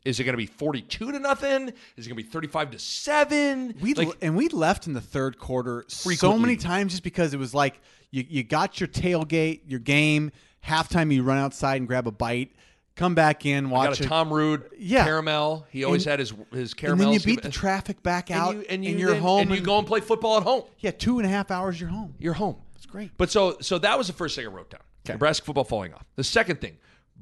Is 0.05 0.19
it 0.19 0.23
going 0.23 0.33
to 0.33 0.37
be 0.37 0.45
forty-two 0.45 1.11
to 1.11 1.19
nothing? 1.19 1.69
Is 1.97 2.05
it 2.05 2.09
going 2.09 2.17
to 2.17 2.23
be 2.23 2.29
thirty-five 2.29 2.71
to 2.71 2.79
seven? 2.79 3.75
we 3.79 3.93
like, 3.93 4.09
and 4.21 4.35
we 4.35 4.49
left 4.49 4.87
in 4.87 4.93
the 4.93 5.01
third 5.01 5.37
quarter 5.37 5.85
so 5.87 6.37
many 6.37 6.57
times 6.57 6.93
just 6.93 7.03
because 7.03 7.33
it 7.33 7.37
was 7.37 7.53
like 7.53 7.79
you, 8.11 8.25
you 8.27 8.43
got 8.43 8.79
your 8.79 8.87
tailgate, 8.87 9.61
your 9.65 9.79
game, 9.79 10.31
halftime 10.65 11.13
you 11.13 11.23
run 11.23 11.37
outside 11.37 11.77
and 11.77 11.87
grab 11.87 12.07
a 12.07 12.11
bite, 12.11 12.51
come 12.95 13.15
back 13.15 13.45
in, 13.45 13.69
watch. 13.69 13.89
got 13.89 13.99
a 13.99 14.03
it, 14.03 14.07
Tom 14.07 14.29
Ruud 14.29 14.63
Yeah. 14.77 15.03
caramel. 15.03 15.65
He 15.71 15.83
always 15.83 16.05
And- 16.05 16.11
had 16.11 16.19
his 16.19 16.33
his 16.51 16.73
caramel. 16.73 17.07
and 17.07 17.13
then 17.13 17.19
you 17.19 17.25
beat 17.25 17.41
the 17.43 17.49
traffic 17.49 18.01
back 18.03 18.29
out, 18.31 18.51
and 18.55 18.59
you 18.63 18.65
and 18.69 18.85
you 18.85 18.97
you're 18.97 19.11
then- 19.13 19.21
home, 19.21 19.41
and 19.41 19.51
you 19.55 19.61
go 19.61 19.77
and 19.79 19.87
play 19.87 19.99
football 19.99 20.37
at 20.37 20.43
home. 20.43 20.63
yeah, 20.79 20.91
two 20.91 21.19
and 21.19 21.25
a 21.25 21.29
half 21.29 21.51
hours, 21.51 21.79
you're 21.79 21.89
home. 21.89 22.13
You're 22.19 22.33
home. 22.33 22.57
It's 22.75 22.85
great. 22.85 23.11
But 23.17 23.31
so 23.31 23.57
so 23.61 23.77
that 23.79 23.97
was 23.97 24.07
the 24.07 24.13
first 24.13 24.35
thing 24.35 24.45
I 24.45 24.49
wrote 24.49 24.69
down. 24.69 24.81
Okay. 25.05 25.13
Nebraska 25.13 25.45
football 25.45 25.63
falling 25.65 25.93
off. 25.93 26.05
The 26.15 26.23
second 26.23 26.61
thing, 26.61 26.77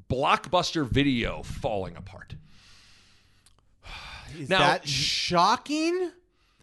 blockbuster 0.10 0.88
video 0.88 1.42
falling 1.44 1.96
apart. 1.96 2.36
Is 4.38 4.50
Now- 4.50 4.60
that 4.60 4.88
shocking? 4.88 6.12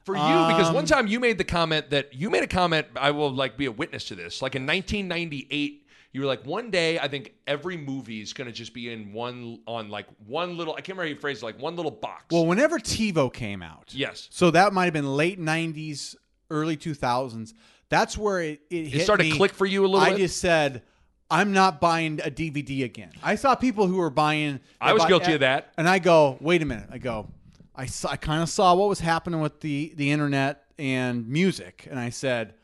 For 0.04 0.16
you, 0.16 0.22
because 0.22 0.68
Um, 0.68 0.74
one 0.74 0.86
time 0.86 1.06
you 1.06 1.20
made 1.20 1.36
the 1.36 1.44
comment 1.44 1.90
that 1.90 2.14
you 2.14 2.30
made 2.30 2.42
a 2.42 2.46
comment. 2.46 2.86
I 2.96 3.10
will 3.10 3.30
like 3.30 3.58
be 3.58 3.66
a 3.66 3.70
witness 3.72 4.04
to 4.04 4.14
this. 4.14 4.40
Like 4.40 4.54
in 4.54 4.64
1998, 4.64 5.77
you 6.12 6.20
were 6.20 6.26
like, 6.26 6.44
one 6.46 6.70
day 6.70 6.98
I 6.98 7.08
think 7.08 7.34
every 7.46 7.76
movie 7.76 8.20
is 8.20 8.32
going 8.32 8.46
to 8.46 8.52
just 8.52 8.72
be 8.72 8.92
in 8.92 9.12
one 9.12 9.60
on 9.66 9.88
like 9.90 10.06
one 10.26 10.56
little. 10.56 10.74
I 10.74 10.76
can't 10.76 10.96
remember 10.96 11.04
how 11.04 11.14
you 11.14 11.20
phrased 11.20 11.42
it, 11.42 11.46
like 11.46 11.60
one 11.60 11.76
little 11.76 11.90
box. 11.90 12.24
Well, 12.30 12.46
whenever 12.46 12.78
TiVo 12.78 13.32
came 13.32 13.62
out, 13.62 13.92
yes, 13.94 14.28
so 14.30 14.50
that 14.52 14.72
might 14.72 14.84
have 14.84 14.94
been 14.94 15.16
late 15.16 15.38
'90s, 15.40 16.16
early 16.50 16.76
2000s. 16.76 17.52
That's 17.90 18.16
where 18.18 18.40
it 18.40 18.60
it, 18.70 18.88
hit 18.88 19.02
started 19.02 19.24
to 19.24 19.30
me. 19.30 19.36
click 19.36 19.52
for 19.52 19.66
you 19.66 19.84
a 19.84 19.88
little 19.88 20.00
I 20.00 20.10
bit? 20.10 20.18
just 20.18 20.40
said, 20.40 20.82
I'm 21.30 21.52
not 21.52 21.80
buying 21.80 22.20
a 22.24 22.30
DVD 22.30 22.84
again. 22.84 23.12
I 23.22 23.34
saw 23.34 23.54
people 23.54 23.86
who 23.86 23.96
were 23.96 24.10
buying. 24.10 24.60
I 24.80 24.92
was 24.94 25.04
guilty 25.04 25.34
of 25.34 25.40
that. 25.40 25.72
And 25.76 25.88
I 25.88 25.98
go, 25.98 26.38
wait 26.40 26.62
a 26.62 26.64
minute. 26.64 26.88
I 26.90 26.98
go, 26.98 27.28
I 27.74 27.86
saw, 27.86 28.10
I 28.10 28.16
kind 28.16 28.42
of 28.42 28.48
saw 28.48 28.74
what 28.74 28.88
was 28.88 29.00
happening 29.00 29.40
with 29.40 29.60
the 29.60 29.92
the 29.96 30.10
internet 30.10 30.64
and 30.78 31.28
music, 31.28 31.86
and 31.90 31.98
I 31.98 32.10
said, 32.10 32.54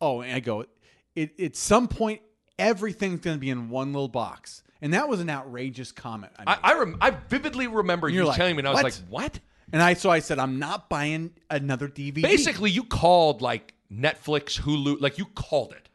oh, 0.00 0.20
and 0.20 0.32
I 0.32 0.40
go, 0.40 0.64
it 1.14 1.38
at 1.40 1.54
some 1.56 1.86
point 1.86 2.22
everything's 2.58 3.20
going 3.20 3.36
to 3.36 3.40
be 3.40 3.50
in 3.50 3.70
one 3.70 3.92
little 3.92 4.08
box, 4.08 4.62
and 4.82 4.92
that 4.94 5.08
was 5.08 5.20
an 5.20 5.30
outrageous 5.30 5.92
comment. 5.92 6.32
I. 6.38 6.54
I 6.54 6.58
I, 6.72 6.78
rem- 6.78 6.98
I 7.00 7.10
vividly 7.10 7.66
remember 7.66 8.08
you 8.08 8.16
You're 8.16 8.24
like, 8.26 8.36
telling 8.36 8.56
me, 8.56 8.60
and 8.60 8.68
I 8.68 8.72
was 8.72 8.82
"What?" 8.82 8.84
like, 8.84 8.94
what? 9.32 9.40
and 9.72 9.82
I 9.82 9.94
so 9.94 10.10
I 10.10 10.18
said, 10.20 10.38
I'm 10.38 10.58
not 10.58 10.88
buying 10.88 11.30
another 11.50 11.88
DVD. 11.88 12.22
Basically, 12.22 12.70
you 12.70 12.84
called 12.84 13.42
like 13.42 13.74
Netflix, 13.92 14.60
Hulu, 14.60 15.00
like 15.00 15.18
you 15.18 15.26
called 15.26 15.72
it. 15.72 15.88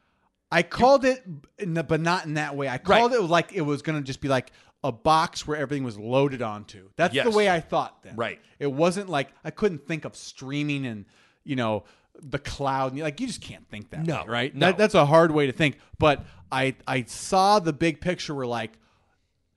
I 0.52 0.62
called 0.62 1.04
it, 1.04 1.24
in 1.58 1.74
the- 1.74 1.84
but 1.84 2.00
not 2.00 2.26
in 2.26 2.36
that 2.36 2.56
way. 2.56 2.70
I 2.70 2.78
called 2.78 3.14
it 3.14 3.22
like 3.22 3.54
it 3.54 3.62
was 3.62 3.82
going 3.82 3.98
to 3.98 4.04
just 4.06 4.22
be 4.22 4.28
like 4.28 4.52
a 4.84 4.92
box 4.92 5.48
where 5.48 5.58
everything 5.58 5.84
was 5.84 5.98
loaded 5.98 6.42
onto. 6.42 6.90
That's 6.98 7.14
Yes. 7.16 7.26
the 7.26 7.36
way 7.36 7.50
I 7.50 7.60
thought 7.60 8.04
then. 8.04 8.16
Right. 8.18 8.40
It 8.60 8.72
wasn't 8.72 9.10
like 9.10 9.30
I 9.44 9.50
couldn't 9.50 9.88
think 9.88 10.06
of 10.06 10.16
streaming 10.16 10.86
and 10.86 11.06
you 11.44 11.56
know 11.56 11.86
the 12.22 12.40
cloud. 12.40 12.98
Like 12.98 13.20
you 13.20 13.28
just 13.28 13.42
can't 13.42 13.68
think 13.70 13.90
that. 13.92 14.06
No, 14.06 14.22
way, 14.22 14.28
right? 14.28 14.56
no. 14.56 14.68
That, 14.68 14.78
that's 14.78 14.96
a 14.96 15.06
hard 15.06 15.32
way 15.32 15.46
to 15.48 15.52
think. 15.52 15.78
But 15.98 16.24
I 16.52 16.76
I 16.88 17.04
saw 17.04 17.60
the 17.60 17.74
big 17.74 18.02
picture 18.02 18.34
where 18.36 18.48
like 18.48 18.72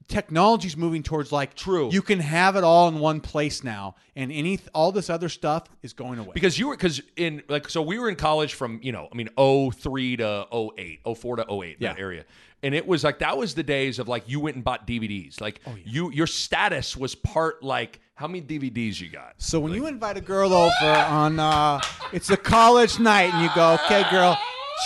technology's 0.08 0.76
moving 0.76 1.02
towards 1.02 1.32
like 1.32 1.54
True. 1.54 1.88
You 1.92 2.00
can 2.00 2.20
have 2.20 2.54
it 2.56 2.62
all 2.62 2.86
in 2.88 2.98
one 3.00 3.20
place 3.20 3.64
now, 3.64 3.96
and 4.14 4.30
any 4.30 4.60
all 4.72 4.92
this 4.92 5.10
other 5.10 5.28
stuff 5.28 5.64
is 5.82 5.92
going 5.92 6.18
away. 6.18 6.30
because 6.34 6.58
you 6.58 6.68
were 6.68 6.76
because 6.76 7.02
in 7.16 7.42
like 7.48 7.68
so 7.68 7.82
we 7.82 7.98
were 7.98 8.08
in 8.08 8.14
college 8.16 8.54
from 8.54 8.78
you 8.82 8.92
know 8.92 9.08
I 9.12 9.16
mean 9.16 9.28
03 9.36 10.16
to 10.18 10.46
08 10.78 11.00
04 11.16 11.36
to 11.36 11.42
08 11.52 11.80
that 11.80 11.96
Yeah. 11.98 12.02
area 12.02 12.24
and 12.62 12.74
it 12.74 12.86
was 12.86 13.02
like 13.02 13.18
that 13.18 13.36
was 13.36 13.54
the 13.54 13.62
days 13.64 13.98
of 13.98 14.06
like 14.06 14.28
you 14.28 14.38
went 14.40 14.54
and 14.56 14.64
bought 14.64 14.86
DVDs 14.86 15.40
like 15.40 15.60
Oh, 15.66 15.74
you 15.84 16.10
your 16.12 16.26
status 16.28 16.96
was 16.96 17.14
part 17.16 17.62
like 17.64 18.00
how 18.16 18.26
many 18.26 18.40
DVDs 18.42 19.00
you 19.00 19.08
got 19.08 19.34
So 19.38 19.60
when 19.60 19.72
you 19.72 19.86
invite 19.86 20.16
a 20.16 20.20
girl 20.20 20.52
over 20.52 20.86
on 20.86 21.38
uh 21.38 21.80
it's 22.12 22.28
a 22.30 22.36
college 22.36 22.98
night 22.98 23.32
and 23.32 23.42
you 23.42 23.50
go, 23.54 23.74
"Okay, 23.84 24.04
girl, 24.10 24.36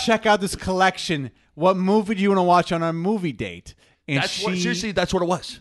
check 0.05 0.25
out 0.25 0.39
this 0.41 0.55
collection. 0.55 1.31
What 1.55 1.75
movie 1.77 2.15
do 2.15 2.21
you 2.21 2.29
want 2.29 2.39
to 2.39 2.43
watch 2.43 2.71
on 2.71 2.83
our 2.83 2.93
movie 2.93 3.33
date?" 3.33 3.73
And 4.07 4.21
that's 4.21 4.31
she 4.33 4.45
what 4.45 4.57
seriously 4.57 4.91
that's 4.91 5.13
what 5.13 5.23
it 5.23 5.27
was 5.27 5.59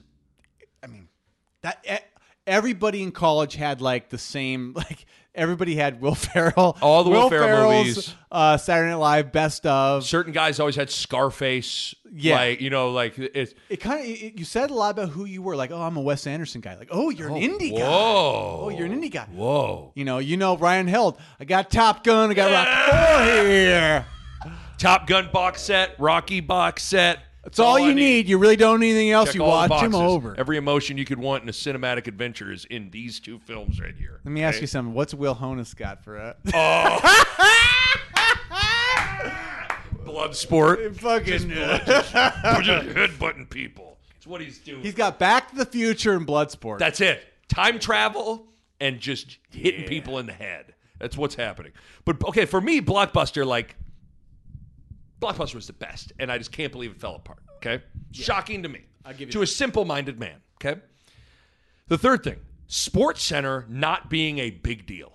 I 0.82 0.86
mean, 0.88 1.08
that 1.62 1.84
everybody 2.46 3.02
in 3.02 3.12
college 3.12 3.54
had 3.54 3.80
like 3.80 4.08
the 4.08 4.18
same 4.18 4.72
like 4.76 5.06
everybody 5.34 5.76
had 5.76 6.00
Will 6.00 6.14
Ferrell, 6.16 6.76
All 6.82 7.04
the 7.04 7.10
Will 7.10 7.28
Ferrell 7.30 7.46
Ferrell's, 7.70 7.86
movies. 7.86 8.14
uh 8.32 8.56
Saturday 8.56 8.90
Night 8.90 8.96
Live 8.96 9.32
best 9.32 9.64
of. 9.66 10.04
certain 10.04 10.32
guys 10.32 10.58
always 10.58 10.76
had 10.76 10.90
Scarface 10.90 11.94
Yeah. 12.12 12.36
like 12.36 12.60
you 12.60 12.70
know 12.70 12.90
like 12.90 13.18
it's 13.18 13.54
It 13.68 13.78
kind 13.78 14.00
of 14.00 14.06
you 14.06 14.44
said 14.44 14.70
a 14.70 14.74
lot 14.74 14.90
about 14.90 15.10
who 15.10 15.24
you 15.24 15.42
were. 15.42 15.56
Like, 15.56 15.70
"Oh, 15.70 15.80
I'm 15.80 15.96
a 15.96 16.00
Wes 16.00 16.26
Anderson 16.26 16.60
guy." 16.60 16.76
Like, 16.76 16.88
"Oh, 16.90 17.10
you're 17.10 17.28
an 17.28 17.34
oh, 17.34 17.40
indie 17.40 17.76
guy." 17.76 17.82
whoa 17.82 18.60
Oh, 18.62 18.68
you're 18.68 18.86
an 18.86 19.00
indie 19.00 19.10
guy. 19.10 19.26
whoa 19.32 19.92
You 19.94 20.04
know, 20.04 20.18
you 20.18 20.36
know 20.36 20.56
Ryan 20.56 20.88
Held. 20.88 21.18
I 21.38 21.44
got 21.44 21.70
Top 21.70 22.04
Gun. 22.04 22.30
I 22.30 22.34
got 22.34 22.50
Rock 22.50 22.90
Four 22.90 23.44
here. 23.48 24.06
Top 24.78 25.06
Gun 25.06 25.28
box 25.32 25.62
set 25.62 25.94
Rocky 25.98 26.40
box 26.40 26.82
set 26.82 27.20
That's 27.44 27.58
all, 27.58 27.78
you 27.78 27.94
need. 27.94 28.28
You 28.28 28.38
really 28.38 28.56
don't 28.56 28.80
need 28.80 28.90
anything 28.90 29.10
else. 29.10 29.28
Check 29.28 29.36
you 29.36 29.42
watch 29.42 29.68
boxes. 29.68 29.94
over. 29.94 30.34
Every 30.36 30.56
emotion 30.56 30.98
you 30.98 31.04
could 31.04 31.18
want 31.18 31.42
in 31.42 31.48
a 31.48 31.52
cinematic 31.52 32.06
adventure 32.06 32.50
is 32.52 32.64
in 32.66 32.90
these 32.90 33.20
two 33.20 33.38
films 33.38 33.80
right 33.80 33.94
here. 33.94 34.20
Let 34.24 34.32
me 34.32 34.42
ask 34.42 34.60
you 34.60 34.66
something. 34.66 34.94
What's 34.94 35.14
Will 35.14 35.34
Honus 35.34 35.76
got 35.76 36.02
for 36.02 36.16
it? 36.16 36.36
Oh. 36.52 37.26
Bloodsport. 40.10 40.96
Fucking. 40.96 41.26
just 41.26 41.48
headbutting 42.12 43.48
people. 43.48 43.98
That's 44.14 44.26
what 44.26 44.40
he's 44.40 44.58
doing. 44.58 44.82
He's 44.82 44.94
got 44.94 45.18
Back 45.18 45.50
to 45.50 45.56
the 45.56 45.66
Future 45.66 46.14
and 46.14 46.26
Bloodsport. 46.26 46.78
That's 46.78 47.00
it. 47.00 47.22
Time 47.48 47.78
travel 47.78 48.46
and 48.80 49.00
just 49.00 49.38
hitting 49.50 49.86
people 49.86 50.18
in 50.18 50.26
the 50.26 50.32
head. 50.32 50.74
That's 50.98 51.16
what's 51.16 51.34
happening. 51.34 51.72
But 52.04 52.22
okay, 52.28 52.44
for 52.44 52.60
me, 52.60 52.80
Blockbuster, 52.80 53.46
like 53.46 53.76
Blockbuster 55.20 55.54
was 55.54 55.66
the 55.66 55.72
best, 55.72 56.12
and 56.18 56.30
I 56.30 56.38
just 56.38 56.52
can't 56.52 56.72
believe 56.72 56.90
it 56.90 57.00
fell 57.00 57.16
apart. 57.16 57.42
Okay, 57.56 57.82
shocking 58.12 58.62
to 58.62 58.68
me. 58.68 58.80
I'll 59.04 59.12
give 59.12 59.28
you 59.28 59.32
to 59.32 59.38
that. 59.38 59.44
a 59.44 59.46
simple-minded 59.46 60.18
man. 60.18 60.36
Okay. 60.62 60.80
The 61.88 61.98
third 61.98 62.22
thing, 62.22 62.38
Sports 62.68 63.22
Center 63.22 63.66
not 63.68 64.08
being 64.10 64.38
a 64.38 64.50
big 64.50 64.86
deal. 64.86 65.12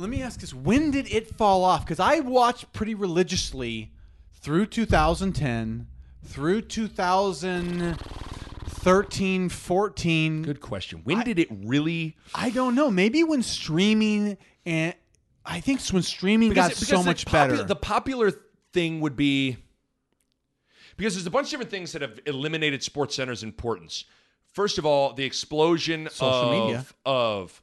Let 0.00 0.08
me 0.08 0.22
ask 0.22 0.40
this: 0.40 0.54
When 0.54 0.90
did 0.90 1.12
it 1.12 1.36
fall 1.36 1.62
off? 1.62 1.84
Because 1.84 2.00
I 2.00 2.20
watched 2.20 2.72
pretty 2.72 2.94
religiously 2.94 3.92
through 4.32 4.64
2010, 4.66 5.86
through 6.24 6.62
2013, 6.62 9.48
14. 9.50 10.42
Good 10.42 10.62
question. 10.62 11.02
When 11.04 11.20
did 11.20 11.38
it 11.38 11.48
really? 11.50 12.16
I 12.34 12.48
don't 12.48 12.74
know. 12.74 12.90
Maybe 12.90 13.22
when 13.24 13.42
streaming 13.42 14.38
and 14.64 14.94
I 15.44 15.60
think 15.60 15.80
it's 15.80 15.92
when 15.92 16.02
streaming 16.02 16.54
got 16.54 16.72
so 16.72 16.96
the 16.98 17.04
much 17.04 17.26
popu- 17.26 17.32
better. 17.32 17.62
The 17.62 17.76
popular 17.76 18.32
thing 18.72 19.02
would 19.02 19.16
be 19.16 19.58
because 20.96 21.12
there's 21.14 21.26
a 21.26 21.30
bunch 21.30 21.48
of 21.48 21.50
different 21.50 21.70
things 21.70 21.92
that 21.92 22.00
have 22.00 22.18
eliminated 22.24 22.82
Sports 22.82 23.16
Center's 23.16 23.42
importance. 23.42 24.06
First 24.52 24.78
of 24.78 24.86
all, 24.86 25.12
the 25.12 25.24
explosion 25.24 26.08
Social 26.10 26.28
of, 26.28 26.52
media. 26.52 26.86
of 27.04 27.62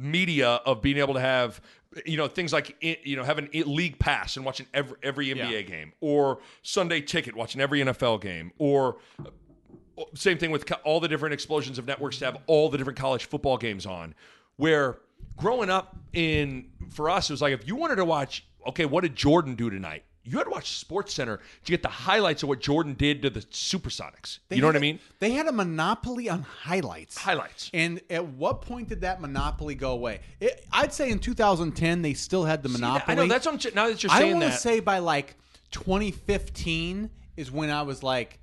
media 0.00 0.48
of 0.64 0.80
being 0.80 0.96
able 0.96 1.14
to 1.14 1.20
have 1.20 1.60
you 2.06 2.16
know 2.16 2.26
things 2.28 2.52
like 2.52 2.76
you 2.80 3.16
know 3.16 3.24
having 3.24 3.48
league 3.66 3.98
pass 3.98 4.36
and 4.36 4.46
watching 4.46 4.66
every 4.72 4.96
every 5.02 5.26
NBA 5.28 5.50
Yeah. 5.50 5.60
game 5.62 5.92
or 6.00 6.38
Sunday 6.62 7.00
ticket 7.00 7.36
watching 7.36 7.60
every 7.60 7.80
NFL 7.80 8.20
game 8.20 8.52
or 8.58 8.96
uh, 9.18 10.04
same 10.14 10.38
thing 10.38 10.50
with 10.50 10.70
all 10.84 11.00
the 11.00 11.08
different 11.08 11.34
explosions 11.34 11.78
of 11.78 11.86
networks 11.86 12.18
to 12.20 12.24
have 12.24 12.38
all 12.46 12.68
the 12.70 12.78
different 12.78 12.98
college 12.98 13.26
football 13.26 13.58
games 13.58 13.84
on. 13.86 14.14
Where 14.56 14.98
growing 15.36 15.68
up 15.68 15.96
in 16.12 16.70
for 16.90 17.10
us, 17.10 17.28
it 17.28 17.32
was 17.34 17.42
like 17.42 17.52
if 17.52 17.66
you 17.66 17.76
wanted 17.76 17.96
to 17.96 18.04
watch, 18.04 18.46
okay, 18.68 18.86
what 18.86 19.02
did 19.02 19.14
Jordan 19.16 19.54
do 19.54 19.68
tonight? 19.68 20.04
You 20.22 20.36
had 20.36 20.44
to 20.44 20.50
watch 20.50 20.76
Sports 20.78 21.14
Center 21.14 21.38
to 21.64 21.70
get 21.72 21.82
the 21.82 21.88
highlights 21.88 22.42
of 22.42 22.50
what 22.50 22.60
Jordan 22.60 22.94
did 22.94 23.22
to 23.22 23.30
the 23.30 23.40
Supersonics. 23.40 24.40
They 24.48 24.56
you 24.56 24.62
know 24.62 24.68
what 24.68 24.76
I 24.76 24.80
mean? 24.80 24.98
They 25.18 25.32
had 25.32 25.46
a 25.46 25.52
monopoly 25.52 26.28
on 26.28 26.42
highlights. 26.42 27.16
Highlights. 27.16 27.70
And 27.72 28.02
at 28.10 28.24
what 28.26 28.60
point 28.60 28.88
did 28.88 29.00
that 29.00 29.20
monopoly 29.22 29.74
go 29.74 29.92
away? 29.92 30.20
It, 30.38 30.66
I'd 30.72 30.92
say 30.92 31.10
in 31.10 31.20
2010 31.20 32.02
they 32.02 32.12
still 32.12 32.44
had 32.44 32.62
the 32.62 32.68
monopoly. 32.68 33.04
I 33.12 33.14
know 33.14 33.26
that's 33.26 33.46
what 33.46 33.64
I'm, 33.66 33.74
now 33.74 33.88
that 33.88 34.02
you're 34.02 34.10
saying 34.10 34.36
I 34.36 34.38
want 34.38 34.52
to 34.52 34.58
say 34.58 34.80
by 34.80 34.98
like 34.98 35.36
2015 35.70 37.10
is 37.36 37.50
when 37.50 37.70
I 37.70 37.82
was 37.82 38.02
like, 38.02 38.38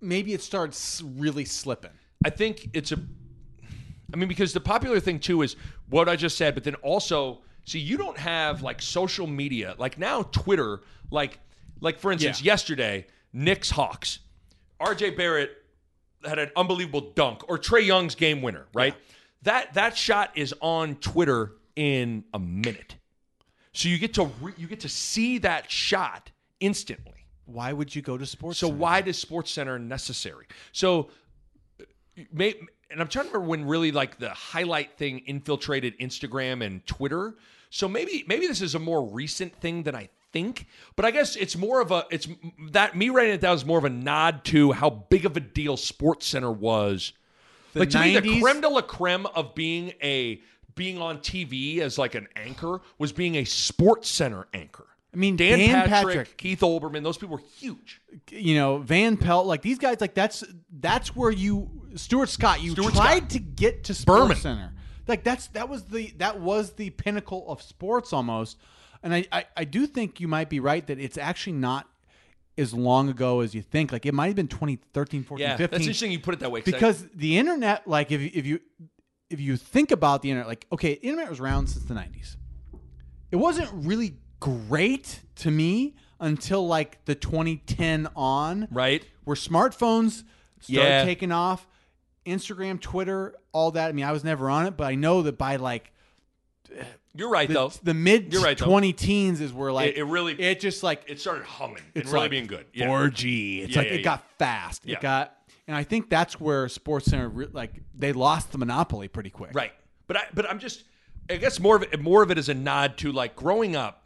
maybe 0.00 0.32
it 0.32 0.42
started 0.42 0.72
s- 0.74 1.02
really 1.16 1.44
slipping. 1.44 1.92
I 2.24 2.30
think 2.30 2.70
it's 2.72 2.92
a. 2.92 2.98
I 4.12 4.16
mean, 4.16 4.28
because 4.28 4.52
the 4.52 4.60
popular 4.60 5.00
thing 5.00 5.18
too 5.18 5.42
is 5.42 5.56
what 5.88 6.08
I 6.08 6.16
just 6.16 6.36
said, 6.36 6.54
but 6.54 6.64
then 6.64 6.74
also, 6.76 7.40
see, 7.64 7.78
you 7.78 7.96
don't 7.96 8.18
have 8.18 8.62
like 8.62 8.80
social 8.82 9.26
media 9.26 9.74
like 9.78 9.98
now 9.98 10.22
Twitter, 10.22 10.80
like, 11.10 11.38
like 11.80 11.98
for 11.98 12.12
instance, 12.12 12.40
Yeah. 12.42 12.52
yesterday 12.52 13.06
Knicks 13.32 13.70
Hawks, 13.70 14.18
R.J. 14.80 15.10
Barrett 15.10 15.50
had 16.24 16.38
an 16.38 16.50
unbelievable 16.56 17.12
dunk, 17.14 17.48
or 17.48 17.58
Trae 17.58 17.84
Young's 17.84 18.14
game 18.14 18.42
winner, 18.42 18.66
right? 18.74 18.94
That 19.42 19.74
that 19.74 19.96
shot 19.96 20.30
is 20.36 20.54
on 20.60 20.96
Twitter 20.96 21.52
in 21.74 22.24
a 22.34 22.38
minute, 22.38 22.94
so 23.72 23.88
you 23.88 23.98
get 23.98 24.14
to 24.14 24.30
re- 24.40 24.52
you 24.56 24.66
get 24.68 24.80
to 24.80 24.88
see 24.88 25.38
that 25.38 25.70
shot 25.70 26.30
instantly. 26.60 27.26
Why 27.46 27.72
would 27.72 27.92
you 27.94 28.02
go 28.02 28.16
to 28.16 28.24
sports? 28.24 28.58
So 28.58 28.68
Center? 28.68 28.78
why 28.78 29.00
does 29.00 29.18
Sports 29.18 29.50
Center 29.50 29.78
necessary? 29.80 30.46
So, 30.70 31.10
uh, 31.80 31.84
may, 32.32 32.54
and 32.92 33.00
I'm 33.00 33.08
trying 33.08 33.26
to 33.26 33.32
remember 33.32 33.48
when 33.48 33.64
really 33.64 33.92
like 33.92 34.18
the 34.18 34.30
highlight 34.30 34.96
thing 34.96 35.20
infiltrated 35.26 35.98
Instagram 35.98 36.64
and 36.64 36.86
Twitter. 36.86 37.34
So 37.70 37.88
maybe 37.88 38.24
maybe 38.26 38.46
this 38.46 38.60
is 38.60 38.74
a 38.74 38.78
more 38.78 39.04
recent 39.04 39.54
thing 39.56 39.82
than 39.82 39.94
I 39.94 40.10
think. 40.32 40.66
But 40.94 41.04
I 41.04 41.10
guess 41.10 41.36
it's 41.36 41.56
more 41.56 41.80
of 41.80 41.90
a 41.90 42.04
it's 42.10 42.28
that 42.70 42.96
me 42.96 43.10
writing 43.10 43.34
it 43.34 43.40
down 43.40 43.56
is 43.56 43.64
more 43.64 43.78
of 43.78 43.84
a 43.84 43.90
nod 43.90 44.44
to 44.46 44.72
how 44.72 44.90
big 44.90 45.24
of 45.24 45.36
a 45.36 45.40
deal 45.40 45.76
Sports 45.76 46.26
Center 46.26 46.52
was. 46.52 47.12
The 47.72 47.80
like 47.80 47.90
to 47.90 48.00
me, 48.00 48.20
the 48.20 48.40
creme 48.40 48.60
de 48.60 48.68
la 48.68 48.82
creme 48.82 49.26
of 49.26 49.54
being 49.54 49.94
a 50.02 50.40
being 50.74 50.98
on 50.98 51.18
TV 51.18 51.78
as 51.78 51.98
like 51.98 52.14
an 52.14 52.28
anchor 52.36 52.80
was 52.98 53.12
being 53.12 53.36
a 53.36 53.44
Sports 53.44 54.08
Center 54.10 54.46
anchor. 54.52 54.86
I 55.14 55.18
mean, 55.18 55.36
Dan, 55.36 55.58
Dan 55.58 55.88
Patrick, 55.88 56.16
Patrick. 56.16 56.36
Keith 56.38 56.60
Olbermann, 56.60 57.02
those 57.02 57.18
people 57.18 57.36
were 57.36 57.42
huge. 57.58 58.00
you 58.30 58.54
know 58.54 58.78
Van 58.78 59.16
Pelt, 59.18 59.46
like 59.46 59.60
these 59.62 59.78
guys, 59.78 60.00
like 60.00 60.14
that's 60.14 60.42
that's 60.70 61.14
where 61.14 61.30
you 61.30 61.70
Stuart 61.96 62.28
Scott. 62.30 62.62
You 62.62 62.70
Stuart 62.72 62.94
tried 62.94 63.16
Scott. 63.18 63.30
to 63.30 63.38
get 63.38 63.84
to 63.84 63.94
Sports 63.94 64.20
Berman. 64.22 64.36
Center. 64.38 64.72
Like 65.06 65.22
that's 65.24 65.48
that 65.48 65.68
was 65.68 65.84
the 65.84 66.12
that 66.18 66.40
was 66.40 66.72
the 66.74 66.90
pinnacle 66.90 67.44
of 67.48 67.60
sports 67.60 68.12
almost. 68.12 68.56
And 69.02 69.12
I, 69.12 69.26
I 69.32 69.44
I 69.56 69.64
do 69.64 69.86
think 69.86 70.18
you 70.20 70.28
might 70.28 70.48
be 70.48 70.60
right 70.60 70.86
that 70.86 70.98
it's 70.98 71.18
actually 71.18 71.54
not 71.54 71.88
as 72.56 72.72
long 72.72 73.08
ago 73.10 73.40
as 73.40 73.54
you 73.54 73.60
think. 73.62 73.92
Like 73.92 74.06
it 74.06 74.14
might 74.14 74.28
have 74.28 74.36
been 74.36 74.48
2013, 74.48 75.24
14, 75.24 75.42
Yeah, 75.42 75.56
15. 75.56 75.70
that's 75.70 75.80
interesting. 75.82 76.12
You 76.12 76.20
put 76.20 76.34
it 76.34 76.40
that 76.40 76.50
way 76.50 76.62
'cause 76.62 76.72
I- 76.72 76.76
because 76.76 77.06
the 77.14 77.36
internet 77.36 77.86
like 77.86 78.10
if 78.12 78.20
if 78.34 78.46
you 78.46 78.60
if 79.28 79.40
you 79.40 79.56
think 79.58 79.90
about 79.90 80.22
the 80.22 80.30
internet 80.30 80.46
like 80.48 80.66
okay 80.72 80.92
internet 80.92 81.28
was 81.28 81.40
around 81.40 81.66
since 81.66 81.84
the 81.84 81.94
90s 81.94 82.36
it 83.30 83.36
wasn't 83.36 83.68
really 83.72 84.14
great 84.42 85.20
to 85.36 85.50
me 85.52 85.94
until 86.18 86.66
like 86.66 87.04
the 87.04 87.14
2010 87.14 88.08
on 88.16 88.66
right? 88.72 89.06
where 89.22 89.36
smartphones 89.36 90.24
started 90.60 90.88
Yeah. 90.88 91.04
taking 91.04 91.30
off 91.30 91.64
instagram 92.26 92.80
twitter 92.80 93.34
all 93.52 93.70
that 93.72 93.88
i 93.88 93.92
mean 93.92 94.04
i 94.04 94.10
was 94.10 94.24
never 94.24 94.50
on 94.50 94.66
it 94.66 94.76
but 94.76 94.84
i 94.88 94.96
know 94.96 95.22
that 95.22 95.38
by 95.38 95.56
like 95.56 95.92
You're 97.14 97.28
right 97.28 97.46
the, 97.46 97.54
though. 97.54 97.72
the 97.84 97.94
mid 97.94 98.32
You're 98.32 98.42
right, 98.42 98.58
though. 98.58 98.64
20 98.66 98.92
teens 98.94 99.40
is 99.40 99.52
where 99.52 99.70
like 99.72 99.90
It- 99.90 99.98
it 99.98 100.04
really- 100.04 100.40
it 100.40 100.58
just 100.58 100.82
like 100.82 101.02
it 101.06 101.20
started 101.20 101.44
humming 101.44 101.76
and 101.94 102.02
it's 102.02 102.10
really 102.10 102.24
like 102.24 102.30
being 102.30 102.46
good. 102.46 102.66
Yeah. 102.72 102.88
4G. 102.88 103.62
It's 103.64 103.72
Yeah, 103.74 103.78
like 103.78 103.88
yeah, 103.90 103.94
it 103.96 104.02
got 104.02 104.24
fast. 104.38 104.82
Yeah. 104.86 104.96
It 104.96 105.02
got, 105.02 105.36
and 105.68 105.76
I 105.76 105.82
think 105.84 106.08
that's 106.10 106.40
where 106.40 106.68
Sports 106.68 107.06
Center 107.06 107.28
re- 107.28 107.48
like 107.52 107.74
they 107.94 108.12
lost 108.12 108.50
the 108.52 108.58
monopoly 108.58 109.06
pretty 109.08 109.30
quick. 109.30 109.50
Right. 109.54 109.72
But 110.08 110.16
I 110.16 110.22
but 110.34 110.48
I'm 110.50 110.58
just 110.58 110.84
I 111.30 111.36
guess 111.36 111.60
more 111.60 111.76
of 111.76 111.82
it 111.82 112.00
more 112.00 112.22
of 112.22 112.30
it 112.30 112.38
is 112.38 112.48
a 112.48 112.54
nod 112.54 112.96
to 112.98 113.12
like 113.12 113.36
growing 113.36 113.76
up 113.76 114.01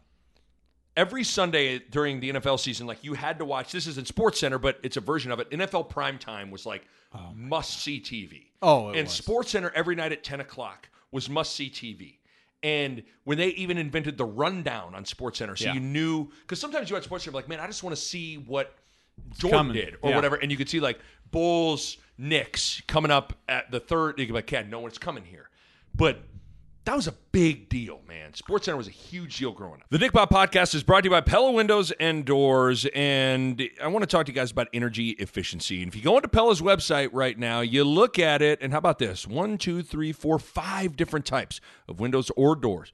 every 0.97 1.23
Sunday 1.23 1.79
during 1.79 2.19
the 2.19 2.33
NFL 2.33 2.59
season, 2.59 2.87
like 2.87 3.01
you 3.03 3.13
had 3.13 3.37
to 3.39 3.45
watch 3.45 3.71
this 3.71 3.87
is 3.87 3.97
in 3.97 4.05
Sports 4.05 4.39
Center, 4.41 4.57
but 4.57 4.79
it's 4.83 4.97
a 4.97 5.01
version 5.01 5.31
of 5.31 5.39
it. 5.39 5.49
NFL 5.51 5.87
prime 5.89 6.17
time 6.17 6.51
was 6.51 6.65
like 6.65 6.85
oh, 7.15 7.31
must 7.33 7.79
see 7.81 8.01
TV. 8.01 8.47
Oh, 8.61 8.89
it 8.89 8.97
and 8.97 9.05
was. 9.07 9.13
Sports 9.13 9.51
Center 9.51 9.71
every 9.75 9.95
night 9.95 10.11
at 10.11 10.23
10 10.25 10.41
o'clock 10.41 10.89
was 11.11 11.29
must 11.29 11.55
see 11.55 11.69
TV. 11.69 12.15
And 12.63 13.03
when 13.23 13.37
they 13.37 13.49
even 13.49 13.77
invented 13.77 14.17
the 14.17 14.25
rundown 14.25 14.95
on 14.95 15.05
Sports 15.05 15.37
Center, 15.39 15.55
so 15.55 15.65
Yeah. 15.65 15.75
you 15.75 15.79
knew 15.79 16.29
because 16.41 16.59
sometimes 16.59 16.89
you 16.89 16.95
watch 16.95 17.05
Sports 17.05 17.23
Center, 17.23 17.35
like, 17.35 17.47
man, 17.47 17.59
I 17.59 17.67
just 17.67 17.83
want 17.83 17.95
to 17.95 18.01
see 18.01 18.35
what 18.39 18.73
Jordan 19.37 19.59
coming. 19.59 19.73
did 19.75 19.95
or 20.01 20.09
Yeah. 20.09 20.15
whatever, 20.15 20.35
and 20.35 20.51
you 20.51 20.57
could 20.57 20.67
see 20.67 20.79
like 20.79 20.99
Bulls, 21.31 21.97
Knicks 22.17 22.81
coming 22.87 23.11
up 23.11 23.33
at 23.47 23.69
the 23.69 23.79
third. 23.79 24.17
You 24.17 24.25
could 24.25 24.31
be 24.33 24.37
like, 24.39 24.51
yeah, 24.51 24.63
no 24.63 24.79
one's 24.79 24.97
coming 24.97 25.23
here, 25.23 25.49
but 25.93 26.23
that 26.87 26.95
was 26.95 27.07
a 27.07 27.13
big 27.33 27.67
deal, 27.67 27.99
man. 28.07 28.33
Sports 28.33 28.63
Center 28.63 28.77
was 28.77 28.87
a 28.87 28.91
huge 28.91 29.37
deal 29.37 29.51
growing 29.51 29.81
up. 29.81 29.87
The 29.89 29.97
Nick 29.97 30.13
Bahe 30.13 30.29
Podcast 30.29 30.73
is 30.73 30.83
brought 30.83 31.01
to 31.01 31.07
you 31.07 31.11
by 31.11 31.19
Pella 31.19 31.51
Windows 31.51 31.91
and 31.99 32.23
Doors, 32.23 32.85
and 32.95 33.61
I 33.83 33.87
want 33.87 34.03
to 34.03 34.07
talk 34.07 34.25
to 34.27 34.31
you 34.31 34.35
guys 34.35 34.51
about 34.51 34.69
energy 34.73 35.09
efficiency. 35.09 35.83
And 35.83 35.89
if 35.89 35.97
you 35.97 36.01
go 36.01 36.15
into 36.15 36.29
Pella's 36.29 36.61
website 36.61 37.09
right 37.11 37.37
now, 37.37 37.59
you 37.59 37.83
look 37.83 38.17
at 38.17 38.41
it, 38.41 38.59
and 38.61 38.71
how 38.71 38.79
about 38.79 38.99
this? 38.99 39.27
One, 39.27 39.57
two, 39.57 39.83
three, 39.83 40.13
four, 40.13 40.39
five 40.39 40.95
different 40.95 41.25
types 41.25 41.59
of 41.89 41.99
windows 41.99 42.31
or 42.37 42.55
doors 42.55 42.93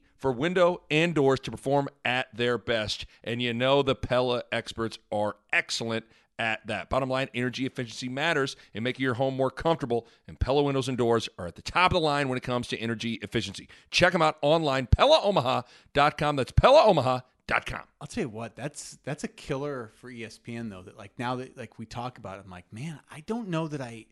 for 0.21 0.31
window 0.31 0.83
and 0.91 1.15
doors 1.15 1.39
to 1.41 1.51
perform 1.51 1.89
at 2.05 2.27
their 2.33 2.57
best. 2.59 3.07
And 3.23 3.41
you 3.41 3.53
know 3.53 3.81
the 3.81 3.95
Pella 3.95 4.43
experts 4.51 4.99
are 5.11 5.35
excellent 5.51 6.05
at 6.37 6.65
that. 6.67 6.89
Bottom 6.89 7.09
line, 7.09 7.27
energy 7.33 7.65
efficiency 7.65 8.07
matters 8.07 8.55
in 8.73 8.83
making 8.83 9.03
your 9.03 9.15
home 9.15 9.35
more 9.35 9.49
comfortable, 9.49 10.07
and 10.27 10.39
Pella 10.39 10.61
windows 10.61 10.87
and 10.87 10.97
doors 10.97 11.27
are 11.37 11.47
at 11.47 11.55
the 11.55 11.61
top 11.61 11.91
of 11.91 11.95
the 11.95 11.99
line 11.99 12.29
when 12.29 12.37
it 12.37 12.43
comes 12.43 12.67
to 12.69 12.77
energy 12.77 13.15
efficiency. 13.15 13.67
Check 13.89 14.13
them 14.13 14.21
out 14.21 14.37
online, 14.41 14.87
PellaOmaha.com. 14.87 16.35
That's 16.35 16.51
PellaOmaha.com. 16.51 17.81
I'll 17.99 18.07
tell 18.07 18.23
you 18.23 18.29
what, 18.29 18.55
that's 18.55 18.99
that's 19.03 19.23
a 19.23 19.27
killer 19.27 19.91
for 19.95 20.09
ESPN 20.11 20.69
though. 20.69 20.83
That 20.83 20.97
like 20.97 21.11
now 21.17 21.35
that 21.37 21.57
like 21.57 21.79
we 21.79 21.85
talk 21.85 22.17
about 22.19 22.37
it, 22.37 22.43
I'm 22.45 22.51
like, 22.51 22.71
man, 22.71 22.99
I 23.11 23.21
don't 23.21 23.49
know 23.49 23.67
that 23.67 23.81
I 23.81 24.05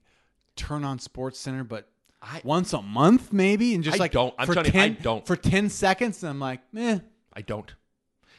turn 0.56 0.84
on 0.84 1.00
Sports 1.00 1.39
Center, 1.39 1.63
but 1.63 1.88
I- 2.21 2.41
once 2.43 2.73
a 2.73 2.82
month 2.82 3.32
maybe, 3.32 3.73
and 3.75 3.84
just 3.84 3.97
I 3.97 3.99
like 4.03 4.12
don't. 4.12 4.34
I'm 4.38 4.47
for 4.47 4.53
telling 4.55 4.73
you, 4.73 4.79
I 4.79 4.89
10 4.89 4.97
don't. 5.01 5.25
for 5.27 5.36
ten 5.36 5.69
seconds. 5.69 6.21
And 6.23 6.29
I'm 6.32 6.39
like, 6.39 6.62
eh. 6.75 6.99
I 7.34 7.41
don't. 7.41 7.73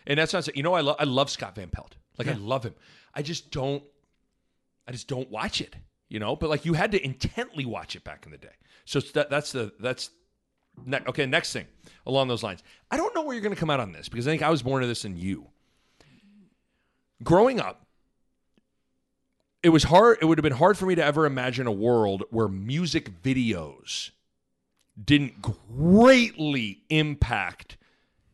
And 0.07 0.19
that's 0.19 0.33
not 0.33 0.55
you 0.57 0.63
know 0.63 0.75
I 0.75 0.81
love 0.81 0.97
I 0.99 1.05
love 1.05 1.31
Scott 1.31 1.55
Van 1.55 1.69
Pelt. 1.69 1.97
Like 2.19 2.29
I 2.29 2.35
love 2.35 2.65
him. 2.65 2.75
I 3.15 3.23
just 3.23 3.51
don't 3.51 3.83
I 4.87 4.93
just 4.93 5.09
don't 5.09 5.31
watch 5.31 5.61
it, 5.61 5.75
you 6.09 6.19
know? 6.19 6.37
But 6.37 6.51
like 6.51 6.65
you 6.65 6.75
had 6.75 6.93
to 6.93 7.05
intently 7.05 7.65
watch 7.65 7.97
it 7.97 8.05
back 8.05 8.27
in 8.27 8.33
the 8.33 8.39
day. 8.39 8.55
So 8.85 9.01
that 9.01 9.31
that's 9.31 9.53
the 9.53 9.73
that's 9.81 10.11
ne- 10.85 11.01
okay, 11.09 11.27
next 11.27 11.53
thing 11.53 11.67
along 12.07 12.29
those 12.29 12.43
lines. 12.43 12.63
I 12.91 12.97
don't 12.97 13.15
know 13.15 13.23
where 13.23 13.35
you're 13.35 13.43
going 13.43 13.55
to 13.55 13.61
come 13.61 13.71
out 13.71 13.81
on 13.81 13.93
this 13.93 14.09
because 14.09 14.27
I 14.27 14.31
think 14.33 14.43
I 14.43 14.51
was 14.51 14.63
born 14.63 14.83
to 14.83 14.89
this 14.89 15.05
in 15.05 15.17
you. 15.17 15.47
Growing 17.23 17.61
up, 17.61 17.87
it 19.63 19.69
was 19.69 19.85
hard 19.85 20.19
it 20.21 20.25
would 20.25 20.39
have 20.39 20.43
been 20.43 20.53
hard 20.53 20.77
for 20.79 20.87
me 20.87 20.95
to 20.95 21.05
ever 21.05 21.27
imagine 21.27 21.67
a 21.67 21.73
world 21.73 22.25
where 22.31 22.49
music 22.49 23.23
videos 23.23 24.11
didn't 25.03 25.41
greatly 25.43 26.81
impact 26.91 27.77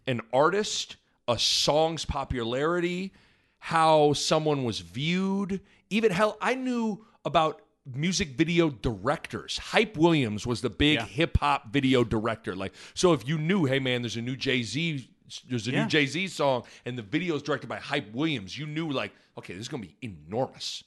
an 0.06 0.20
artist, 0.32 0.96
a 1.28 1.38
song's 1.38 2.04
popularity, 2.04 3.12
how 3.58 4.12
someone 4.12 4.64
was 4.64 4.80
viewed. 4.80 5.60
Even 5.90 6.12
hell, 6.12 6.36
I 6.40 6.54
knew 6.54 7.04
about 7.24 7.60
music 7.94 8.30
video 8.30 8.70
directors. 8.70 9.58
Hype 9.58 9.96
Williams 9.96 10.46
was 10.46 10.60
the 10.60 10.70
big 10.70 10.94
Yeah. 10.96 11.06
hip 11.06 11.36
hop 11.38 11.72
video 11.72 12.02
director. 12.04 12.54
Like, 12.56 12.72
so 12.94 13.12
if 13.12 13.26
you 13.28 13.38
knew, 13.38 13.64
hey 13.64 13.78
man, 13.78 14.02
there's 14.02 14.16
a 14.16 14.22
new 14.22 14.36
Jay 14.36 14.62
Z, 14.62 15.08
there's 15.48 15.68
a 15.68 15.72
Yeah. 15.72 15.82
new 15.82 15.88
Jay 15.88 16.06
Z 16.06 16.28
song, 16.28 16.64
and 16.84 16.96
the 16.98 17.02
video 17.02 17.36
is 17.36 17.42
directed 17.42 17.68
by 17.68 17.78
Hype 17.78 18.12
Williams, 18.12 18.56
you 18.58 18.66
knew 18.66 18.90
like, 18.90 19.12
okay, 19.38 19.52
this 19.54 19.62
is 19.62 19.68
gonna 19.68 19.82
be 19.86 19.96
enormous. 20.02 20.82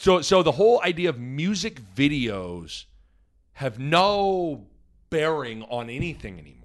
So, 0.00 0.22
so 0.22 0.42
the 0.42 0.52
whole 0.52 0.80
idea 0.82 1.10
of 1.10 1.18
music 1.18 1.80
videos 1.94 2.84
have 3.52 3.78
no 3.78 4.66
bearing 5.10 5.62
on 5.64 5.90
anything 5.90 6.38
anymore. 6.38 6.56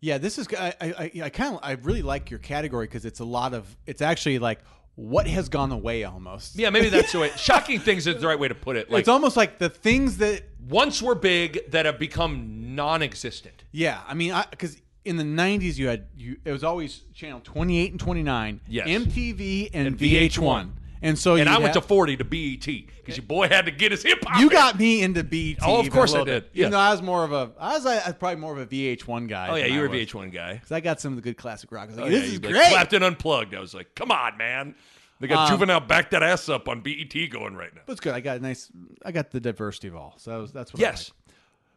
Yeah, 0.00 0.18
this 0.18 0.38
is 0.38 0.46
I 0.56 0.74
I, 0.80 1.10
I 1.24 1.28
kind 1.30 1.54
of 1.54 1.60
I 1.62 1.72
really 1.72 2.02
like 2.02 2.30
your 2.30 2.38
category 2.38 2.86
because 2.86 3.04
it's 3.04 3.20
a 3.20 3.24
lot 3.24 3.54
of 3.54 3.74
it's 3.86 4.02
actually 4.02 4.38
like 4.38 4.60
what 4.96 5.26
has 5.26 5.48
gone 5.48 5.72
away 5.72 6.04
almost. 6.04 6.56
Yeah, 6.56 6.70
maybe 6.70 6.90
that's 6.90 7.10
the 7.12 7.18
way. 7.18 7.30
Shocking 7.36 7.80
things 7.80 8.06
is 8.06 8.20
the 8.20 8.26
right 8.28 8.38
way 8.38 8.48
to 8.48 8.54
put 8.54 8.76
it. 8.76 8.90
Like 8.90 9.00
it's 9.00 9.08
almost 9.08 9.36
like 9.36 9.58
the 9.58 9.70
things 9.70 10.18
that 10.18 10.42
once 10.68 11.00
were 11.02 11.14
big 11.16 11.70
that 11.72 11.86
have 11.86 11.98
become 11.98 12.74
non-existent. 12.76 13.64
yeah, 13.72 14.00
I 14.06 14.14
mean, 14.14 14.34
because 14.50 14.80
in 15.04 15.16
the 15.16 15.24
'90s 15.24 15.76
you 15.78 15.88
had 15.88 16.06
you 16.16 16.36
it 16.44 16.52
was 16.52 16.62
always 16.62 17.00
channel 17.14 17.40
28 17.42 17.90
and 17.92 18.00
29, 18.00 18.60
Yes. 18.68 18.86
MTV 18.86 19.70
and, 19.72 19.86
And 19.88 19.98
VH1, 19.98 20.30
VH1. 20.30 20.70
And 21.02 21.18
so 21.18 21.36
And 21.36 21.48
I 21.48 21.58
went 21.58 21.74
to 21.74 21.80
40 21.80 22.16
to 22.18 22.24
BET 22.24 22.64
because 22.64 23.16
your 23.16 23.26
boy 23.26 23.48
had 23.48 23.66
to 23.66 23.70
get 23.70 23.90
his 23.92 24.02
hip 24.02 24.18
hop. 24.24 24.40
You 24.40 24.48
got 24.50 24.78
me 24.78 25.02
into 25.02 25.22
BT. 25.24 25.60
Oh, 25.62 25.80
of 25.80 25.90
course 25.90 26.14
I 26.14 26.24
did. 26.24 26.44
Even 26.44 26.50
Yes. 26.54 26.70
though 26.72 26.78
I 26.78 26.90
was 26.92 27.02
more 27.02 27.24
of 27.24 27.32
a, 27.32 27.50
I 27.58 27.74
was, 27.74 27.84
I 27.86 27.96
was 28.06 28.14
probably 28.18 28.36
more 28.40 28.52
of 28.52 28.58
a 28.58 28.66
VH1 28.66 29.28
guy. 29.28 29.48
Oh 29.50 29.54
yeah, 29.56 29.66
you 29.66 29.80
were 29.80 29.86
a. 29.86 29.90
VH1 29.90 30.32
guy. 30.32 30.54
Because 30.54 30.72
I 30.72 30.80
got 30.80 31.00
some 31.00 31.12
of 31.12 31.16
the 31.16 31.22
good 31.22 31.36
classic 31.36 31.70
rock. 31.72 31.84
I 31.84 31.86
was 31.88 31.96
like, 31.96 32.06
Oh, 32.06 32.10
this 32.10 32.20
yeah, 32.20 32.26
is 32.26 32.32
you, 32.34 32.38
like, 32.40 32.52
great. 32.52 32.68
Clapton 32.70 33.02
unplugged. 33.02 33.54
I 33.54 33.60
was 33.60 33.74
like, 33.74 33.94
come 33.94 34.10
on, 34.10 34.36
man. 34.38 34.74
They 35.20 35.28
got 35.28 35.48
Um, 35.50 35.54
Juvenile 35.56 35.80
back 35.80 36.10
that 36.10 36.22
ass 36.22 36.48
up 36.48 36.68
on 36.68 36.80
BET 36.80 37.12
going 37.30 37.54
right 37.54 37.74
now. 37.74 37.82
But 37.86 37.92
it's 37.92 38.00
good. 38.00 38.14
I 38.14 38.20
got 38.20 38.38
a 38.38 38.40
nice. 38.40 38.70
I 39.04 39.12
got 39.12 39.30
the 39.30 39.40
diversity 39.40 39.88
of 39.88 39.96
all. 39.96 40.14
So 40.18 40.30
that 40.30 40.36
was, 40.38 40.52
that's 40.52 40.72
what. 40.72 40.80
I 40.80 40.86
Yes. 40.88 41.10
like. 41.10 41.20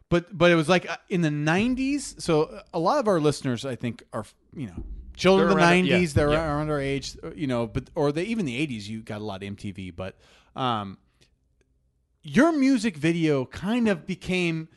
But 0.10 0.38
but 0.38 0.52
it 0.52 0.56
was 0.56 0.70
like 0.70 0.90
uh, 0.90 0.96
in 1.10 1.22
the 1.22 1.30
'90s. 1.30 2.22
So 2.22 2.62
a 2.74 2.80
lot 2.80 2.98
of 3.00 3.08
our 3.10 3.20
listeners, 3.20 3.66
I 3.66 3.76
think, 3.76 4.04
are 4.14 4.26
you 4.56 4.68
know 4.68 4.84
children 5.18 5.50
of 5.50 5.56
the 5.56 5.62
around- 5.62 5.86
'90s. 5.86 5.88
yeah, 6.02 6.08
They're 6.14 6.32
yeah. 6.32 6.46
around 6.56 6.70
our 6.70 6.80
age. 6.80 7.18
uh, 7.24 7.32
You 7.36 7.48
know, 7.48 7.68
but 7.68 7.90
or 7.96 8.12
they 8.12 8.24
even 8.24 8.46
the 8.46 8.56
'80s. 8.66 8.88
You 8.88 9.02
got 9.02 9.20
a 9.22 9.24
lot 9.24 9.44
of 9.44 9.50
MTV, 9.56 9.96
but 9.96 10.18
um, 10.56 10.98
your 12.24 12.52
music 12.52 12.98
video 12.98 13.46
kind 13.46 13.88
of 13.88 14.06
became 14.06 14.70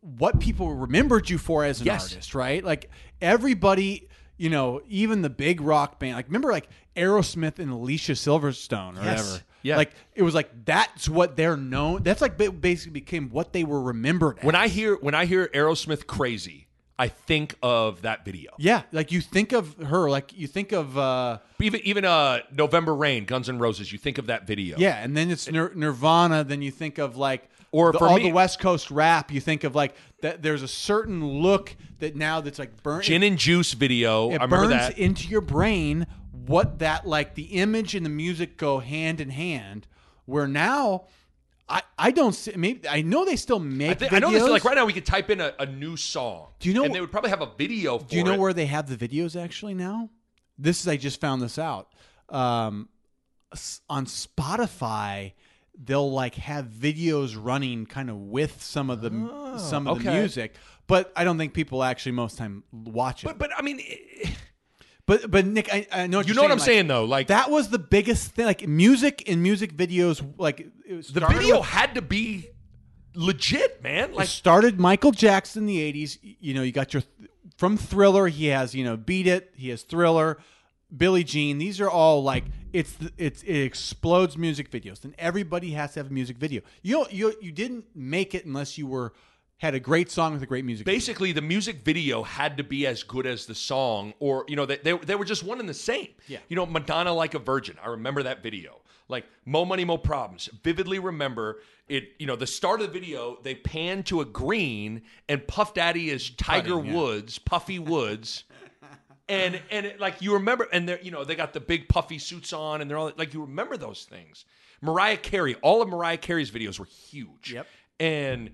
what 0.00 0.40
people 0.40 0.74
remembered 0.74 1.28
you 1.30 1.38
for 1.38 1.64
as 1.64 1.80
an 1.80 1.86
Yes. 1.86 2.04
artist, 2.12 2.34
right? 2.34 2.64
Like 2.64 2.90
everybody, 3.20 4.08
you 4.36 4.50
know, 4.50 4.80
even 4.88 5.22
the 5.22 5.30
big 5.30 5.60
rock 5.60 5.98
band. 5.98 6.14
Like 6.16 6.26
remember, 6.26 6.50
like 6.50 6.68
Aerosmith 6.96 7.58
and 7.58 7.70
Alicia 7.70 8.12
Silverstone 8.12 8.92
or 8.98 9.04
Yes. 9.04 9.18
whatever. 9.24 9.42
Yeah. 9.62 9.76
Like 9.76 9.92
it 10.14 10.22
was 10.22 10.34
like 10.34 10.64
that's 10.64 11.08
what 11.08 11.36
they're 11.36 11.56
known. 11.56 12.02
That's 12.02 12.20
like 12.20 12.36
basically 12.60 12.92
became 12.92 13.28
what 13.30 13.52
they 13.52 13.64
were 13.64 13.82
remembered. 13.82 14.38
When 14.42 14.54
as. 14.54 14.62
I 14.62 14.68
hear 14.68 14.96
when 14.96 15.14
I 15.14 15.26
hear 15.26 15.48
Aerosmith 15.52 16.06
crazy, 16.06 16.67
I 16.98 17.08
think 17.08 17.54
of 17.62 18.02
that 18.02 18.24
video. 18.24 18.50
yeah, 18.58 18.82
like 18.90 19.12
you 19.12 19.20
think 19.20 19.52
of 19.52 19.74
her, 19.76 20.10
like 20.10 20.32
you 20.36 20.46
think 20.48 20.72
of 20.72 20.98
uh 20.98 21.38
Even 21.60 21.80
even 21.84 22.04
uh 22.04 22.40
November 22.52 22.94
Rain, 22.94 23.24
Guns 23.24 23.48
N' 23.48 23.58
Roses, 23.58 23.92
you 23.92 23.98
think 23.98 24.18
of 24.18 24.26
that 24.26 24.46
video. 24.46 24.76
yeah, 24.78 25.02
and 25.02 25.16
then 25.16 25.30
it's 25.30 25.50
Nir- 25.50 25.72
Nirvana. 25.74 26.42
Then 26.44 26.60
you 26.62 26.70
think 26.72 26.98
of 26.98 27.16
like 27.16 27.48
Or 27.70 27.92
the, 27.92 27.98
for 27.98 28.08
all 28.08 28.16
me- 28.16 28.24
the 28.24 28.32
West 28.32 28.58
Coast 28.58 28.90
rap. 28.90 29.30
You 29.30 29.40
think 29.40 29.62
of 29.64 29.74
like 29.76 29.94
that. 30.22 30.42
There's 30.42 30.62
a 30.62 30.68
certain 30.68 31.24
look 31.24 31.76
that 32.00 32.16
now 32.16 32.40
that's 32.40 32.58
like 32.58 32.82
burnt. 32.82 33.04
Gin 33.04 33.22
and 33.22 33.38
Juice 33.38 33.74
video. 33.74 34.30
it 34.30 34.40
I 34.40 34.44
remember 34.44 34.56
burns 34.68 34.70
that. 34.88 34.98
into 34.98 35.28
your 35.28 35.40
brain 35.40 36.06
what 36.46 36.78
that 36.80 37.06
like 37.06 37.34
the 37.34 37.44
image 37.44 37.94
and 37.94 38.04
the 38.04 38.10
music 38.10 38.56
go 38.56 38.78
hand 38.80 39.20
in 39.20 39.30
hand. 39.30 39.86
Where 40.24 40.48
now. 40.48 41.04
I, 41.70 41.82
I 41.98 42.10
don't 42.12 42.32
see 42.32 42.52
maybe 42.56 42.88
I 42.88 43.02
know 43.02 43.24
they 43.26 43.36
still 43.36 43.58
make 43.58 43.90
I, 43.90 43.94
think, 43.94 44.12
I 44.14 44.18
know 44.20 44.30
this 44.30 44.42
like 44.42 44.64
right 44.64 44.74
now 44.76 44.86
we 44.86 44.92
could 44.94 45.04
type 45.06 45.28
in 45.28 45.40
a, 45.40 45.52
a 45.58 45.66
new 45.66 45.96
song. 45.96 46.48
Do 46.60 46.68
you 46.68 46.74
know- 46.74 46.84
And 46.84 46.94
they 46.94 47.00
would 47.00 47.10
probably 47.12 47.30
have 47.30 47.42
a 47.42 47.50
video 47.58 47.98
for 47.98 48.06
Do 48.08 48.16
you 48.16 48.24
know 48.24 48.32
it. 48.34 48.38
where 48.40 48.52
they 48.54 48.66
have 48.66 48.88
the 48.88 48.96
videos 49.08 49.38
actually 49.40 49.74
now? 49.74 50.08
This 50.56 50.80
is 50.80 50.88
I 50.88 50.96
just 50.96 51.20
found 51.20 51.42
this 51.42 51.58
out. 51.58 51.92
Um, 52.30 52.88
on 53.88 54.06
Spotify, 54.06 55.32
they'll 55.78 56.10
like 56.10 56.34
have 56.36 56.66
videos 56.66 57.36
running 57.38 57.86
kind 57.86 58.10
of 58.10 58.16
with 58.16 58.62
some 58.62 58.90
of 58.90 59.00
the 59.00 59.10
some 59.58 59.86
of 59.86 60.02
the 60.02 60.10
Oh, 60.10 60.14
music, 60.14 60.54
but 60.86 61.12
I 61.16 61.24
don't 61.24 61.38
think 61.38 61.54
people 61.54 61.82
actually 61.84 62.12
most 62.12 62.38
time 62.38 62.64
watch 62.72 63.22
it. 63.22 63.26
But 63.26 63.38
but 63.38 63.50
I 63.56 63.62
mean 63.62 63.80
eh, 63.80 64.30
But 65.08 65.30
but 65.30 65.46
Nick, 65.46 65.72
I, 65.72 65.86
I 65.90 66.06
know 66.06 66.18
what 66.18 66.28
you 66.28 66.34
know 66.34 66.42
what 66.42 66.50
I'm 66.52 66.58
like, 66.58 66.66
saying 66.66 66.86
though. 66.86 67.04
Like 67.06 67.28
That 67.28 67.50
was 67.50 67.70
the 67.70 67.78
biggest 67.78 68.32
thing. 68.32 68.44
Like 68.44 68.68
music 68.68 69.26
and 69.26 69.42
music 69.42 69.74
videos, 69.74 70.22
like 70.36 70.68
it 70.86 70.94
was 70.94 71.08
the 71.08 71.26
video 71.26 71.60
with- 71.60 71.66
had 71.66 71.94
to 71.94 72.02
be 72.02 72.50
legit, 73.14 73.82
man. 73.82 74.10
It 74.10 74.16
Like 74.16 74.28
started 74.28 74.78
Michael 74.78 75.12
Jackson 75.12 75.62
in 75.62 75.66
the 75.66 75.92
80s. 76.06 76.18
You 76.22 76.52
know, 76.52 76.62
you 76.62 76.72
got 76.72 76.92
your 76.92 77.02
from 77.56 77.78
Thriller, 77.78 78.28
he 78.28 78.48
has, 78.48 78.74
you 78.74 78.84
know, 78.84 78.98
Beat 78.98 79.26
It, 79.26 79.50
he 79.56 79.70
has 79.70 79.82
Thriller, 79.82 80.36
Billie 80.94 81.24
Jean. 81.24 81.56
These 81.56 81.80
are 81.80 81.88
all 81.88 82.22
like 82.22 82.44
it's 82.74 82.94
it's 83.16 83.42
it 83.44 83.62
explodes 83.62 84.36
music 84.36 84.70
videos. 84.70 85.04
And 85.04 85.14
everybody 85.18 85.70
has 85.70 85.94
to 85.94 86.00
have 86.00 86.08
a 86.10 86.12
music 86.12 86.36
video. 86.36 86.60
You 86.82 86.98
know, 86.98 87.06
you 87.10 87.34
you 87.40 87.50
didn't 87.50 87.86
make 87.94 88.34
it 88.34 88.44
unless 88.44 88.76
you 88.76 88.86
were 88.86 89.14
had 89.58 89.74
a 89.74 89.80
great 89.80 90.10
song 90.10 90.32
with 90.32 90.42
a 90.42 90.46
great 90.46 90.64
music 90.64 90.86
video. 90.86 90.96
basically 90.96 91.32
the 91.32 91.42
music 91.42 91.84
video 91.84 92.22
had 92.22 92.56
to 92.56 92.64
be 92.64 92.86
as 92.86 93.02
good 93.02 93.26
as 93.26 93.46
the 93.46 93.54
song 93.54 94.14
or 94.20 94.44
you 94.48 94.56
know 94.56 94.64
they, 94.66 94.76
they, 94.78 94.96
they 94.98 95.14
were 95.14 95.24
just 95.24 95.42
one 95.44 95.60
and 95.60 95.68
the 95.68 95.74
same 95.74 96.08
Yeah. 96.26 96.38
you 96.48 96.56
know 96.56 96.64
madonna 96.66 97.12
like 97.12 97.34
a 97.34 97.38
virgin 97.38 97.76
i 97.84 97.88
remember 97.88 98.22
that 98.22 98.42
video 98.42 98.80
like 99.08 99.24
mo 99.44 99.64
money 99.64 99.84
mo 99.84 99.96
problems 99.98 100.48
vividly 100.62 100.98
remember 100.98 101.58
it 101.88 102.10
you 102.18 102.26
know 102.26 102.36
the 102.36 102.46
start 102.46 102.80
of 102.80 102.86
the 102.86 102.92
video 102.92 103.38
they 103.42 103.54
pan 103.54 104.02
to 104.04 104.20
a 104.20 104.24
green 104.24 105.02
and 105.28 105.46
puff 105.46 105.74
daddy 105.74 106.10
is 106.10 106.30
tiger 106.30 106.76
Cutting, 106.76 106.86
yeah. 106.92 106.96
woods 106.96 107.38
puffy 107.38 107.78
woods 107.80 108.44
and 109.28 109.60
and 109.70 109.86
it, 109.86 110.00
like 110.00 110.22
you 110.22 110.34
remember 110.34 110.68
and 110.72 110.88
they're 110.88 111.00
you 111.02 111.10
know 111.10 111.24
they 111.24 111.34
got 111.34 111.52
the 111.52 111.60
big 111.60 111.88
puffy 111.88 112.18
suits 112.18 112.52
on 112.52 112.80
and 112.80 112.88
they're 112.90 112.96
all 112.98 113.12
like 113.16 113.34
you 113.34 113.40
remember 113.40 113.76
those 113.76 114.04
things 114.04 114.44
mariah 114.80 115.16
carey 115.16 115.54
all 115.62 115.82
of 115.82 115.88
mariah 115.88 116.16
carey's 116.16 116.50
videos 116.50 116.78
were 116.78 116.84
huge 116.84 117.52
Yep. 117.52 117.66
and 117.98 118.50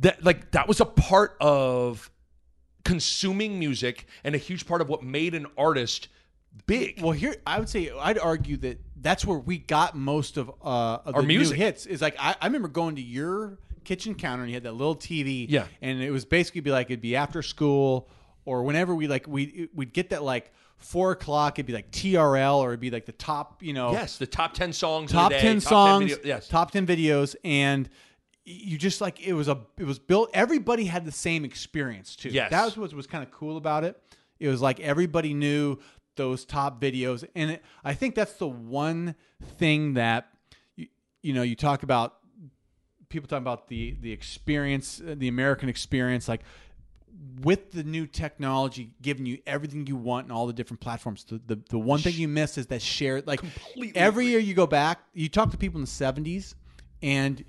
that 0.00 0.22
like 0.24 0.50
that 0.52 0.68
was 0.68 0.80
a 0.80 0.84
part 0.84 1.36
of 1.40 2.10
consuming 2.84 3.58
music 3.58 4.06
and 4.24 4.34
a 4.34 4.38
huge 4.38 4.66
part 4.66 4.80
of 4.80 4.88
what 4.88 5.02
made 5.02 5.34
an 5.34 5.46
artist 5.58 6.08
big. 6.66 7.00
Well, 7.02 7.12
here 7.12 7.36
I 7.46 7.58
would 7.58 7.68
say 7.68 7.90
I'd 7.90 8.18
argue 8.18 8.56
that 8.58 8.80
that's 9.00 9.24
where 9.24 9.38
we 9.38 9.58
got 9.58 9.96
most 9.96 10.36
of 10.36 10.48
uh 10.62 10.98
of 11.04 11.14
Our 11.16 11.22
the 11.22 11.26
music. 11.28 11.58
new 11.58 11.64
hits. 11.64 11.86
Is 11.86 12.00
like 12.00 12.16
I, 12.18 12.36
I 12.40 12.46
remember 12.46 12.68
going 12.68 12.96
to 12.96 13.02
your 13.02 13.58
kitchen 13.84 14.14
counter 14.14 14.42
and 14.42 14.50
you 14.50 14.54
had 14.56 14.64
that 14.64 14.72
little 14.72 14.96
TV. 14.96 15.46
Yeah. 15.48 15.66
and 15.80 16.00
it 16.02 16.10
was 16.10 16.24
basically 16.24 16.60
be 16.60 16.70
like 16.70 16.86
it'd 16.88 17.00
be 17.00 17.16
after 17.16 17.42
school 17.42 18.08
or 18.44 18.62
whenever 18.62 18.94
we 18.94 19.08
like 19.08 19.26
we 19.26 19.68
we'd 19.74 19.92
get 19.92 20.10
that 20.10 20.22
like 20.22 20.52
four 20.78 21.10
o'clock. 21.12 21.58
It'd 21.58 21.66
be 21.66 21.72
like 21.72 21.90
TRL 21.90 22.58
or 22.58 22.70
it'd 22.70 22.80
be 22.80 22.90
like 22.90 23.06
the 23.06 23.12
top 23.12 23.62
you 23.62 23.72
know 23.72 23.92
yes, 23.92 24.18
the 24.18 24.26
top 24.26 24.54
ten 24.54 24.72
songs. 24.72 25.10
of 25.10 25.16
top 25.16 25.30
the 25.32 25.36
day, 25.36 25.42
10 25.42 25.60
top 25.60 25.68
songs, 25.68 26.10
video- 26.14 26.18
yes, 26.24 26.48
top 26.48 26.70
10 26.70 26.86
videos 26.86 27.34
and 27.44 27.88
you 28.46 28.78
just 28.78 29.00
like 29.00 29.26
it 29.26 29.32
was 29.32 29.48
a 29.48 29.58
it 29.76 29.84
was 29.84 29.98
built 29.98 30.30
everybody 30.32 30.84
had 30.84 31.04
the 31.04 31.12
same 31.12 31.44
experience 31.44 32.14
too. 32.14 32.28
Yes. 32.28 32.50
That 32.50 32.64
was 32.64 32.76
what 32.76 32.92
was 32.94 33.06
kind 33.06 33.24
of 33.24 33.30
cool 33.32 33.56
about 33.56 33.82
it. 33.84 34.00
It 34.38 34.48
was 34.48 34.62
like 34.62 34.78
everybody 34.78 35.34
knew 35.34 35.78
those 36.14 36.44
top 36.44 36.80
videos 36.80 37.28
and 37.34 37.50
it, 37.52 37.64
I 37.84 37.92
think 37.92 38.14
that's 38.14 38.34
the 38.34 38.46
one 38.46 39.16
thing 39.58 39.94
that 39.94 40.28
you, 40.76 40.86
you 41.22 41.34
know 41.34 41.42
you 41.42 41.56
talk 41.56 41.82
about 41.82 42.18
people 43.08 43.28
talk 43.28 43.40
about 43.40 43.66
the 43.68 43.96
the 44.00 44.12
experience 44.12 45.00
uh, 45.00 45.16
the 45.18 45.28
American 45.28 45.68
experience 45.68 46.28
like 46.28 46.42
with 47.42 47.72
the 47.72 47.82
new 47.82 48.06
technology 48.06 48.90
giving 49.02 49.26
you 49.26 49.38
everything 49.46 49.86
you 49.86 49.96
want 49.96 50.26
and 50.26 50.32
all 50.32 50.46
the 50.46 50.52
different 50.52 50.80
platforms 50.80 51.24
the 51.24 51.40
the, 51.46 51.60
the 51.68 51.78
one 51.78 51.98
thing 51.98 52.14
you 52.14 52.28
miss 52.28 52.56
is 52.56 52.68
that 52.68 52.80
shared 52.80 53.26
like 53.26 53.40
Completely 53.40 53.92
every 53.96 54.26
year 54.26 54.38
you 54.38 54.54
go 54.54 54.68
back 54.68 55.00
you 55.12 55.28
talk 55.28 55.50
to 55.50 55.58
people 55.58 55.78
in 55.78 55.84
the 55.84 55.90
70s 55.90 56.54
and 57.02 57.44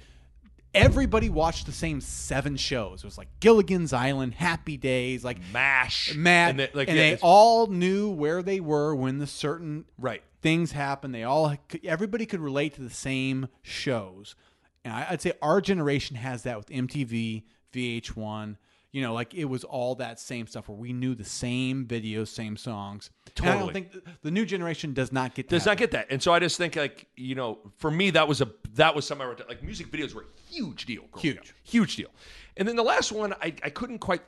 everybody 0.77 1.29
watched 1.29 1.65
the 1.65 1.71
same 1.71 2.01
seven 2.01 2.55
shows 2.55 3.03
it 3.03 3.05
was 3.05 3.17
like 3.17 3.27
gilligan's 3.39 3.93
island 3.93 4.33
happy 4.33 4.77
days 4.77 5.23
like 5.23 5.37
Mash, 5.51 6.15
Matt, 6.15 6.51
and, 6.51 6.61
and, 6.61 6.69
they, 6.71 6.77
like, 6.77 6.87
yeah, 6.87 6.95
they 6.95 7.17
all 7.21 7.67
knew 7.67 8.09
where 8.09 8.41
they 8.41 8.59
were 8.59 8.95
when 8.95 9.19
the 9.19 9.27
certain 9.27 9.85
right. 9.97 10.23
things 10.41 10.71
happened. 10.71 11.13
They 11.13 11.23
all 11.23 11.55
everybody 11.83 12.25
could 12.25 12.39
relate 12.39 12.75
to 12.75 12.81
the 12.81 12.89
same 12.89 13.47
shows, 13.61 14.35
and 14.83 14.93
I, 14.93 15.07
I'd 15.11 15.21
say 15.21 15.33
our 15.41 15.61
generation 15.61 16.15
has 16.15 16.43
that 16.43 16.57
with 16.57 16.67
MTV, 16.67 17.43
VH1. 17.73 18.57
You 18.93 19.01
know, 19.01 19.13
like 19.13 19.33
it 19.33 19.45
was 19.45 19.63
all 19.63 19.95
that 19.95 20.19
same 20.19 20.47
stuff 20.47 20.69
where 20.69 20.77
we 20.77 20.93
knew 20.93 21.13
the 21.13 21.25
same 21.25 21.85
videos, 21.85 22.29
same 22.29 22.57
songs. 22.57 23.11
And 23.37 23.49
I 23.49 23.59
don't 23.59 23.73
think 23.73 23.91
the, 23.91 24.01
the 24.23 24.31
new 24.31 24.45
generation 24.45 24.93
does 24.93 25.11
not 25.11 25.35
get 25.35 25.49
Does 25.49 25.65
not 25.65 25.77
get 25.77 25.91
that, 25.91 26.07
and 26.09 26.23
so 26.23 26.33
I 26.33 26.39
just 26.39 26.57
think 26.57 26.75
like 26.75 27.07
you 27.15 27.35
know, 27.35 27.59
for 27.77 27.91
me 27.91 28.11
that 28.11 28.27
was 28.27 28.41
a 28.41 28.47
that 28.77 28.95
was 28.95 29.05
something 29.05 29.25
I 29.25 29.29
wrote 29.29 29.37
down. 29.39 29.47
Like 29.47 29.61
music 29.61 29.91
videos 29.91 30.13
were 30.15 30.23
a 30.23 30.51
huge 30.51 30.85
deal. 30.85 31.03
Huge. 31.19 31.37
up. 31.37 31.45
huge 31.63 31.95
deal. 31.97 32.09
And 32.55 32.67
then 32.67 32.75
the 32.75 32.83
last 32.83 33.11
one, 33.11 33.33
I 33.33 33.53
I 33.63 33.69
couldn't 33.69 33.99
quite. 33.99 34.21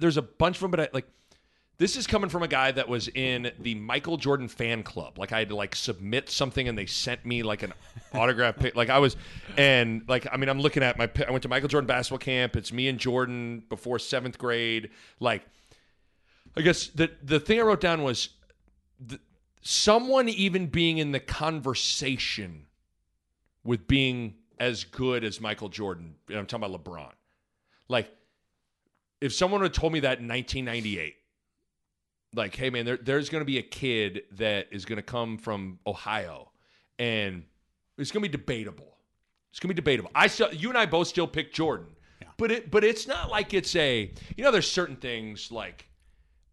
There's 0.00 0.16
a 0.16 0.22
bunch 0.22 0.56
of 0.56 0.62
them, 0.62 0.70
but 0.72 0.80
I 0.80 0.88
like. 0.92 1.06
This 1.78 1.94
is 1.96 2.06
coming 2.06 2.30
from 2.30 2.42
a 2.42 2.48
guy 2.48 2.72
that 2.72 2.88
was 2.88 3.08
in 3.08 3.52
the 3.58 3.74
Michael 3.74 4.16
Jordan 4.16 4.48
fan 4.48 4.82
club. 4.82 5.18
Like 5.18 5.32
I 5.32 5.40
had 5.40 5.50
to 5.50 5.56
like 5.56 5.76
submit 5.76 6.30
something, 6.30 6.66
and 6.68 6.76
they 6.78 6.86
sent 6.86 7.26
me 7.26 7.42
like 7.42 7.62
an 7.62 7.74
autograph. 8.14 8.56
pic- 8.56 8.74
Like 8.74 8.88
I 8.88 8.98
was, 8.98 9.14
and 9.58 10.02
like 10.08 10.26
I 10.32 10.38
mean, 10.38 10.48
I'm 10.48 10.58
looking 10.60 10.82
at 10.82 10.96
my. 10.96 11.10
I 11.28 11.30
went 11.30 11.42
to 11.42 11.50
Michael 11.50 11.68
Jordan 11.68 11.86
basketball 11.86 12.18
camp. 12.18 12.56
It's 12.56 12.72
me 12.72 12.88
and 12.88 12.98
Jordan 12.98 13.62
before 13.68 13.98
seventh 13.98 14.38
grade. 14.38 14.88
Like, 15.20 15.42
I 16.56 16.62
guess 16.62 16.86
the 16.88 17.10
the 17.22 17.38
thing 17.38 17.58
I 17.60 17.62
wrote 17.62 17.82
down 17.82 18.02
was 18.02 18.30
th- 19.06 19.20
someone 19.60 20.28
even 20.30 20.68
being 20.68 20.96
in 20.96 21.12
the 21.12 21.20
conversation 21.20 22.65
with 23.66 23.86
being 23.86 24.34
as 24.58 24.84
good 24.84 25.24
as 25.24 25.40
Michael 25.40 25.68
Jordan. 25.68 26.14
And 26.28 26.38
I'm 26.38 26.46
talking 26.46 26.64
about 26.64 26.84
LeBron. 26.84 27.12
Like, 27.88 28.10
if 29.20 29.34
someone 29.34 29.62
had 29.62 29.74
told 29.74 29.92
me 29.92 30.00
that 30.00 30.18
in 30.20 30.28
1998, 30.28 31.16
like, 32.34 32.54
hey 32.54 32.70
man, 32.70 32.84
there, 32.84 32.96
there's 32.96 33.28
going 33.28 33.40
to 33.40 33.46
be 33.46 33.58
a 33.58 33.62
kid 33.62 34.22
that 34.32 34.68
is 34.70 34.84
going 34.84 34.96
to 34.96 35.02
come 35.02 35.38
from 35.38 35.78
Ohio, 35.86 36.50
and 36.98 37.44
it's 37.98 38.10
going 38.10 38.22
to 38.22 38.28
be 38.28 38.36
debatable. 38.36 38.96
It's 39.50 39.60
going 39.60 39.68
to 39.68 39.74
be 39.74 39.80
debatable. 39.80 40.10
I 40.14 40.26
still, 40.26 40.52
you 40.52 40.68
and 40.68 40.76
I 40.76 40.86
both 40.86 41.08
still 41.08 41.26
pick 41.26 41.52
Jordan, 41.52 41.86
but 42.36 42.50
it, 42.50 42.70
but 42.70 42.84
it's 42.84 43.06
not 43.06 43.30
like 43.30 43.54
it's 43.54 43.74
a, 43.76 44.12
you 44.36 44.44
know, 44.44 44.50
there's 44.50 44.70
certain 44.70 44.96
things 44.96 45.50
like 45.50 45.88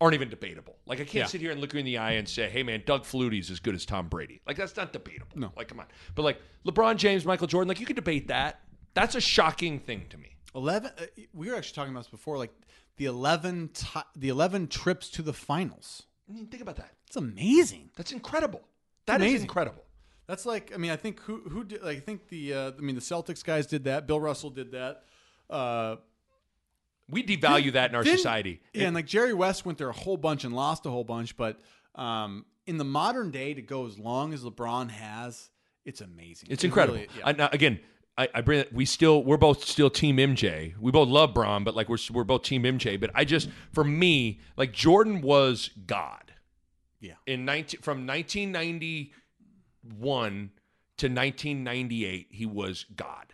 aren't 0.01 0.15
even 0.15 0.29
debatable. 0.29 0.77
Like 0.85 0.99
I 0.99 1.03
can't 1.03 1.13
Yeah. 1.15 1.25
sit 1.27 1.41
here 1.41 1.51
and 1.51 1.61
look 1.61 1.73
you 1.73 1.79
in 1.79 1.85
the 1.85 1.97
eye 1.97 2.13
and 2.13 2.27
say, 2.27 2.49
"Hey, 2.49 2.63
man, 2.63 2.83
Doug 2.85 3.05
Flutie's 3.05 3.49
as 3.51 3.59
good 3.59 3.75
as 3.75 3.85
Tom 3.85 4.07
Brady." 4.09 4.41
Like 4.45 4.57
that's 4.57 4.75
not 4.75 4.91
debatable. 4.93 5.37
No. 5.37 5.51
like 5.55 5.67
come 5.67 5.79
on. 5.79 5.85
But 6.15 6.23
like 6.23 6.41
LeBron 6.65 6.97
James, 6.97 7.25
Michael 7.25 7.47
Jordan, 7.47 7.67
like 7.69 7.79
you 7.79 7.85
could 7.85 7.95
debate 7.95 8.27
that. 8.27 8.61
That's 8.93 9.15
a 9.15 9.21
shocking 9.21 9.79
thing 9.79 10.05
to 10.09 10.17
me. 10.17 10.35
Eleven. 10.55 10.91
Uh, 10.97 11.05
we 11.33 11.49
were 11.49 11.55
actually 11.55 11.75
talking 11.75 11.91
about 11.93 12.03
this 12.03 12.11
before, 12.11 12.37
like 12.37 12.51
the 12.97 13.05
eleven 13.05 13.69
ti 13.73 14.01
the 14.15 14.29
eleven 14.29 14.67
trips 14.67 15.09
to 15.11 15.21
the 15.21 15.33
finals. 15.33 16.03
I 16.29 16.33
mean, 16.33 16.47
think 16.47 16.61
about 16.61 16.75
that. 16.77 16.91
It's 17.07 17.15
amazing. 17.15 17.89
That's 17.95 18.11
incredible. 18.11 18.61
That 19.05 19.21
is 19.21 19.27
amazing. 19.27 19.41
incredible. 19.45 19.83
That's 20.27 20.45
like 20.45 20.71
I 20.73 20.77
mean 20.77 20.91
I 20.91 20.95
think 20.95 21.19
who 21.21 21.41
who 21.49 21.63
did 21.63 21.81
like, 21.83 21.97
I 21.97 21.99
think 21.99 22.27
the 22.29 22.53
uh, 22.53 22.71
I 22.77 22.81
mean 22.81 22.95
the 22.95 23.01
Celtics 23.01 23.43
guys 23.43 23.67
did 23.67 23.83
that. 23.85 24.05
Bill 24.07 24.19
Russell 24.19 24.49
did 24.49 24.71
that. 24.71 25.03
Uh, 25.49 25.97
We 27.13 27.23
devalue 27.23 27.73
that 27.73 27.89
in 27.91 27.95
our 27.95 28.03
society. 28.05 28.61
Yeah, 28.73 28.87
and 28.87 28.95
like 28.95 29.05
Jerry 29.05 29.33
West 29.33 29.65
went 29.65 29.77
there 29.77 29.89
a 29.89 29.93
whole 29.93 30.17
bunch 30.17 30.43
and 30.43 30.53
lost 30.55 30.85
a 30.85 30.89
whole 30.89 31.03
bunch, 31.03 31.37
but 31.37 31.59
um, 31.95 32.45
in 32.67 32.77
the 32.77 32.83
modern 32.83 33.31
day 33.31 33.53
to 33.53 33.61
go 33.61 33.85
as 33.85 33.97
long 33.99 34.33
as 34.33 34.43
LeBron 34.43 34.89
has, 34.91 35.49
it's 35.85 36.01
amazing. 36.01 36.49
It's 36.51 36.63
It 36.63 36.67
incredible. 36.67 36.95
really- 36.97 37.09
yeah. 37.17 37.27
I, 37.27 37.31
now, 37.33 37.49
again, 37.51 37.79
I, 38.17 38.27
I 38.35 38.41
bring 38.41 38.59
it. 38.59 38.71
We 38.73 38.85
still 38.85 39.23
we're 39.23 39.37
both 39.37 39.63
still 39.65 39.89
Team 39.89 40.17
MJ. 40.17 40.73
We 40.79 40.91
both 40.91 41.07
love 41.07 41.33
Bron, 41.33 41.63
but 41.63 41.75
like 41.75 41.89
we're 41.89 41.97
we're 42.11 42.23
both 42.23 42.43
Team 42.43 42.63
MJ. 42.63 42.99
But 42.99 43.09
I 43.15 43.25
just 43.25 43.49
for 43.73 43.83
me, 43.83 44.39
like 44.55 44.71
Jordan 44.71 45.21
was 45.21 45.71
God. 45.87 46.31
Yeah. 46.99 47.13
In 47.25 47.43
nineteen 47.45 47.81
from 47.81 48.05
nineteen 48.05 48.51
ninety 48.51 49.13
one 49.97 50.51
to 50.97 51.09
nineteen 51.09 51.63
ninety 51.63 52.05
eight, 52.05 52.27
he 52.29 52.45
was 52.45 52.85
God. 52.95 53.33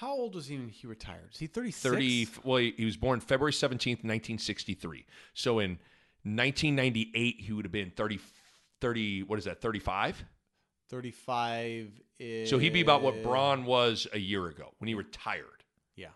How 0.00 0.12
old 0.12 0.34
was 0.36 0.46
he 0.46 0.56
when 0.56 0.68
he 0.68 0.86
retired? 0.86 1.30
Is 1.32 1.38
he 1.38 1.46
36? 1.48 1.82
30 1.82 2.28
well 2.44 2.58
he 2.58 2.84
was 2.84 2.96
born 2.96 3.18
February 3.20 3.52
17th 3.52 4.04
1963 4.04 5.04
so 5.34 5.58
in 5.58 5.70
1998 6.22 7.40
he 7.40 7.52
would 7.52 7.64
have 7.64 7.72
been 7.72 7.90
30 7.90 8.20
30 8.80 9.22
what 9.24 9.38
is 9.38 9.44
that 9.46 9.60
35 9.60 10.24
35 10.90 11.90
is 12.18 12.48
so 12.50 12.58
he'd 12.58 12.72
be 12.72 12.80
about 12.80 13.02
what 13.02 13.22
Bron 13.22 13.64
was 13.64 14.06
a 14.12 14.18
year 14.18 14.46
ago 14.46 14.72
when 14.78 14.88
he 14.88 14.94
retired 14.94 15.64
Yeah. 15.96 16.08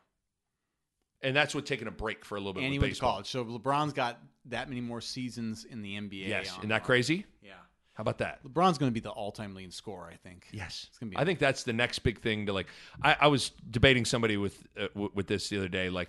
and 1.22 1.34
that's 1.34 1.54
what 1.54 1.66
taking 1.66 1.88
a 1.88 1.92
break 1.92 2.24
for 2.24 2.36
a 2.36 2.38
little 2.40 2.52
bit 2.54 2.64
And 2.64 2.72
he 2.72 2.78
went 2.78 2.94
to 2.94 3.00
college. 3.00 3.26
So 3.26 3.44
LeBron's 3.44 3.92
got 3.92 4.18
that 4.46 4.68
many 4.68 4.80
more 4.80 5.00
seasons 5.00 5.64
in 5.64 5.82
the 5.82 5.94
NBA. 5.96 6.28
yes 6.28 6.50
isn't 6.58 6.68
that 6.68 6.84
crazy 6.84 7.26
Yeah. 7.42 7.52
How 7.94 8.02
about 8.02 8.18
that 8.18 8.42
LeBron's 8.44 8.78
going 8.78 8.90
to 8.90 8.94
be 8.94 9.00
the 9.00 9.10
all-time 9.10 9.54
leading 9.54 9.70
scorer, 9.70 10.08
I 10.12 10.16
think. 10.16 10.46
Yes, 10.52 10.86
It's 10.88 10.98
gonna 10.98 11.10
be- 11.10 11.18
I 11.18 11.24
think 11.24 11.38
that's 11.38 11.62
the 11.62 11.72
next 11.72 11.98
big 12.00 12.20
thing 12.20 12.46
to 12.46 12.52
like. 12.52 12.66
I, 13.02 13.16
I 13.22 13.26
was 13.28 13.50
debating 13.70 14.04
somebody 14.04 14.36
with 14.36 14.66
uh, 14.78 14.88
w- 14.94 15.10
with 15.14 15.26
this 15.26 15.48
the 15.48 15.58
other 15.58 15.68
day. 15.68 15.90
Like, 15.90 16.08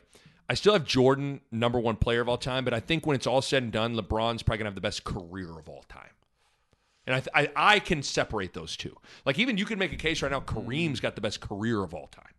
I 0.50 0.54
still 0.54 0.74
have 0.74 0.86
Jordan 0.86 1.42
number 1.52 1.80
one 1.80 1.96
player 1.98 2.22
of 2.22 2.30
all 2.30 2.38
time, 2.38 2.64
but 2.66 2.74
I 2.74 2.80
think 2.80 3.06
when 3.06 3.16
it's 3.16 3.28
all 3.28 3.42
said 3.42 3.64
and 3.64 3.72
done, 3.72 3.96
LeBron's 3.96 4.44
probably 4.44 4.60
gonna 4.60 4.70
have 4.70 4.76
the 4.76 4.82
best 4.82 5.04
career 5.04 5.58
of 5.60 5.68
all 5.68 5.84
time. 5.90 6.10
And 7.06 7.16
I, 7.16 7.20
th- 7.20 7.30
I 7.56 7.74
I 7.76 7.80
can 7.80 8.02
separate 8.02 8.54
those 8.54 8.78
two. 8.78 8.96
Like, 9.26 9.38
even 9.38 9.58
you 9.58 9.66
can 9.66 9.78
make 9.78 9.92
a 9.92 9.98
case 9.98 10.22
right 10.22 10.32
now. 10.32 10.40
Kareem's 10.40 11.02
got 11.02 11.16
the 11.16 11.22
best 11.22 11.42
career 11.42 11.84
of 11.84 11.94
all 11.94 12.08
time, 12.08 12.34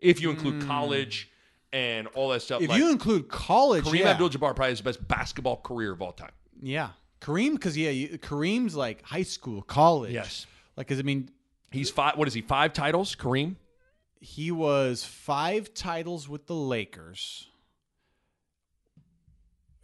if 0.00 0.20
you 0.22 0.30
include 0.30 0.66
college 0.66 1.30
and 1.74 2.06
all 2.14 2.30
that 2.30 2.40
stuff. 2.40 2.62
If 2.62 2.70
like, 2.70 2.78
you 2.78 2.90
include 2.90 3.28
college, 3.28 3.84
Kareem 3.84 3.98
yeah. 3.98 4.10
Abdul-Jabbar 4.10 4.54
probably 4.56 4.68
has 4.70 4.78
the 4.78 4.84
best 4.84 5.06
basketball 5.08 5.56
career 5.58 5.92
of 5.92 6.00
all 6.00 6.12
time. 6.12 6.30
Yeah. 6.62 6.90
Kareem, 7.24 7.52
because, 7.54 7.76
yeah, 7.76 7.90
you, 7.90 8.18
Kareem's 8.18 8.76
like 8.76 9.02
high 9.02 9.22
school, 9.22 9.62
college. 9.62 10.12
Yes. 10.12 10.46
Like, 10.76 10.88
because, 10.88 10.98
I 11.00 11.02
mean, 11.02 11.30
He's 11.70 11.90
five. 11.90 12.16
What 12.16 12.28
is 12.28 12.34
he? 12.34 12.40
Five 12.42 12.72
titles, 12.72 13.16
Kareem. 13.16 13.56
he 14.20 14.52
was 14.52 15.04
five 15.04 15.74
titles 15.74 16.28
with 16.28 16.46
the 16.46 16.54
Lakers. 16.54 17.48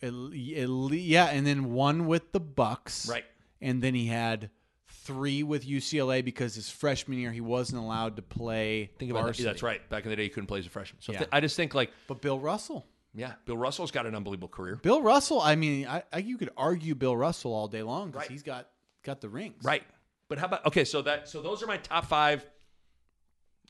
At 0.02 0.12
le- 0.14 0.94
yeah, 0.96 1.26
and 1.26 1.46
then 1.46 1.72
one 1.72 2.06
with 2.06 2.32
the 2.32 2.40
Bucks. 2.40 3.08
Right. 3.08 3.24
And 3.60 3.82
then 3.82 3.94
he 3.94 4.06
had 4.06 4.50
three 4.88 5.42
with 5.42 5.66
UCLA 5.66 6.24
because 6.24 6.54
his 6.54 6.70
freshman 6.70 7.18
year 7.18 7.32
he 7.32 7.40
wasn't 7.40 7.82
allowed 7.82 8.16
to 8.16 8.22
play. 8.22 8.90
Think 8.98 9.10
about 9.10 9.20
that. 9.20 9.24
varsity. 9.26 9.44
Yeah, 9.44 9.50
that's 9.52 9.62
right. 9.62 9.88
Back 9.90 10.04
in 10.04 10.10
the 10.10 10.16
day, 10.16 10.22
he 10.24 10.28
couldn't 10.30 10.46
play 10.46 10.60
as 10.60 10.66
a 10.66 10.70
freshman. 10.70 11.02
So 11.02 11.12
Yeah. 11.12 11.18
th- 11.18 11.30
I 11.32 11.40
just 11.40 11.56
think 11.56 11.74
like, 11.74 11.90
But 12.06 12.22
Bill 12.22 12.38
Russell. 12.38 12.86
Yeah, 13.14 13.32
Bill 13.44 13.56
Russell's 13.56 13.90
got 13.90 14.06
an 14.06 14.14
unbelievable 14.14 14.48
career. 14.48 14.76
Bill 14.76 15.02
Russell, 15.02 15.40
I 15.40 15.56
mean, 15.56 15.86
I, 15.86 16.02
I 16.12 16.18
you 16.18 16.38
could 16.38 16.50
argue 16.56 16.94
Bill 16.94 17.16
Russell 17.16 17.52
all 17.52 17.66
day 17.66 17.82
long 17.82 18.10
because 18.10 18.22
right. 18.22 18.30
he's 18.30 18.42
got 18.42 18.68
got 19.02 19.20
the 19.20 19.28
rings. 19.28 19.64
Right. 19.64 19.82
But 20.28 20.38
how 20.38 20.46
about 20.46 20.66
okay? 20.66 20.84
So 20.84 21.02
that 21.02 21.28
so 21.28 21.42
those 21.42 21.62
are 21.62 21.66
my 21.66 21.78
top 21.78 22.06
five. 22.06 22.46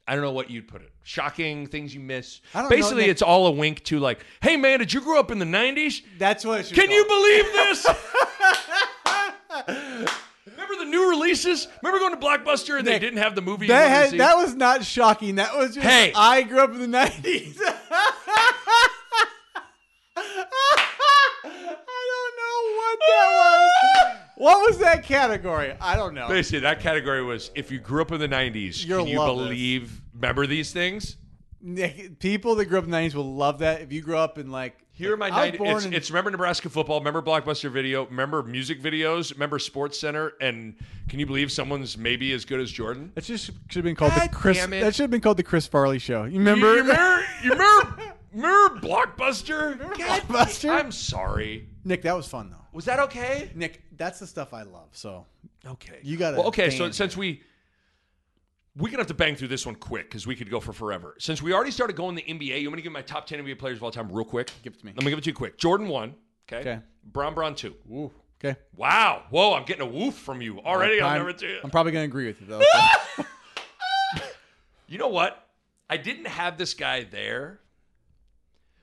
I 0.07 0.15
don't 0.15 0.25
know 0.25 0.33
what 0.33 0.51
you'd 0.51 0.69
put 0.69 0.83
it. 0.83 0.93
Shocking 1.05 1.67
things 1.67 1.95
you 1.95 2.01
miss. 2.01 2.41
Basically, 2.69 3.05
it's 3.05 3.23
all 3.23 3.47
a 3.47 3.51
wink 3.51 3.85
to 3.85 3.99
like, 3.99 4.25
hey 4.43 4.57
man, 4.57 4.81
did 4.81 4.93
you 4.93 5.01
grow 5.01 5.19
up 5.19 5.31
in 5.31 5.39
the 5.39 5.47
'90s? 5.47 6.03
That's 6.19 6.45
what. 6.45 6.67
Can 6.67 6.91
you 6.91 7.05
believe 7.07 7.45
this? 7.53 7.87
Remember 10.47 10.75
the 10.79 10.85
new 10.85 11.11
releases? 11.11 11.69
Remember 11.83 11.99
going 11.99 12.19
to 12.19 12.27
Blockbuster 12.27 12.77
and 12.77 12.85
Nick, 12.85 12.95
they 12.95 12.99
didn't 12.99 13.23
have 13.23 13.35
the 13.35 13.43
movie? 13.43 13.69
That, 13.69 14.11
had, 14.11 14.21
that 14.21 14.37
was 14.37 14.55
not 14.55 14.85
shocking. 14.85 15.37
That 15.37 15.57
was 15.57 15.75
just. 15.75 15.87
Hey, 15.87 16.13
I 16.15 16.43
grew 16.43 16.61
up 16.61 16.73
in 16.73 16.91
the 16.91 16.99
'90s. 16.99 17.59
What 24.41 24.67
was 24.69 24.79
that 24.79 25.03
category? 25.05 25.75
I 25.81 25.97
don't 25.97 26.15
know. 26.15 26.27
Basically, 26.29 26.61
that 26.61 26.81
category 26.81 27.23
was 27.23 27.51
if 27.55 27.71
you 27.71 27.79
grew 27.79 28.01
up 28.01 28.11
in 28.11 28.21
the 28.21 28.29
'90s, 28.29 28.87
You'll 28.87 29.01
can 29.01 29.09
you 29.09 29.19
love 29.19 29.37
this. 29.39 29.47
believe? 29.49 30.01
Remember 30.15 30.47
these 30.47 30.73
things? 30.73 31.17
Nick, 31.61 32.19
people 32.21 32.55
that 32.55 32.65
grew 32.65 32.79
up 32.79 32.85
in 32.85 32.91
the 32.91 32.97
nineties 32.97 33.15
will 33.15 33.35
love 33.35 33.59
that. 33.59 33.83
If 33.83 33.93
you 33.93 34.01
grew 34.01 34.17
up 34.17 34.39
in 34.39 34.51
like 34.51 34.79
Here 34.93 35.13
are 35.13 35.17
my 35.19 35.29
I 35.29 35.51
was 35.51 35.51
90s. 35.51 35.59
born 35.59 35.77
It's, 35.77 35.85
in- 35.85 35.93
it's 35.93 36.11
remember 36.11 36.31
Nebraska 36.31 36.71
football, 36.71 37.01
remember 37.01 37.21
Blockbuster 37.21 37.71
video, 37.71 38.07
remember 38.07 38.43
music 38.43 38.81
videos, 38.81 39.31
remember 39.35 39.59
Sports 39.59 40.01
Center, 40.01 40.33
and 40.41 40.75
can 41.11 41.19
you 41.21 41.27
believe 41.27 41.53
someone's 41.53 41.99
maybe 41.99 42.33
as 42.33 42.47
good 42.47 42.61
as 42.61 42.71
Jordan? 42.71 43.13
that 43.15 43.25
just 43.25 43.45
should 43.69 43.75
have 43.75 43.85
been 43.85 43.95
called 43.95 44.13
God 44.13 44.31
the 44.31 44.35
Chris. 44.35 44.57
damn 44.57 44.73
it. 44.73 44.81
That 44.81 44.95
should 44.95 45.03
have 45.03 45.11
been 45.11 45.21
called 45.21 45.37
the 45.37 45.43
Chris 45.43 45.67
Farley 45.67 45.99
show. 45.99 46.25
You 46.25 46.33
You, 46.33 46.39
remember? 46.39 46.77
you 46.77 46.81
remember, 46.81 47.27
you 47.45 47.51
remember, 47.53 48.15
remember 48.33 48.81
Blockbuster? 48.89 49.79
God, 49.99 50.23
Blockbuster? 50.23 50.71
I'm 50.71 50.93
sorry. 50.93 51.69
Nick, 51.85 52.01
that 52.03 52.17
was 52.17 52.27
fun 52.27 52.49
though. 52.49 52.57
Was 52.73 52.85
that 52.85 53.01
okay? 53.01 53.51
Nick, 53.55 53.83
that's 53.97 54.19
the 54.19 54.27
stuff 54.27 54.55
I 54.55 54.63
love. 54.63 54.89
So 54.93 55.27
Okay. 55.67 55.99
You 56.03 56.17
gotta 56.17 56.37
Well, 56.37 56.47
okay. 56.49 56.71
So 56.71 56.85
ban 56.85 56.93
since 56.93 57.17
we 57.17 57.43
we're 58.77 58.89
gonna 58.89 58.99
have 58.99 59.09
to 59.09 59.15
bang 59.15 59.35
through 59.35 59.49
this 59.49 59.67
one 59.67 59.75
quick 59.75 60.09
because 60.09 60.27
we 60.27 60.37
could 60.37 60.51
go 60.51 60.61
for 60.61 60.73
forever. 60.73 61.17
Since 61.19 61.43
we 61.43 61.53
already 61.53 61.73
started 61.73 61.97
going 61.97 62.15
the 62.15 62.23
NBA, 62.23 62.61
you 62.61 62.69
want 62.71 62.79
to 62.79 62.83
give 62.83 62.93
my 62.93 63.03
top 63.03 63.27
ten 63.27 63.45
NBA 63.45 63.59
players 63.59 63.79
of 63.79 63.83
all 63.83 63.91
time 63.91 64.11
real 64.11 64.25
quick? 64.25 64.51
Give 64.63 64.73
it 64.73 64.79
to 64.81 64.87
me. 64.87 64.93
Let 64.95 65.05
me 65.05 65.11
give 65.11 65.19
it 65.19 65.25
to 65.25 65.31
you 65.31 65.35
quick. 65.35 65.59
Jordan 65.59 65.89
one. 65.89 66.15
Okay. 66.51 66.61
Okay. 66.61 66.81
Bron 67.05 67.35
Bron 67.35 67.55
two. 67.55 67.75
Ooh, 67.91 68.11
okay. 68.43 68.59
Wow. 68.77 69.25
Whoa, 69.31 69.55
I'm 69.55 69.65
getting 69.65 69.83
a 69.83 69.91
woof 69.91 70.15
from 70.15 70.41
you 70.41 70.61
already. 70.61 71.01
I'll 71.01 71.11
I'm, 71.11 71.19
never 71.19 71.33
do 71.33 71.59
I'm 71.63 71.71
probably 71.71 71.93
gonna 71.93 72.05
agree 72.05 72.27
with 72.27 72.41
you 72.41 72.47
though. 72.47 72.63
You 74.91 74.99
know 74.99 75.09
what? 75.09 75.47
I 75.89 75.97
didn't 75.97 76.27
have 76.27 76.59
this 76.59 76.75
guy 76.75 77.05
there, 77.05 77.61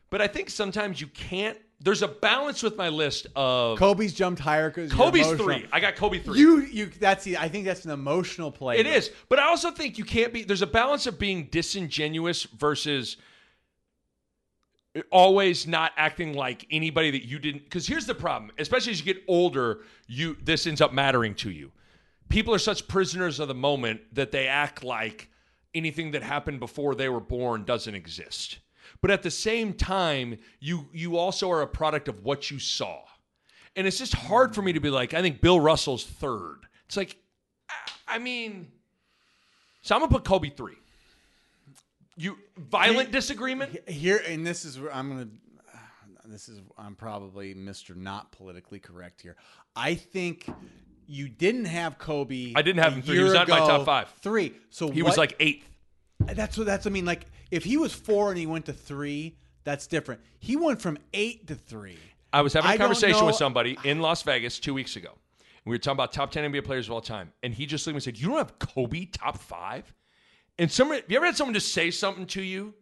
but 0.10 0.22
I 0.22 0.28
think 0.28 0.50
sometimes 0.50 1.02
you 1.02 1.08
can't. 1.08 1.58
There's 1.80 2.02
a 2.02 2.08
balance 2.08 2.64
with 2.64 2.76
my 2.76 2.90
list 2.90 3.28
of 3.36 3.78
Kobe's 3.78 4.14
jumped 4.14 4.42
higher 4.42 4.70
because 4.70 4.92
Kobe's 4.92 5.32
three. 5.34 5.68
I 5.72 5.80
got 5.80 5.96
Kobe 5.96 6.20
three. 6.20 6.40
You 6.40 6.62
you 6.62 6.86
that's 6.88 7.24
the 7.24 7.38
I 7.38 7.50
think 7.50 7.66
that's 7.66 7.86
an 7.86 7.92
emotional 7.92 8.52
play. 8.52 8.80
It 8.80 8.88
is, 8.88 9.12
but 9.30 9.38
I 9.38 9.48
also 9.48 9.70
think 9.70 9.98
you 9.98 10.06
can't 10.06 10.34
be. 10.34 10.44
There's 10.44 10.64
a 10.64 10.68
balance 10.68 11.06
of 11.06 11.20
being 11.20 11.50
disingenuous 11.52 12.44
versus 12.44 13.18
always 15.12 15.68
not 15.68 15.92
acting 15.98 16.34
like 16.34 16.66
anybody 16.72 17.12
that 17.12 17.26
you 17.26 17.40
didn't. 17.40 17.64
Because 17.64 17.86
here's 17.86 18.06
the 18.06 18.16
problem, 18.16 18.52
especially 18.58 18.92
as 18.92 19.00
you 19.00 19.14
get 19.14 19.24
older, 19.28 19.82
you 20.08 20.38
this 20.42 20.66
ends 20.68 20.82
up 20.82 20.94
mattering 20.94 21.36
to 21.36 21.52
you. 21.52 21.72
People 22.30 22.54
are 22.54 22.60
such 22.60 22.88
prisoners 22.88 23.40
of 23.40 23.48
the 23.48 23.56
moment 23.56 24.02
that 24.14 24.32
they 24.32 24.48
act 24.48 24.84
like 24.84 25.30
anything 25.74 26.12
that 26.12 26.24
happened 26.24 26.60
before 26.60 26.96
they 26.96 27.08
were 27.08 27.20
born 27.20 27.64
doesn't 27.64 27.96
exist. 27.96 28.60
But 29.02 29.12
at 29.12 29.24
the 29.24 29.32
same 29.32 29.74
time, 29.74 30.38
you 30.60 30.88
you 30.94 31.18
also 31.18 31.52
are 31.52 31.62
a 31.62 31.68
product 31.68 32.08
of 32.08 32.24
what 32.24 32.50
you 32.52 32.60
saw. 32.60 33.02
And 33.76 33.86
it's 33.86 33.98
just 34.00 34.14
hard 34.16 34.56
for 34.56 34.62
me 34.62 34.74
to 34.74 34.80
be 34.80 34.90
like, 34.90 35.14
I 35.14 35.22
think 35.22 35.40
Bill 35.40 35.60
Russell's 35.60 36.04
third. 36.04 36.62
It's 36.88 36.98
like, 36.98 37.16
I- 38.08 38.18
mean, 38.18 38.72
so 39.84 39.94
I'm 39.96 40.02
gonna 40.02 40.12
put 40.12 40.24
Kobe 40.24 40.50
three. 40.50 40.78
You 42.16 42.38
violent 42.58 43.12
disagreement? 43.12 43.88
Here 43.88 44.22
and 44.28 44.46
this 44.46 44.66
is 44.66 44.80
where 44.80 44.94
I'm 44.94 45.10
gonna. 45.10 45.28
Uh, 45.74 45.78
this 46.26 46.50
is 46.50 46.60
I'm 46.78 46.96
probably 46.96 47.54
Mr. 47.54 47.96
Not 47.96 48.32
politically 48.32 48.80
correct 48.80 49.22
here. 49.22 49.36
I 49.76 49.94
think 49.94 50.50
you 51.06 51.30
didn't 51.30 51.66
have 51.66 52.00
Kobe. 52.00 52.54
I 52.56 52.64
didn't 52.64 52.82
have 52.84 52.94
him 52.94 53.04
three. 53.04 53.18
He 53.18 53.24
was 53.24 53.34
not 53.34 53.48
in 53.48 53.52
my 53.52 53.60
ago. 53.60 53.68
top 53.68 53.86
five. 53.86 54.10
Three. 54.22 54.54
So 54.72 54.90
He 54.90 55.04
what- 55.04 55.10
was 55.10 55.18
like 55.18 55.36
eighth. 55.40 55.70
That's 56.20 56.58
what 56.58 56.66
that's. 56.66 56.88
I 56.88 56.90
mean, 56.90 57.06
like 57.06 57.26
if 57.52 57.64
he 57.64 57.78
was 57.78 57.94
four 57.94 58.30
and 58.30 58.38
he 58.38 58.46
went 58.46 58.66
to 58.66 58.74
three, 58.74 59.38
that's 59.64 59.88
different. 59.88 60.22
He 60.40 60.56
went 60.56 60.82
from 60.82 60.98
eight 61.14 61.48
to 61.48 61.56
three. 61.56 62.00
I 62.34 62.42
was 62.42 62.54
having 62.54 62.70
a 62.70 62.74
I 62.74 62.78
conversation 62.78 63.26
with 63.26 63.36
somebody 63.36 63.78
in 63.84 64.00
Las 64.00 64.22
Vegas 64.24 64.60
two 64.60 64.74
weeks 64.74 64.96
ago. 64.96 65.12
We 65.66 65.74
were 65.74 65.80
talking 65.80 65.98
about 65.98 66.14
top 66.14 66.32
10 66.32 66.52
NBA 66.52 66.64
players 66.64 66.88
of 66.88 66.94
all 66.94 67.02
time. 67.02 67.34
And 67.44 67.54
he 67.54 67.66
just 67.66 67.86
looked 67.86 67.92
at 67.92 67.96
me 67.96 67.98
and 67.98 68.04
said, 68.04 68.18
You 68.18 68.30
don't 68.30 68.38
have 68.38 68.58
Kobe 68.60 69.06
top 69.06 69.38
five? 69.38 69.94
And 70.58 70.72
someone, 70.72 71.02
you 71.08 71.18
ever 71.18 71.26
had 71.26 71.36
someone 71.36 71.54
just 71.54 71.74
say 71.74 71.92
something 71.92 72.26
to 72.28 72.42
you 72.42 72.74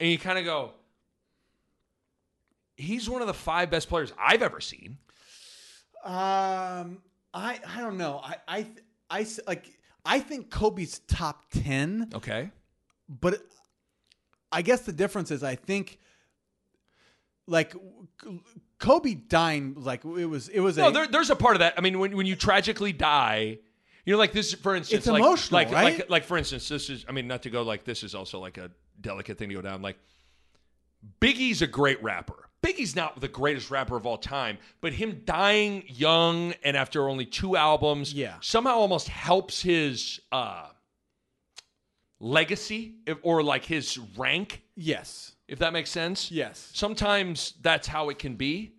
and 0.00 0.10
you 0.10 0.18
kind 0.18 0.38
of 0.38 0.44
go, 0.44 0.72
He's 2.76 3.08
one 3.08 3.20
of 3.20 3.28
the 3.28 3.34
five 3.34 3.70
best 3.70 3.88
players 3.88 4.12
I've 4.18 4.42
ever 4.42 4.60
seen. 4.60 4.98
Um, 6.04 6.98
I 7.32 7.60
I 7.66 7.80
don't 7.80 7.96
know. 7.96 8.20
I 8.22 8.36
I 8.48 8.66
I 9.08 9.26
like 9.46 9.70
I 10.04 10.20
think 10.20 10.50
Kobe's 10.50 10.98
top 11.00 11.50
ten, 11.50 12.10
Okay. 12.14 12.50
but 13.08 13.40
I 14.52 14.62
guess 14.62 14.82
the 14.82 14.92
difference 14.92 15.30
is 15.30 15.42
I 15.42 15.54
think 15.56 15.98
like 17.46 17.74
Kobe 18.78 19.14
dying 19.14 19.74
like 19.78 20.04
it 20.04 20.26
was 20.26 20.48
it 20.48 20.60
was 20.60 20.76
No, 20.76 20.88
a 20.88 20.92
there, 20.92 21.06
there's 21.06 21.30
a 21.30 21.36
part 21.36 21.56
of 21.56 21.60
that. 21.60 21.74
I 21.76 21.80
mean, 21.80 21.98
when, 21.98 22.16
when 22.16 22.26
you 22.26 22.36
tragically 22.36 22.92
die, 22.92 23.58
you 24.04 24.12
know, 24.12 24.18
like 24.18 24.32
this, 24.32 24.52
for 24.54 24.74
instance, 24.74 24.98
It's 24.98 25.06
like, 25.06 25.22
emotional, 25.22 25.58
like, 25.60 25.72
right? 25.72 25.98
like, 25.98 26.10
like, 26.10 26.24
for 26.24 26.36
instance, 26.36 26.68
this 26.68 26.90
is, 26.90 27.04
I 27.08 27.12
mean, 27.12 27.26
not 27.26 27.42
to 27.42 27.50
go 27.50 27.62
like 27.62 27.84
this 27.84 28.02
is 28.02 28.14
also 28.14 28.38
like 28.38 28.58
a 28.58 28.70
delicate 29.00 29.38
thing 29.38 29.48
to 29.48 29.54
go 29.54 29.62
down. 29.62 29.80
Like, 29.82 29.96
Biggie's 31.20 31.62
a 31.62 31.66
great 31.66 32.02
rapper. 32.02 32.48
Biggie's 32.64 32.96
not 32.96 33.20
the 33.20 33.28
greatest 33.28 33.70
rapper 33.70 33.96
of 33.96 34.06
all 34.06 34.16
time, 34.18 34.58
but 34.80 34.92
him 34.94 35.22
dying 35.24 35.84
young 35.86 36.54
and 36.64 36.76
after 36.76 37.08
only 37.08 37.26
two 37.26 37.56
albums, 37.56 38.12
Yeah. 38.14 38.36
somehow 38.40 38.76
almost 38.76 39.08
helps 39.08 39.60
his 39.62 40.20
uh, 40.32 40.68
legacy 42.20 42.94
if, 43.06 43.18
or 43.22 43.42
like 43.42 43.64
his 43.64 43.98
rank, 44.16 44.62
yes 44.76 45.32
if 45.46 45.58
that 45.58 45.72
makes 45.74 45.90
sense. 45.90 46.30
yes 46.30 46.70
Sometimes 46.72 47.52
that's 47.60 47.86
how 47.86 48.08
it 48.08 48.18
can 48.18 48.34
be. 48.36 48.72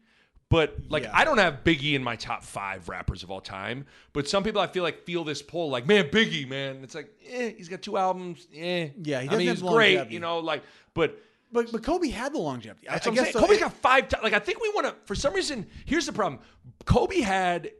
But 0.49 0.75
like 0.89 1.03
Yeah. 1.03 1.11
I 1.13 1.23
don't 1.23 1.37
have 1.37 1.63
Biggie 1.63 1.93
in 1.93 2.03
my 2.03 2.15
top 2.15 2.43
five 2.43 2.89
rappers 2.89 3.21
of 3.21 3.29
all 3.29 3.41
time. 3.41 3.85
But 4.13 4.27
some 4.27 4.43
people 4.43 4.61
I 4.61 4.67
feel 4.67 4.81
like 4.83 5.05
feel 5.05 5.23
this 5.23 5.41
pull, 5.43 5.69
like, 5.69 5.85
man, 5.85 6.05
Biggie, 6.09 6.47
man. 6.47 6.79
It's 6.83 6.95
like, 6.95 7.09
eh, 7.29 7.51
he's 7.55 7.69
got 7.69 7.81
two 7.83 7.97
albums. 7.97 8.47
Eh. 8.55 8.89
Yeah, 9.03 9.21
he 9.21 9.29
I 9.29 9.37
mean, 9.37 9.47
he's 9.47 9.61
great, 9.61 10.09
you 10.09 10.19
know, 10.19 10.39
like, 10.39 10.63
but 10.95 11.19
but 11.55 11.71
but 11.71 11.81
Kobe 11.83 12.09
had 12.09 12.33
the 12.33 12.37
longevity. 12.37 12.87
I, 12.87 12.93
that's 12.93 13.07
I 13.07 13.09
what 13.09 13.17
I'm 13.19 13.23
guess 13.25 13.33
saying. 13.33 13.41
so. 13.41 13.47
Kobe's 13.47 13.57
It- 13.57 13.61
got 13.61 13.73
five. 13.73 14.13
like 14.21 14.33
I 14.33 14.39
think 14.39 14.61
we 14.61 14.69
want 14.69 14.85
to. 14.87 14.95
For 15.05 15.15
some 15.15 15.33
reason, 15.33 15.65
here's 15.85 16.05
the 16.05 16.13
problem. 16.13 16.39
Kobe 16.85 17.21
had 17.21 17.71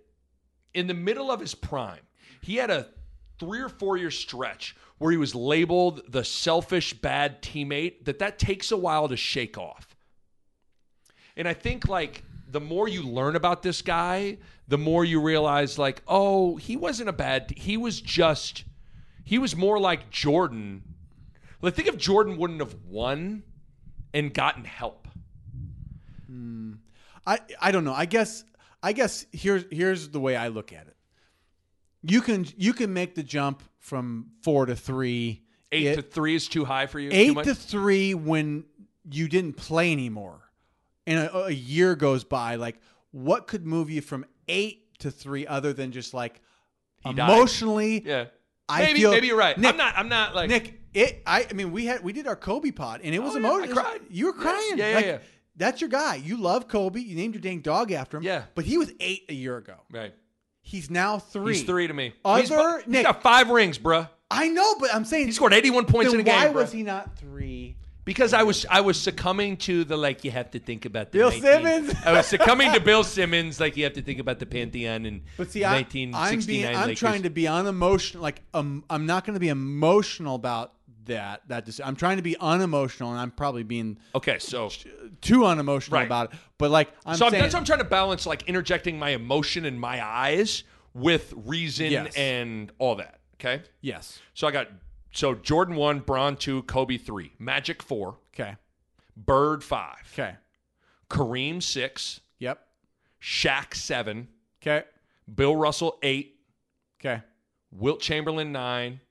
in 0.73 0.87
the 0.87 0.93
middle 0.95 1.29
of 1.31 1.39
his 1.39 1.53
prime, 1.53 2.01
he 2.41 2.55
had 2.55 2.71
a 2.71 2.87
three 3.39 3.61
or 3.61 3.69
four 3.69 3.97
year 3.97 4.09
stretch 4.11 4.75
where 4.97 5.11
he 5.11 5.17
was 5.17 5.35
labeled 5.35 6.01
the 6.09 6.23
selfish 6.23 6.93
bad 6.93 7.41
teammate. 7.43 8.05
That 8.05 8.19
that 8.19 8.39
takes 8.39 8.71
a 8.71 8.77
while 8.77 9.07
to 9.09 9.17
shake 9.17 9.57
off. 9.57 9.95
And 11.37 11.47
I 11.47 11.53
think 11.53 11.87
like 11.87 12.23
the 12.49 12.61
more 12.61 12.87
you 12.87 13.03
learn 13.03 13.35
about 13.35 13.61
this 13.61 13.81
guy, 13.81 14.37
the 14.67 14.77
more 14.77 15.03
you 15.03 15.21
realize 15.21 15.77
like, 15.77 16.01
oh, 16.07 16.55
he 16.55 16.77
wasn't 16.77 17.09
a 17.09 17.13
bad. 17.13 17.53
He 17.57 17.77
was 17.77 17.99
just. 18.01 18.63
He 19.23 19.39
was 19.39 19.55
more 19.55 19.79
like 19.79 20.09
Jordan. 20.11 20.83
Like 21.61 21.73
think 21.73 21.87
if 21.87 21.97
Jordan 21.97 22.37
wouldn't 22.37 22.59
have 22.59 22.75
won 22.87 23.41
and 24.15 24.33
gotten 24.33 24.63
help. 24.63 25.07
Hmm. 26.27 26.73
I 27.27 27.39
I 27.61 27.71
don't 27.71 27.83
know. 27.83 27.93
I 27.93 28.05
guess 28.05 28.43
I 28.81 28.93
guess 28.93 29.25
here's 29.31 29.65
here's 29.71 30.09
the 30.09 30.19
way 30.19 30.35
I 30.35 30.47
look 30.47 30.73
at 30.73 30.87
it. 30.87 30.95
You 32.01 32.21
can 32.21 32.45
you 32.57 32.73
can 32.73 32.93
make 32.93 33.15
the 33.15 33.23
jump 33.23 33.61
from 33.79 34.27
four 34.41 34.65
to 34.65 34.75
three. 34.75 35.41
Eight 35.71 35.87
It- 35.87 35.95
to 35.95 36.01
three 36.01 36.35
is 36.35 36.47
too 36.47 36.65
high 36.65 36.85
for 36.87 36.99
you. 36.99 37.09
eight 37.11 37.35
to 37.43 37.53
three 37.55 38.13
when 38.13 38.65
you 39.11 39.27
didn't 39.27 39.53
play 39.57 39.91
anymore, 39.91 40.39
and 41.05 41.19
a, 41.19 41.45
a 41.45 41.51
year 41.51 41.95
goes 41.95 42.23
by. 42.23 42.55
Like, 42.55 42.77
what 43.11 43.47
could 43.47 43.65
move 43.65 43.89
you 43.89 44.01
from 44.01 44.25
eight 44.47 44.97
to 44.99 45.11
three 45.11 45.45
other 45.45 45.73
than 45.73 45.91
just 45.91 46.13
like 46.13 46.41
died. 47.03 47.17
emotionally? 47.17 48.03
yeah. 48.05 48.25
I 48.69 48.81
maybe 48.83 48.99
feel- 49.01 49.11
maybe 49.11 49.27
you're 49.27 49.37
right. 49.37 49.57
Nick- 49.57 49.71
I'm 49.71 49.77
not. 49.77 49.93
I'm 49.97 50.09
not 50.09 50.33
like 50.35 50.49
Nick, 50.49 50.81
it. 50.95 51.21
I, 51.25 51.45
I 51.49 51.53
mean, 51.53 51.71
we 51.71 51.85
had 51.85 52.03
we 52.03 52.13
did 52.13 52.27
our 52.27 52.35
Kobe 52.35 52.71
pod, 52.71 53.01
and 53.03 53.13
it 53.13 53.19
was 53.21 53.35
Oh, 53.35 53.39
yeah, 53.39 53.47
I 53.47 53.53
emotional. 53.55 53.75
cried. 53.83 54.01
You 54.09 54.25
were 54.27 54.33
crying. 54.33 54.77
yeah, 54.77 54.89
yeah, 54.89 54.95
Like, 54.95 55.05
yeah. 55.05 55.17
That's 55.57 55.79
your 55.79 55.89
guy. 55.89 56.15
You 56.15 56.37
love 56.37 56.67
Kobe. 56.67 56.99
You 56.99 57.15
named 57.15 57.33
your 57.35 57.41
dang 57.41 57.61
dog 57.61 57.91
after 57.91 58.17
him. 58.17 58.23
Yeah. 58.23 58.43
But 58.55 58.65
he 58.65 58.77
was 58.77 58.91
eight 58.99 59.23
a 59.29 59.33
year 59.33 59.57
ago. 59.57 59.75
right. 59.91 60.13
He's 60.61 60.89
now 60.89 61.19
three. 61.19 61.53
He's 61.53 61.63
three 61.63 61.85
to 61.87 61.93
me. 61.93 62.13
Other 62.25 62.41
he's, 62.41 62.49
fu- 62.49 62.77
he's 62.79 62.87
Nick- 62.87 63.05
got 63.05 63.21
five 63.21 63.49
rings, 63.51 63.77
bruh. 63.77 64.09
I 64.31 64.47
know, 64.47 64.75
but 64.79 64.93
I'm 64.93 65.05
saying 65.05 65.27
He 65.27 65.31
scored 65.31 65.53
81 65.53 65.85
points 65.85 66.11
in 66.11 66.19
a 66.19 66.23
game. 66.23 66.35
why 66.35 66.47
bruh. 66.47 66.53
was 66.55 66.71
he 66.71 66.81
not 66.81 67.15
three? 67.19 67.75
Because 68.03 68.33
I 68.33 68.43
was 68.43 68.65
I 68.69 68.81
was 68.81 68.99
succumbing 68.99 69.57
to 69.57 69.83
the 69.83 69.95
like 69.97 70.23
you 70.23 70.29
have 70.31 70.51
to 70.51 70.59
think 70.59 70.85
about 70.85 71.11
the 71.11 71.19
Bill 71.19 71.29
19 71.29 71.41
Simmons? 71.43 71.93
I 72.05 72.11
was 72.11 72.25
succumbing 72.27 72.71
to 72.73 72.79
Bill 72.91 73.03
Simmons 73.03 73.59
like 73.59 73.77
you 73.77 73.83
have 73.83 73.93
to 73.93 74.01
think 74.01 74.19
about 74.19 74.37
the 74.39 74.45
Pantheon 74.45 75.05
and 75.05 75.21
But 75.37 75.51
see, 75.51 75.63
I, 75.63 75.75
1969 75.77 76.27
I'm 76.33 76.45
being, 76.45 76.65
I'm 76.81 76.87
Lakers. 76.89 76.99
trying 76.99 77.23
to 77.23 77.29
be 77.31 77.47
unemotional. 77.47 78.21
Like, 78.21 78.41
um, 78.53 78.83
I'm 78.89 79.05
not 79.07 79.25
going 79.25 79.33
to 79.35 79.39
be 79.39 79.49
emotional 79.49 80.35
about 80.35 80.73
that. 81.05 81.41
That 81.47 81.65
deci- 81.65 81.81
I'm 81.85 81.95
trying 81.95 82.17
to 82.17 82.23
be 82.23 82.35
unemotional, 82.39 83.11
and 83.11 83.19
I'm 83.19 83.31
probably 83.31 83.63
being 83.63 83.97
Okay, 84.13 84.39
so 84.39 84.69
too 85.21 85.45
unemotional 85.45 85.99
Right. 85.99 86.05
about 86.05 86.33
it. 86.33 86.39
But 86.57 86.71
like, 86.71 86.89
I'm 87.05 87.15
so 87.17 87.29
saying, 87.29 87.41
that's 87.41 87.53
what 87.53 87.59
I'm 87.61 87.65
trying 87.65 87.79
to 87.79 87.85
balance 87.85 88.25
like 88.25 88.43
interjecting 88.43 88.97
my 88.99 89.09
emotion 89.11 89.65
in 89.65 89.77
my 89.79 90.05
eyes 90.05 90.63
with 90.93 91.33
reason 91.45 91.91
Yes. 91.91 92.15
and 92.15 92.71
all 92.79 92.95
that. 92.95 93.19
Okay, 93.35 93.63
yes, 93.81 94.19
so 94.33 94.47
I 94.47 94.51
got 94.51 94.69
so 95.11 95.35
Jordan 95.35 95.75
one, 95.75 95.99
Bron 95.99 96.37
two, 96.37 96.63
Kobe 96.63 96.97
three, 96.97 97.33
Magic 97.37 97.83
four, 97.83 98.17
okay, 98.33 98.55
Bird 99.17 99.63
five, 99.63 100.09
okay, 100.13 100.35
Kareem 101.09 101.61
six, 101.61 102.21
yep, 102.39 102.65
Shaq 103.21 103.73
seven, 103.75 104.29
okay, 104.61 104.85
Bill 105.33 105.55
Russell 105.55 105.99
eight, 106.01 106.39
okay, 106.99 107.23
Wilt 107.71 107.99
Chamberlain 107.99 108.51
nine. 108.53 109.01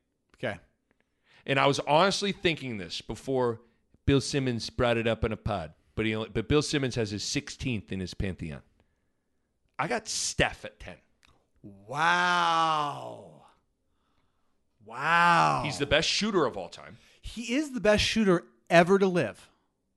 And 1.46 1.58
I 1.58 1.66
was 1.66 1.80
honestly 1.80 2.32
thinking 2.32 2.78
this 2.78 3.00
before 3.00 3.60
Bill 4.06 4.20
Simmons 4.20 4.70
brought 4.70 4.96
it 4.96 5.06
up 5.06 5.24
in 5.24 5.32
a 5.32 5.36
pod, 5.36 5.72
but 5.94 6.06
he 6.06 6.14
only, 6.14 6.28
but 6.30 6.48
Bill 6.48 6.62
Simmons 6.62 6.94
has 6.94 7.10
his 7.10 7.22
16th 7.22 7.90
in 7.92 8.00
his 8.00 8.14
pantheon. 8.14 8.62
I 9.78 9.88
got 9.88 10.06
Steph 10.08 10.64
at 10.64 10.78
10. 10.80 10.94
Wow, 11.88 13.42
wow. 14.84 15.62
He's 15.64 15.78
the 15.78 15.86
best 15.86 16.08
shooter 16.08 16.44
of 16.46 16.56
all 16.56 16.68
time. 16.68 16.98
he 17.22 17.54
is 17.54 17.72
the 17.72 17.80
best 17.80 18.04
shooter 18.04 18.44
ever 18.68 18.98
to 18.98 19.06
live. 19.06 19.48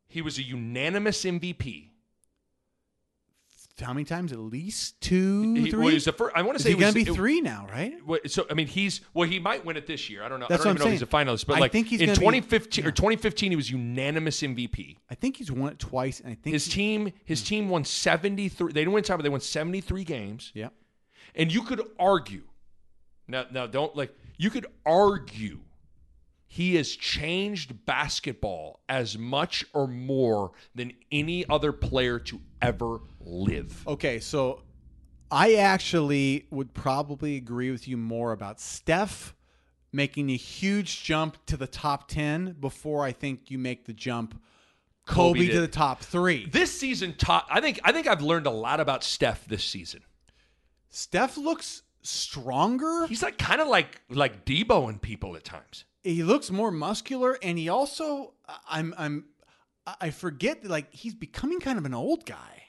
He 0.08 0.22
was 0.22 0.38
a 0.38 0.44
unanimous 0.44 1.24
MVP. 1.26 1.87
How 3.80 3.94
many 3.94 4.06
times? 4.06 4.32
At 4.32 4.40
least 4.40 5.00
two, 5.02 5.54
He, 5.54 5.70
three. 5.70 5.80
well, 5.80 5.88
he 5.90 5.94
was 5.94 6.06
the 6.06 6.12
first. 6.12 6.36
I 6.36 6.42
want 6.42 6.58
to 6.58 6.64
say 6.64 6.72
he's 6.72 6.80
going 6.80 6.94
to 6.94 7.06
be 7.06 7.10
it- 7.12 7.14
three 7.16 7.42
now? 7.42 7.68
Right? 7.72 7.94
what- 8.04 8.30
so 8.32 8.46
I 8.50 8.54
mean, 8.56 8.68
he's 8.68 9.02
well. 9.14 9.30
He 9.30 9.38
might 9.40 9.64
win 9.66 9.78
it 9.78 9.86
this 9.86 10.10
year. 10.10 10.24
I 10.24 10.30
don't 10.30 10.40
know. 10.40 10.48
That's 10.50 10.62
I 10.62 10.66
don't 10.66 10.74
what 10.76 10.82
even 10.82 10.82
I'm 10.82 10.88
know 10.88 10.94
if 10.96 11.00
he's 11.00 11.02
a 11.04 11.42
finalist, 11.44 11.46
but 11.48 11.58
I 11.58 11.60
like 11.60 11.72
think 11.72 11.88
he's 11.88 12.02
in 12.02 12.08
gonna 12.08 12.20
be- 12.20 12.26
2015 12.42 12.86
or 12.88 12.92
2015, 12.92 13.52
he 13.52 13.56
was 13.56 13.70
unanimous 13.70 14.42
MVP. 14.42 14.98
I 15.10 15.16
think 15.16 15.38
he's 15.38 15.52
won 15.52 15.72
it 15.72 15.80
twice, 15.80 16.20
and 16.20 16.32
I 16.32 16.36
think 16.36 16.54
His 16.54 16.66
he- 16.66 16.72
team, 16.72 17.14
his 17.26 17.44
team 17.44 17.70
won 17.70 17.84
73. 17.84 18.74
They 18.74 18.82
didn't 18.82 18.94
win 18.94 19.04
time, 19.04 19.18
but 19.18 19.24
they 19.24 19.30
won 19.30 19.42
73 19.42 20.04
games. 20.04 20.52
Yeah. 20.56 20.70
And 21.36 21.54
you 21.54 21.62
could 21.62 21.82
argue, 22.00 22.44
now, 23.28 23.46
now 23.52 23.68
don't 23.68 23.96
like, 23.96 24.12
you 24.38 24.50
could 24.50 24.66
argue 24.86 25.60
he 26.48 26.76
has 26.76 26.90
changed 26.90 27.86
basketball 27.86 28.80
as 28.88 29.18
much 29.18 29.66
or 29.74 29.88
more 29.88 30.52
than 30.74 30.94
any 31.12 31.48
other 31.50 31.72
player 31.72 32.20
to 32.20 32.40
ever 32.62 33.00
live. 33.20 33.86
Okay, 33.88 34.20
so 34.20 34.64
I 35.30 35.56
actually 35.56 36.48
would 36.50 36.74
probably 36.74 37.36
agree 37.36 37.70
with 37.70 37.88
you 37.88 37.98
more 37.98 38.32
about 38.32 38.62
Steph 38.62 39.36
making 39.92 40.30
a 40.30 40.36
huge 40.36 41.04
jump 41.04 41.38
to 41.48 41.58
the 41.58 41.68
top 41.68 42.08
10 42.08 42.58
before 42.60 43.04
I 43.04 43.12
think 43.12 43.52
you 43.52 43.58
make 43.58 43.86
the 43.86 43.94
jump 43.94 44.40
Kobe, 45.06 45.40
Kobe 45.40 45.52
to 45.54 45.62
the 45.62 45.68
top 45.68 46.02
3. 46.02 46.48
This 46.48 46.78
season 46.78 47.14
taught, 47.18 47.48
I 47.50 47.62
think, 47.62 47.80
I 47.84 47.92
think 47.92 48.08
I've 48.08 48.22
learned 48.22 48.46
a 48.46 48.52
lot 48.52 48.80
about 48.80 49.04
Steph 49.04 49.46
this 49.48 49.64
season. 49.64 50.02
Steph 50.90 51.38
looks 51.38 51.84
stronger. 52.02 53.06
He's 53.08 53.24
like 53.24 53.38
kind 53.38 53.62
of 53.62 53.68
like 53.68 54.02
like 54.10 54.46
Debo 54.46 54.90
and 54.90 55.02
people 55.02 55.36
at 55.36 55.44
times. 55.44 55.86
He 56.08 56.24
looks 56.24 56.50
more 56.50 56.72
muscular 56.72 57.38
and 57.42 57.58
he 57.58 57.70
also 57.70 58.34
I'm 58.70 58.94
I'm 58.98 59.26
I 60.00 60.10
forget 60.12 60.62
that 60.62 60.72
like 60.72 60.94
he's 60.94 61.16
becoming 61.16 61.60
kind 61.60 61.78
of 61.78 61.86
an 61.86 61.94
old 61.94 62.26
guy 62.26 62.64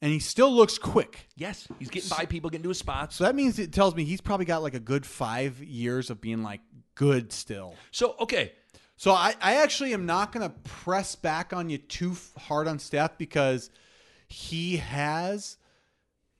and 0.00 0.12
he 0.12 0.18
still 0.18 0.52
looks 0.52 0.78
quick. 0.78 1.28
Yes, 1.36 1.68
he's 1.78 1.88
getting 1.88 2.10
by 2.10 2.26
people, 2.26 2.50
getting 2.50 2.64
to 2.64 2.68
his 2.68 2.78
spots. 2.78 3.16
So 3.16 3.24
that 3.24 3.34
means 3.34 3.58
it 3.58 3.72
tells 3.72 3.94
me 3.94 4.04
he's 4.04 4.20
probably 4.20 4.46
got 4.46 4.62
like 4.62 4.74
a 4.74 4.80
good 4.80 5.06
5 5.06 5.62
years 5.62 6.10
of 6.10 6.20
being 6.20 6.42
like 6.42 6.60
good 6.94 7.32
still. 7.32 7.74
So 7.92 8.14
okay, 8.20 8.52
So 8.96 9.12
I, 9.12 9.34
I 9.40 9.56
actually 9.56 9.94
am 9.94 10.06
not 10.06 10.32
going 10.32 10.48
to 10.48 10.54
press 10.60 11.14
back 11.14 11.52
on 11.52 11.70
you 11.70 11.78
too 11.78 12.16
hard 12.38 12.68
on 12.68 12.78
Steph 12.78 13.16
because 13.18 13.70
he 14.28 14.76
has 14.76 15.56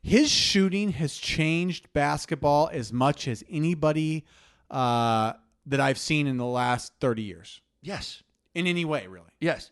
his 0.02 0.30
shooting 0.30 0.90
has 0.92 1.16
changed 1.16 1.92
basketball 1.92 2.68
as 2.72 2.92
much 2.92 3.28
as 3.28 3.44
anybody 3.48 4.24
uh, 4.70 5.34
that 5.66 5.80
I've 5.80 5.98
seen 5.98 6.26
in 6.26 6.36
the 6.36 6.46
last 6.46 6.92
30 7.00 7.22
years 7.22 7.60
Yes. 7.82 8.22
in 8.54 8.66
any 8.66 8.84
way, 8.84 9.06
really. 9.06 9.28
Yes. 9.40 9.70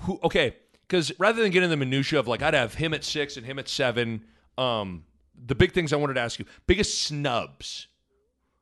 Who? 0.00 0.18
Okay. 0.22 0.56
Because 0.86 1.12
rather 1.18 1.42
than 1.42 1.50
get 1.52 1.62
in 1.62 1.70
the 1.70 1.76
minutia 1.76 2.18
of 2.20 2.28
like 2.28 2.42
I'd 2.42 2.54
have 2.54 2.74
him 2.74 2.92
at 2.94 3.02
six 3.04 3.36
and 3.36 3.46
him 3.46 3.58
at 3.58 3.68
seven. 3.68 4.24
Um, 4.58 5.04
the 5.46 5.54
big 5.54 5.72
things 5.72 5.92
I 5.92 5.96
wanted 5.96 6.14
to 6.14 6.20
ask 6.20 6.38
you: 6.38 6.44
biggest 6.66 7.02
snubs. 7.02 7.86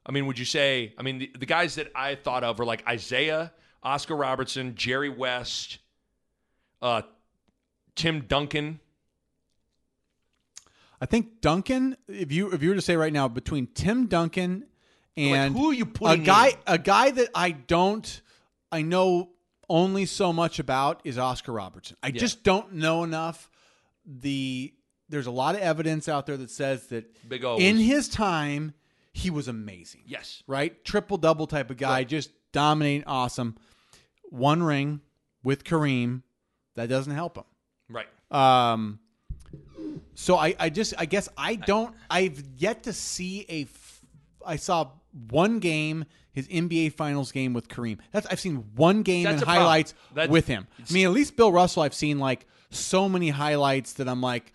I 0.06 0.12
mean, 0.12 0.26
would 0.26 0.38
you 0.38 0.44
say? 0.44 0.94
I 0.96 1.02
mean, 1.02 1.18
the, 1.18 1.30
the 1.38 1.46
guys 1.46 1.74
that 1.74 1.90
I 1.94 2.14
thought 2.14 2.44
of 2.44 2.58
were 2.58 2.64
like 2.64 2.84
Isiah, 2.90 3.52
Oscar 3.82 4.14
Robertson, 4.16 4.74
Jerry 4.76 5.08
West, 5.08 5.78
uh, 6.80 7.02
Tim 7.96 8.22
Duncan. 8.22 8.78
I 11.00 11.06
think 11.06 11.40
Duncan, 11.40 11.96
if 12.08 12.30
you 12.30 12.52
if 12.52 12.62
you 12.62 12.68
were 12.70 12.74
to 12.74 12.80
say 12.82 12.94
right 12.96 13.12
now 13.12 13.26
between 13.26 13.66
Tim 13.68 14.06
Duncan 14.06 14.66
and 15.20 15.54
who 15.54 15.70
are 15.70 15.74
you 15.74 15.86
putting? 15.86 16.22
a 16.22 16.24
guy 16.24 16.48
in? 16.48 16.54
a 16.66 16.78
guy 16.78 17.10
that 17.10 17.28
I 17.34 17.50
don't 17.52 18.20
I 18.72 18.82
know 18.82 19.30
only 19.68 20.06
so 20.06 20.32
much 20.32 20.58
about 20.58 21.00
is 21.04 21.18
Oscar 21.18 21.52
Robertson. 21.52 21.96
I 22.02 22.10
just 22.10 22.42
don't 22.42 22.74
know 22.74 23.04
enough. 23.04 23.48
The 24.04 24.74
there's 25.08 25.26
a 25.26 25.30
lot 25.30 25.54
of 25.54 25.60
evidence 25.60 26.08
out 26.08 26.26
there 26.26 26.36
that 26.36 26.50
says 26.50 26.86
that 26.88 27.28
Big 27.28 27.44
O 27.44 27.56
in 27.58 27.76
his 27.76 28.08
time 28.08 28.74
he 29.12 29.30
was 29.30 29.48
amazing. 29.48 30.02
Yes. 30.06 30.42
Right? 30.46 30.84
Triple 30.84 31.18
double 31.18 31.46
type 31.46 31.70
of 31.70 31.76
guy, 31.76 32.04
just 32.04 32.30
dominating 32.52 33.04
awesome. 33.06 33.56
One 34.30 34.62
ring 34.62 35.00
with 35.42 35.64
Kareem, 35.64 36.22
that 36.76 36.88
doesn't 36.88 37.12
help 37.12 37.36
him. 37.36 37.44
Right. 37.88 38.06
Um, 38.30 39.00
so 40.14 40.36
I, 40.36 40.54
I 40.58 40.70
just, 40.70 40.94
I 40.96 41.06
guess 41.06 41.28
I 41.36 41.56
don't, 41.56 41.94
I've 42.08 42.42
yet 42.56 42.84
to 42.84 42.92
see 42.92 43.44
a, 43.48 43.62
f- 43.62 44.00
I 44.46 44.56
saw 44.56 44.90
one 45.12 45.58
game, 45.58 46.04
his 46.32 46.46
NBA 46.48 46.92
Finals 46.94 47.32
game 47.32 47.52
with 47.52 47.68
Kareem. 47.68 47.98
That's 48.12 48.26
I've 48.26 48.40
seen 48.40 48.64
one 48.76 49.02
game 49.02 49.24
That's 49.24 49.42
and 49.42 49.50
highlights 49.50 49.94
with 50.28 50.46
him. 50.46 50.66
I 50.88 50.92
mean, 50.92 51.06
at 51.06 51.12
least 51.12 51.36
Bill 51.36 51.52
Russell, 51.52 51.82
I've 51.82 51.94
seen 51.94 52.18
like 52.18 52.46
so 52.70 53.08
many 53.08 53.30
highlights 53.30 53.94
that 53.94 54.08
I'm 54.08 54.20
like, 54.20 54.52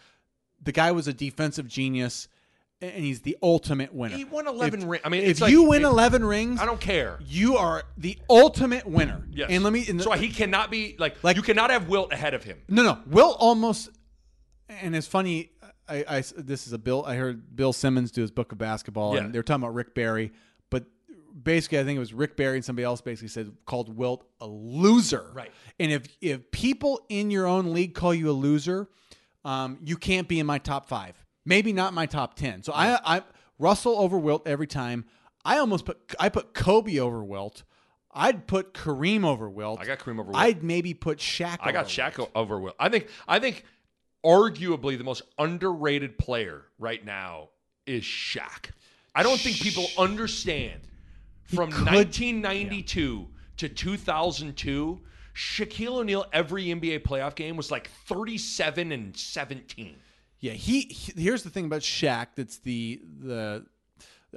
the 0.63 0.71
guy 0.71 0.91
was 0.93 1.07
a 1.07 1.13
defensive 1.13 1.67
genius, 1.67 2.27
and 2.81 3.03
he's 3.03 3.21
the 3.21 3.37
ultimate 3.43 3.93
winner. 3.93 4.15
He 4.17 4.23
won 4.25 4.47
11 4.47 4.87
ring- 4.87 5.01
I 5.03 5.09
mean, 5.09 5.23
if 5.23 5.29
it's 5.31 5.41
like- 5.41 5.51
you 5.51 5.63
win 5.63 5.83
11 5.85 6.23
rings, 6.25 6.59
I 6.59 6.65
don't 6.65 6.79
care. 6.79 7.19
you 7.25 7.57
are 7.57 7.83
the 7.97 8.17
ultimate 8.29 8.85
winner. 8.87 9.27
Yes. 9.31 9.49
And 9.51 9.63
let 9.63 9.73
me, 9.73 9.85
and 9.87 10.01
so 10.01 10.11
he 10.13 10.29
cannot 10.29 10.71
be 10.71 10.95
like, 10.97 11.23
Like- 11.23 11.35
you 11.35 11.43
cannot 11.43 11.69
have 11.69 11.87
Wilt 11.89 12.11
ahead 12.13 12.33
of 12.33 12.43
him. 12.43 12.57
No, 12.69 12.83
no. 12.83 12.99
Wilt 13.05 13.37
almost, 13.39 13.89
and 14.69 14.95
it's 14.95 15.07
funny. 15.07 15.51
I, 15.87 16.05
I 16.07 16.23
this 16.37 16.67
is 16.67 16.73
a 16.73 16.77
Bill. 16.77 17.03
I 17.05 17.15
heard 17.15 17.55
Bill 17.55 17.73
Simmons 17.73 18.11
do 18.11 18.21
his 18.21 18.31
book 18.31 18.51
of 18.51 18.57
basketball, 18.57 19.15
Yeah. 19.15 19.21
and 19.25 19.33
they 19.33 19.39
were 19.39 19.43
talking 19.43 19.63
about 19.63 19.73
Rick 19.75 19.93
Barry. 19.95 20.31
But 20.69 20.85
basically, 21.43 21.79
I 21.79 21.83
think 21.83 21.97
it 21.97 21.99
was 21.99 22.13
Rick 22.13 22.35
Barry 22.37 22.55
and 22.57 22.65
somebody 22.65 22.83
else 22.85 23.01
basically 23.01 23.27
said 23.29 23.51
called 23.65 23.95
Wilt 23.95 24.25
a 24.41 24.47
loser. 24.47 25.31
Right. 25.33 25.51
And 25.79 25.91
if 25.91 26.03
if 26.21 26.51
people 26.51 27.05
in 27.09 27.29
your 27.31 27.45
own 27.47 27.73
league 27.73 27.93
call 27.93 28.13
you 28.13 28.29
a 28.29 28.33
loser, 28.33 28.89
um, 29.43 29.77
you 29.83 29.97
can't 29.97 30.27
be 30.27 30.39
in 30.39 30.45
my 30.45 30.57
top 30.57 30.87
five. 30.87 31.23
Maybe 31.45 31.73
not 31.73 31.93
my 31.93 32.05
top 32.07 32.35
ten. 32.35 32.63
So 32.63 32.73
I 32.73 32.99
I 33.17 33.21
Russell 33.59 33.97
over 33.99 34.17
Wilt 34.17 34.47
every 34.47 34.67
time. 34.67 35.05
I 35.43 35.59
almost 35.59 35.85
put 35.85 35.99
I 36.19 36.29
put 36.29 36.53
Kobe 36.55 36.97
over 36.99 37.23
Wilt. 37.23 37.63
I'd 38.17 38.47
put 38.47 38.73
Kareem 38.73 39.25
over 39.25 39.49
Wilt. 39.49 39.81
I 39.81 39.85
got 39.85 39.99
Kareem 39.99 40.19
over 40.19 40.31
Wilt. 40.31 40.37
I'd 40.37 40.63
maybe 40.63 40.93
put 40.93 41.17
Shaq. 41.19 41.57
I 41.59 41.71
got 41.73 41.81
over 41.85 41.89
Shaq 41.89 42.17
Wilt. 42.17 42.31
over 42.33 42.59
Will. 42.59 42.73
I 42.79 42.89
think 42.89 43.09
I 43.27 43.39
think 43.39 43.65
arguably 44.25 44.97
the 44.97 45.03
most 45.03 45.21
underrated 45.37 46.17
player 46.17 46.63
right 46.79 47.03
now 47.05 47.49
is 47.85 48.03
Shaq. 48.03 48.71
I 49.13 49.23
don't 49.23 49.39
think 49.39 49.57
people 49.61 49.85
understand 49.97 50.81
from 51.43 51.71
could- 51.71 51.85
1992 51.85 53.27
to 53.57 53.69
2002, 53.69 54.99
Shaquille 55.35 55.99
O'Neal 55.99 56.25
every 56.33 56.65
NBA 56.65 56.99
playoff 57.03 57.35
game 57.35 57.55
was 57.55 57.69
like 57.71 57.89
37 58.07 58.91
and 58.91 59.15
17. 59.15 59.95
Yeah, 60.39 60.53
he, 60.53 60.81
he- 60.81 61.21
here's 61.21 61.43
the 61.43 61.49
thing 61.49 61.65
about 61.65 61.81
Shaq 61.81 62.27
that's 62.35 62.57
the 62.57 63.01
the 63.19 63.65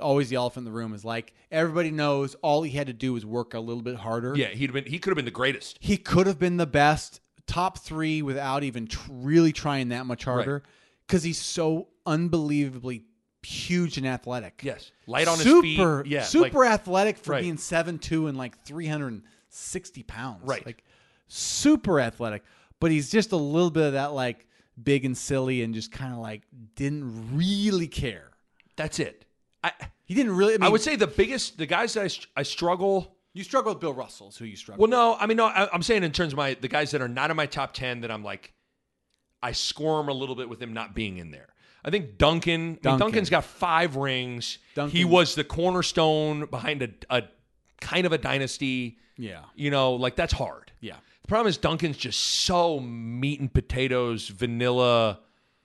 always 0.00 0.28
the 0.28 0.36
elephant 0.36 0.64
in 0.66 0.72
the 0.72 0.76
room 0.78 0.94
is 0.94 1.04
like 1.04 1.34
everybody 1.50 1.90
knows 1.90 2.36
all 2.36 2.62
he 2.62 2.70
had 2.70 2.86
to 2.86 2.92
do 2.92 3.12
was 3.12 3.26
work 3.26 3.54
a 3.54 3.58
little 3.60 3.82
bit 3.82 3.96
harder. 3.96 4.34
Yeah, 4.36 4.48
he'd 4.48 4.72
been 4.72 4.84
he 4.84 4.98
could 4.98 5.10
have 5.10 5.16
been 5.16 5.24
the 5.24 5.30
greatest. 5.30 5.76
He 5.80 5.96
could 5.96 6.26
have 6.28 6.38
been 6.38 6.56
the 6.56 6.66
best 6.66 7.20
top 7.48 7.78
3 7.78 8.22
without 8.22 8.62
even 8.62 8.86
tr- 8.86 9.10
really 9.10 9.52
trying 9.52 9.88
that 9.88 10.06
much 10.06 10.22
harder 10.24 10.62
cuz 11.08 11.22
he's 11.24 11.38
so 11.38 11.88
unbelievably 12.06 13.02
huge 13.42 13.96
and 13.96 14.06
athletic. 14.06 14.60
Yes. 14.62 14.92
Light 15.06 15.26
on 15.26 15.38
super, 15.38 15.98
his 15.98 16.02
feet. 16.04 16.12
Yeah. 16.12 16.22
super 16.24 16.58
like- 16.60 16.70
athletic 16.70 17.16
for 17.18 17.32
Right. 17.32 17.42
being 17.42 17.56
7'2 17.56 18.28
and 18.28 18.36
like 18.38 18.62
360 18.64 20.02
pounds. 20.04 20.42
Right. 20.44 20.64
Like 20.64 20.84
super 21.28 22.00
athletic. 22.00 22.42
But 22.80 22.90
he's 22.90 23.10
just 23.10 23.32
a 23.32 23.36
little 23.36 23.70
bit 23.70 23.86
of 23.86 23.92
that 23.94 24.12
like 24.12 24.46
big 24.80 25.04
and 25.04 25.16
silly 25.16 25.62
and 25.62 25.74
just 25.74 25.90
kind 25.90 26.12
of 26.12 26.20
like 26.20 26.42
didn't 26.74 27.36
really 27.36 27.88
care. 27.88 28.30
that's 28.76 28.98
it. 29.00 29.24
I 29.64 29.72
He 30.04 30.14
didn't 30.14 30.36
really. 30.36 30.54
I, 30.54 30.58
mean, 30.58 30.62
I 30.64 30.68
would 30.68 30.80
say 30.80 30.94
the 30.94 31.08
biggest 31.08 31.58
the 31.58 31.66
guys 31.66 31.94
that 31.94 32.04
I, 32.36 32.40
I 32.40 32.42
struggle 32.44 33.16
you 33.34 33.44
struggle 33.44 33.72
with 33.72 33.80
Bill 33.80 33.94
Russell. 33.94 34.28
Is 34.28 34.36
who 34.36 34.44
you 34.44 34.56
struggle? 34.56 34.82
Well, 34.82 34.90
no, 34.90 35.16
I 35.18 35.26
mean, 35.26 35.36
no, 35.36 35.46
I, 35.46 35.68
I'm 35.72 35.82
saying 35.82 36.02
in 36.02 36.12
terms 36.12 36.32
of 36.32 36.36
my 36.36 36.54
the 36.54 36.68
guys 36.68 36.90
that 36.92 37.00
are 37.00 37.08
not 37.08 37.30
in 37.30 37.36
my 37.36 37.46
top 37.46 37.72
ten 37.74 38.00
that 38.00 38.10
I'm 38.10 38.24
like, 38.24 38.52
I 39.42 39.52
squirm 39.52 40.08
a 40.08 40.12
little 40.12 40.34
bit 40.34 40.48
with 40.48 40.60
him 40.60 40.72
not 40.72 40.94
being 40.94 41.18
in 41.18 41.30
there. 41.30 41.48
I 41.84 41.90
think 41.90 42.18
Duncan, 42.18 42.52
I 42.52 42.64
mean, 42.64 42.78
Duncan. 42.82 42.98
Duncan's 42.98 43.30
got 43.30 43.44
five 43.44 43.96
rings. 43.96 44.58
Duncan. 44.74 44.96
He 44.96 45.04
was 45.04 45.34
the 45.34 45.44
cornerstone 45.44 46.46
behind 46.46 46.82
a, 46.82 46.88
a 47.08 47.22
kind 47.80 48.06
of 48.06 48.12
a 48.12 48.18
dynasty. 48.18 48.98
Yeah. 49.16 49.42
You 49.54 49.70
know, 49.70 49.94
like 49.94 50.16
that's 50.16 50.32
hard. 50.32 50.72
Yeah. 50.80 50.96
The 51.22 51.28
problem 51.28 51.48
is 51.48 51.56
Duncan's 51.56 51.96
just 51.96 52.20
so 52.20 52.80
meat 52.80 53.40
and 53.40 53.52
potatoes, 53.52 54.28
vanilla. 54.28 55.20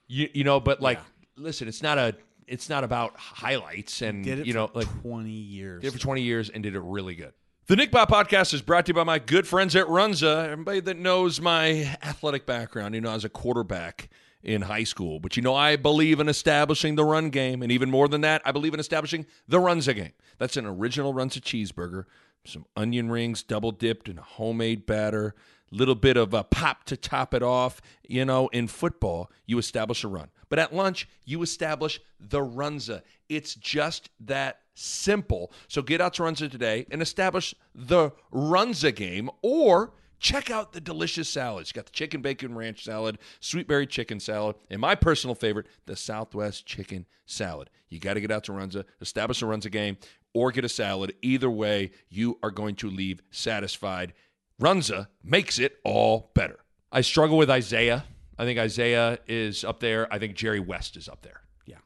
You, 0.07 0.29
you 0.33 0.43
know, 0.43 0.59
but 0.59 0.81
like, 0.81 0.99
listen, 1.35 1.67
it's 1.67 1.81
not 1.81 1.97
a, 1.97 2.15
it's 2.47 2.69
not 2.69 2.83
about 2.83 3.17
highlights 3.17 4.01
and 4.01 4.25
you 4.25 4.53
know, 4.53 4.69
like 4.73 4.87
20 5.01 5.29
years. 5.29 5.81
did 5.81 5.87
it 5.87 5.91
for 5.91 5.99
20 5.99 6.21
years 6.21 6.49
and 6.49 6.61
did 6.61 6.75
it 6.75 6.81
really 6.81 7.15
good. 7.15 7.33
The 7.65 7.77
Nick 7.77 7.93
Bahe 7.93 8.05
podcast 8.07 8.53
is 8.53 8.61
brought 8.61 8.87
to 8.87 8.89
you 8.89 8.93
by 8.93 9.05
my 9.05 9.19
good 9.19 9.47
friends 9.47 9.73
at 9.73 9.87
Runza. 9.87 10.49
Everybody 10.49 10.81
that 10.81 10.97
knows 10.97 11.39
my 11.39 11.97
athletic 12.03 12.45
background, 12.45 12.93
you 12.93 12.99
know, 12.99 13.11
I 13.11 13.13
was 13.13 13.23
a 13.23 13.29
quarterback 13.29 14.09
in 14.43 14.63
high 14.63 14.83
school. 14.83 15.21
But 15.21 15.37
you 15.37 15.43
know, 15.43 15.55
I 15.55 15.77
believe 15.77 16.19
in 16.19 16.27
establishing 16.27 16.95
the 16.95 17.05
run 17.05 17.29
game. 17.29 17.61
And 17.61 17.71
even 17.71 17.89
more 17.89 18.09
than 18.09 18.19
that, 18.19 18.41
I 18.43 18.51
believe 18.51 18.73
in 18.73 18.81
establishing 18.81 19.25
the 19.47 19.59
Runza 19.59 19.95
game. 19.95 20.11
That's 20.39 20.57
an 20.57 20.65
original 20.65 21.13
Runza 21.13 21.39
cheeseburger, 21.39 22.03
some 22.43 22.65
onion 22.75 23.09
rings 23.09 23.43
double 23.43 23.71
dipped 23.71 24.09
in 24.09 24.17
homemade 24.17 24.85
batter, 24.85 25.33
little 25.71 25.95
bit 25.95 26.17
of 26.17 26.33
a 26.33 26.43
pop 26.43 26.83
to 26.87 26.97
top 26.97 27.33
it 27.33 27.43
off. 27.43 27.81
You 28.05 28.25
know, 28.25 28.49
in 28.49 28.67
football, 28.67 29.31
you 29.45 29.57
establish 29.57 30.03
a 30.03 30.09
run. 30.09 30.31
But 30.49 30.59
at 30.59 30.75
lunch, 30.75 31.07
you 31.23 31.41
establish 31.41 32.01
the 32.19 32.41
Runza. 32.41 33.03
It's 33.29 33.55
just 33.55 34.09
that 34.19 34.59
simple. 34.73 35.51
So 35.67 35.81
get 35.81 36.01
out 36.01 36.13
to 36.15 36.23
Runza 36.23 36.49
today 36.49 36.85
and 36.91 37.01
establish 37.01 37.53
the 37.75 38.11
Runza 38.31 38.93
game 38.95 39.29
or 39.41 39.93
check 40.19 40.49
out 40.49 40.73
the 40.73 40.81
delicious 40.81 41.29
salads. 41.29 41.69
You 41.69 41.75
got 41.75 41.85
the 41.85 41.91
chicken 41.91 42.21
bacon 42.21 42.55
ranch 42.55 42.83
salad, 42.83 43.19
sweet 43.39 43.67
berry 43.67 43.85
chicken 43.87 44.19
salad, 44.19 44.55
and 44.69 44.79
my 44.79 44.95
personal 44.95 45.35
favorite, 45.35 45.67
the 45.85 45.95
Southwest 45.95 46.65
chicken 46.65 47.05
salad. 47.25 47.69
You 47.89 47.99
got 47.99 48.13
to 48.15 48.21
get 48.21 48.31
out 48.31 48.43
to 48.45 48.51
Runza, 48.53 48.85
establish 49.01 49.41
a 49.41 49.45
Runza 49.45 49.71
game, 49.71 49.97
or 50.33 50.51
get 50.51 50.65
a 50.65 50.69
salad. 50.69 51.13
Either 51.21 51.49
way, 51.49 51.91
you 52.09 52.39
are 52.41 52.51
going 52.51 52.75
to 52.77 52.89
leave 52.89 53.21
satisfied. 53.31 54.13
Runza 54.61 55.07
makes 55.23 55.59
it 55.59 55.77
all 55.83 56.31
better. 56.33 56.59
I 56.91 57.01
struggle 57.01 57.37
with 57.37 57.51
Isiah. 57.51 58.05
I 58.37 58.45
think 58.45 58.59
Isiah 58.59 59.19
is 59.27 59.63
up 59.63 59.79
there. 59.79 60.11
I 60.11 60.17
think 60.19 60.35
Jerry 60.35 60.59
West 60.59 60.95
is 60.97 61.07
up 61.07 61.21
there. 61.21 61.41
Yeah. 61.67 61.77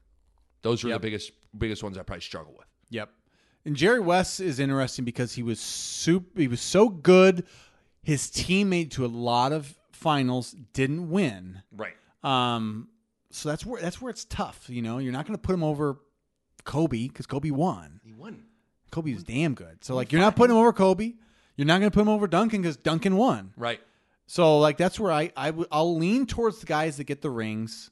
Those 0.62 0.84
are 0.86 0.90
Yep. 0.90 1.02
the 1.02 1.08
biggest 1.08 1.32
biggest 1.58 1.82
ones 1.84 1.98
I 1.98 2.04
probably 2.04 2.22
struggle 2.22 2.54
with. 2.58 2.68
Yep. 2.90 3.10
And 3.66 3.76
Jerry 3.76 4.00
West 4.00 4.40
is 4.40 4.60
interesting 4.60 5.06
because 5.06 5.34
he 5.34 5.44
was 5.44 5.60
super. 5.60 6.40
He 6.40 6.48
was 6.48 6.62
so 6.62 6.90
good. 6.90 7.46
His 8.02 8.30
team 8.30 8.70
made 8.70 8.92
to 8.92 9.06
a 9.06 9.08
lot 9.08 9.52
of 9.52 9.78
finals, 9.92 10.56
didn't 10.74 11.10
win. 11.10 11.62
Right. 11.76 11.96
Um, 12.24 12.88
so 13.32 13.50
that's 13.50 13.66
where 13.66 13.82
that's 13.82 14.02
where 14.02 14.10
it's 14.10 14.26
tough. 14.26 14.70
You 14.70 14.82
know, 14.82 15.00
you're 15.00 15.12
not 15.12 15.26
going 15.26 15.36
to 15.38 15.42
put 15.42 15.54
him 15.54 15.64
over 15.64 15.98
Kobe 16.64 17.08
because 17.08 17.28
Kobe 17.28 17.52
won. 17.52 18.00
He 18.04 18.14
won. 18.14 18.44
Kobe 18.92 19.14
was 19.14 19.24
damn 19.24 19.54
good. 19.54 19.84
So 19.84 19.96
like, 19.96 20.12
you're 20.12 20.22
not 20.22 20.36
putting 20.36 20.56
him 20.56 20.62
over 20.62 20.72
Kobe. 20.72 21.14
You're 21.58 21.68
not 21.68 21.80
going 21.80 21.92
to 21.92 21.94
put 21.94 22.02
him 22.02 22.10
over 22.10 22.28
Duncan 22.28 22.62
because 22.62 22.78
Duncan 22.78 23.18
won. 23.18 23.52
Right. 23.58 23.82
So 24.28 24.60
like 24.60 24.78
that's 24.78 25.00
where 25.00 25.12
I 25.12 25.32
I 25.36 25.48
w- 25.48 25.68
I'll 25.72 25.98
lean 25.98 26.26
towards 26.26 26.60
the 26.60 26.66
guys 26.66 26.98
that 26.98 27.06
get 27.06 27.22
the 27.22 27.30
rings. 27.30 27.90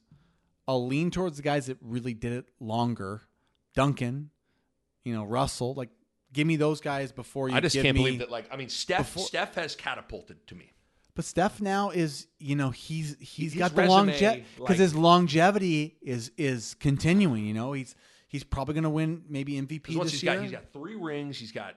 I'll 0.68 0.86
lean 0.86 1.12
towards 1.12 1.38
the 1.38 1.44
guys 1.44 1.68
that 1.68 1.78
really 1.82 2.14
did 2.14 2.34
it 2.34 2.46
longer. 2.60 3.22
Duncan, 3.74 4.30
you 5.06 5.14
know 5.16 5.24
Russell. 5.24 5.74
Like, 5.76 5.90
give 6.34 6.46
me 6.46 6.58
those 6.58 6.82
guys 6.82 7.14
before 7.14 7.48
you. 7.50 7.56
I 7.56 7.62
just 7.62 7.74
give 7.74 7.84
can't 7.84 7.96
me- 7.96 8.04
believe 8.04 8.20
that. 8.20 8.30
Like, 8.32 8.48
I 8.52 8.58
mean, 8.58 8.68
Steph. 8.70 9.14
Before- 9.14 9.26
Steph 9.28 9.56
has 9.56 9.76
catapulted 9.76 10.46
to 10.48 10.56
me. 10.56 10.72
But 11.16 11.24
Steph 11.24 11.62
now 11.62 11.92
is, 11.92 12.28
you 12.40 12.58
know, 12.58 12.72
he's 12.72 13.16
he's 13.22 13.54
His 13.54 13.60
got 13.60 13.74
the 13.74 13.86
longevity 13.86 14.44
because 14.56 14.70
like- 14.72 14.78
his 14.80 14.94
longevity 14.96 15.96
is 16.02 16.32
is 16.38 16.74
continuing. 16.82 17.46
You 17.46 17.54
know, 17.54 17.72
he's 17.72 17.96
he's 18.28 18.44
probably 18.44 18.74
going 18.74 18.84
to 18.84 18.90
win 18.90 19.24
maybe 19.30 19.54
MVP 19.54 19.96
once 19.96 20.12
this 20.12 20.20
he's 20.20 20.24
year. 20.24 20.34
got 20.36 20.42
he's 20.44 20.52
got 20.52 20.74
three 20.74 20.96
rings, 20.96 21.38
he's 21.38 21.54
got 21.54 21.76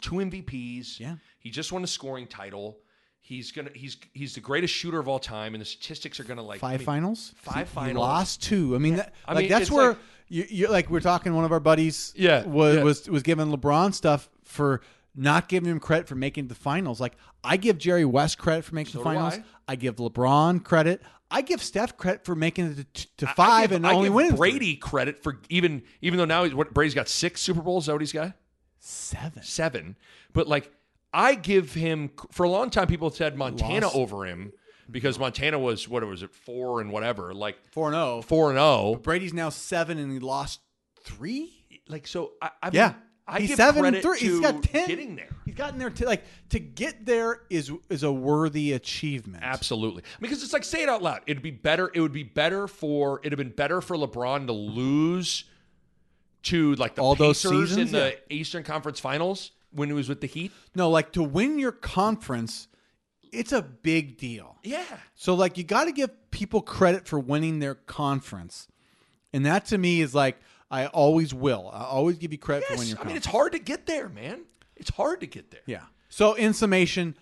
two 0.00 0.16
MVPs. 0.16 0.98
Yeah. 0.98 1.16
he 1.38 1.50
just 1.50 1.70
won 1.72 1.84
a 1.84 1.86
scoring 1.86 2.26
title. 2.26 2.78
He's 3.24 3.52
gonna 3.52 3.70
he's 3.72 3.96
he's 4.12 4.34
the 4.34 4.40
greatest 4.40 4.74
shooter 4.74 4.98
of 4.98 5.06
all 5.08 5.18
time, 5.20 5.54
and 5.54 5.60
the 5.60 5.64
statistics 5.64 6.18
are 6.20 6.24
gonna 6.24 6.42
like 6.42 6.58
I 6.58 6.72
five 6.72 6.80
mean, 6.80 6.86
finals. 6.86 7.32
five 7.36 7.68
He 7.68 7.74
finals. 7.74 8.00
lost 8.02 8.42
two. 8.42 8.74
I 8.74 8.78
mean, 8.78 8.96
that, 8.96 9.14
I 9.26 9.32
like 9.34 9.42
mean, 9.44 9.48
that's 9.50 9.70
where 9.70 9.90
like- 9.90 9.98
you, 10.28 10.44
you're 10.50 10.70
like 10.70 10.90
we're 10.90 11.00
talking. 11.00 11.32
One 11.34 11.44
of 11.44 11.52
our 11.52 11.60
buddies, 11.60 12.12
Yeah, 12.16 12.44
was 12.44 12.76
yeah. 12.76 12.82
was 12.82 13.08
was 13.08 13.22
giving 13.22 13.46
LeBron 13.46 13.94
stuff 13.94 14.28
for 14.44 14.80
not 15.14 15.48
giving 15.48 15.70
him 15.70 15.78
credit 15.78 16.08
for 16.08 16.14
making 16.16 16.48
the 16.48 16.54
finals. 16.56 17.00
Like 17.00 17.14
I 17.44 17.56
give 17.58 17.78
Jerry 17.78 18.04
West 18.04 18.38
credit 18.38 18.64
for 18.64 18.74
making 18.74 18.92
So 18.94 18.98
the 18.98 19.04
finals. 19.04 19.34
I. 19.34 19.44
I. 19.68 19.76
give 19.76 19.96
LeBron 19.96 20.64
credit. 20.64 21.00
I 21.30 21.42
give 21.42 21.62
Steph 21.62 21.96
credit 21.96 22.24
for 22.24 22.34
making 22.34 22.72
it 22.76 22.92
to, 22.94 23.06
to 23.18 23.28
I 23.30 23.32
five 23.34 23.70
give- 23.70 23.76
and 23.76 23.86
I 23.86 23.92
only 23.94 24.08
give 24.08 24.14
winning. 24.14 24.36
Brady 24.36 24.74
credit 24.76 25.22
for 25.22 25.38
even 25.48 25.82
even 26.00 26.18
though 26.18 26.24
now 26.24 26.42
he's 26.44 26.54
what 26.54 26.74
Brady's 26.74 26.94
got 26.94 27.08
six 27.08 27.40
Super 27.40 27.62
Bowls. 27.62 27.84
Is 27.84 27.86
that 27.86 27.92
what 27.92 28.02
he's 28.02 28.12
got? 28.12 28.32
seven. 28.80 29.42
Seven. 29.42 29.96
But 30.32 30.48
like 30.48 30.72
I 31.12 31.34
give 31.34 31.74
him 31.74 32.10
for 32.30 32.44
a 32.44 32.48
long 32.48 32.70
time. 32.70 32.86
People 32.86 33.10
said 33.10 33.36
Montana 33.36 33.86
Lost. 33.86 33.96
over 33.96 34.24
him 34.26 34.52
because 34.90 35.18
Montana 35.18 35.58
was 35.58 35.88
what 35.88 36.04
was 36.06 36.22
it 36.22 36.34
four 36.34 36.80
and 36.80 36.90
whatever 36.92 37.34
like 37.34 37.56
Four 37.72 37.88
and 37.88 37.94
zero, 37.94 38.22
four 38.22 38.50
and 38.50 38.58
oh. 38.58 38.92
zero. 38.92 39.00
Brady's 39.00 39.32
now 39.34 39.48
seven 39.50 39.98
and 39.98 40.12
he 40.12 40.18
lost 40.18 40.60
three. 41.02 41.64
Like 41.88 42.06
so, 42.06 42.32
I, 42.40 42.50
I 42.62 42.70
Yeah, 42.72 42.88
mean, 42.88 42.96
I 43.26 43.40
he's 43.40 43.48
give 43.50 43.56
seven 43.56 43.84
and 43.84 44.00
three. 44.00 44.18
He's 44.18 44.40
got 44.40 44.62
ten. 44.62 44.86
getting 44.88 45.16
there. 45.16 45.28
He's 45.44 45.54
gotten 45.54 45.78
there 45.78 45.90
to 45.90 46.06
like 46.06 46.24
to 46.50 46.58
get 46.60 47.04
there 47.04 47.42
is 47.50 47.70
is 47.90 48.02
a 48.04 48.12
worthy 48.12 48.72
achievement. 48.72 49.42
Absolutely, 49.44 50.02
because 50.20 50.42
it's 50.42 50.52
like 50.52 50.64
say 50.64 50.82
it 50.82 50.88
out 50.88 51.02
loud. 51.02 51.20
It'd 51.26 51.42
be 51.42 51.50
better. 51.50 51.90
It 51.92 52.00
would 52.00 52.12
be 52.12 52.22
better 52.22 52.66
for. 52.68 53.20
It'd 53.20 53.32
have 53.32 53.38
been 53.38 53.54
better 53.54 53.80
for 53.80 53.96
LeBron 53.96 54.46
to 54.46 54.52
lose 54.52 55.44
to 56.44 56.74
like 56.76 56.94
the 56.94 57.02
All 57.02 57.14
those 57.14 57.38
seasons 57.38 57.76
in 57.76 57.92
the 57.92 58.10
Yeah. 58.30 58.36
Eastern 58.36 58.62
Conference 58.62 58.98
Finals 59.00 59.50
when 59.72 59.88
he 59.88 59.94
was 59.94 60.08
with 60.08 60.20
the 60.20 60.26
Heat. 60.26 60.52
No, 60.74 60.90
like 60.90 61.12
to 61.12 61.22
win 61.22 61.58
your 61.58 61.72
conference, 61.72 62.68
it's 63.32 63.52
a 63.52 63.62
big 63.62 64.18
deal. 64.18 64.56
Yeah, 64.62 64.84
So 65.14 65.34
like 65.34 65.56
you 65.58 65.64
got 65.64 65.84
to 65.84 65.92
give 65.92 66.10
people 66.30 66.60
credit 66.62 67.06
for 67.08 67.18
winning 67.18 67.58
their 67.58 67.74
conference, 67.74 68.68
and 69.32 69.44
that 69.46 69.66
to 69.66 69.78
me 69.78 70.00
is 70.00 70.14
like 70.14 70.38
I 70.70 70.86
always 70.86 71.34
will. 71.34 71.70
I 71.72 71.84
always 71.84 72.16
give 72.18 72.32
you 72.32 72.38
credit 72.38 72.64
for 72.66 72.74
winning 72.74 72.90
yes. 72.90 72.98
I 73.00 73.06
mean, 73.06 73.16
it's 73.16 73.26
hard 73.26 73.52
to 73.52 73.58
get 73.58 73.86
there, 73.86 74.08
man. 74.08 74.44
It's 74.76 74.90
hard 74.90 75.20
to 75.20 75.26
get 75.26 75.50
there. 75.50 75.60
yeah. 75.66 75.82
So 76.08 76.34
in 76.34 76.52
summation, 76.54 77.16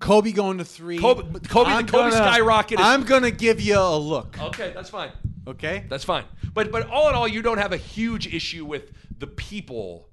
Kobe 0.00 0.32
going 0.32 0.58
to 0.58 0.64
three. 0.64 0.98
Kobe- 0.98 1.22
Kobe- 1.48 1.70
the 1.70 1.76
I'm 1.76 1.86
Kobe 1.86 2.10
gonna- 2.10 2.12
skyrocket 2.16 2.78
is- 2.80 2.86
I'm 2.86 3.04
gonna 3.04 3.30
give 3.32 3.60
you 3.60 3.78
a 3.78 3.96
look. 3.98 4.40
Okay, 4.40 4.72
that's 4.74 4.90
fine. 4.90 5.10
Okay. 5.46 5.84
That's 5.88 6.04
fine. 6.04 6.24
But 6.52 6.70
but 6.70 6.88
all 6.90 7.08
in 7.08 7.14
all, 7.14 7.26
you 7.28 7.42
don't 7.42 7.58
have 7.58 7.72
a 7.72 7.76
huge 7.76 8.26
issue 8.32 8.64
with 8.64 8.92
the 9.18 9.26
people 9.26 10.08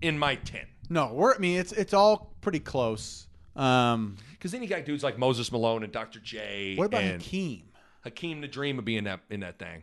in 0.00 0.18
my 0.18 0.36
ten. 0.36 0.66
No, 0.92 1.12
we're. 1.14 1.34
I 1.34 1.38
mean, 1.38 1.58
it's 1.58 1.72
it's 1.72 1.94
all 1.94 2.34
pretty 2.40 2.60
close. 2.60 3.26
Um, 3.56 4.16
Because 4.32 4.52
then 4.52 4.62
you 4.62 4.68
got 4.68 4.84
dudes 4.84 5.02
like 5.02 5.18
Moses 5.18 5.50
Malone 5.52 5.82
and 5.84 5.92
Dr. 5.92 6.20
J. 6.20 6.74
what 6.76 6.86
about 6.86 7.02
and 7.02 7.22
Hakeem? 7.22 7.64
Hakeem 8.04 8.40
the 8.40 8.48
Dream 8.48 8.76
would 8.76 8.84
be 8.84 8.96
in 8.96 9.04
that 9.04 9.20
in 9.30 9.40
that 9.40 9.58
thing. 9.58 9.82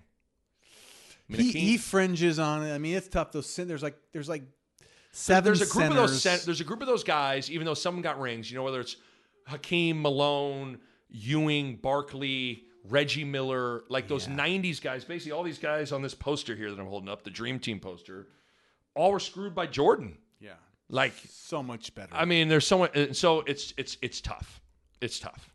I 1.30 1.34
mean, 1.34 1.42
He, 1.42 1.48
Hakeem- 1.48 1.62
he 1.62 1.78
fringes 1.78 2.40
on 2.40 2.64
it. 2.66 2.74
I 2.74 2.78
mean, 2.78 2.96
it's 2.96 3.08
tough. 3.08 3.32
Those 3.32 3.56
there's 3.56 3.84
like 3.84 3.98
there's 4.12 4.30
like 4.30 4.44
seven. 5.12 5.44
there's 5.46 5.62
a 5.62 5.66
group 5.72 5.90
of 5.90 5.96
those 5.96 6.22
cent- 6.22 6.44
there's 6.44 6.62
a 6.62 6.64
group 6.64 6.82
of 6.82 6.88
those 6.88 7.04
guys. 7.04 7.50
Even 7.50 7.66
though 7.66 7.74
someone 7.74 8.02
got 8.02 8.20
rings, 8.20 8.52
you 8.52 8.58
know 8.58 8.64
whether 8.64 8.80
it's 8.82 8.96
Hakeem 9.48 10.02
Malone, 10.02 10.78
Ewing, 11.10 11.78
Barkley, 11.78 12.66
Reggie 12.88 13.24
Miller, 13.24 13.84
like 13.90 14.08
those 14.08 14.28
'90s 14.28 14.80
guys. 14.82 15.04
Basically, 15.06 15.32
all 15.32 15.44
these 15.44 15.60
guys 15.60 15.92
on 15.92 16.02
this 16.02 16.14
poster 16.16 16.56
here 16.56 16.70
that 16.70 16.80
I'm 16.80 16.88
holding 16.88 17.10
up, 17.10 17.24
the 17.24 17.30
Dream 17.32 17.60
Team 17.60 17.80
poster, 17.80 18.28
all 18.96 19.12
were 19.12 19.20
screwed 19.20 19.54
by 19.56 19.66
Jordan. 19.68 20.18
Yeah, 20.40 20.54
Like, 20.90 21.14
so 21.30 21.62
much 21.62 21.94
better. 21.94 22.14
I 22.16 22.26
mean, 22.26 22.48
there's 22.48 22.66
someone. 22.66 22.90
and 22.96 23.16
So 23.16 23.42
it's 23.42 23.74
it's 23.78 23.98
it's 24.02 24.22
tough. 24.22 24.60
It's 25.02 25.20
tough. 25.20 25.54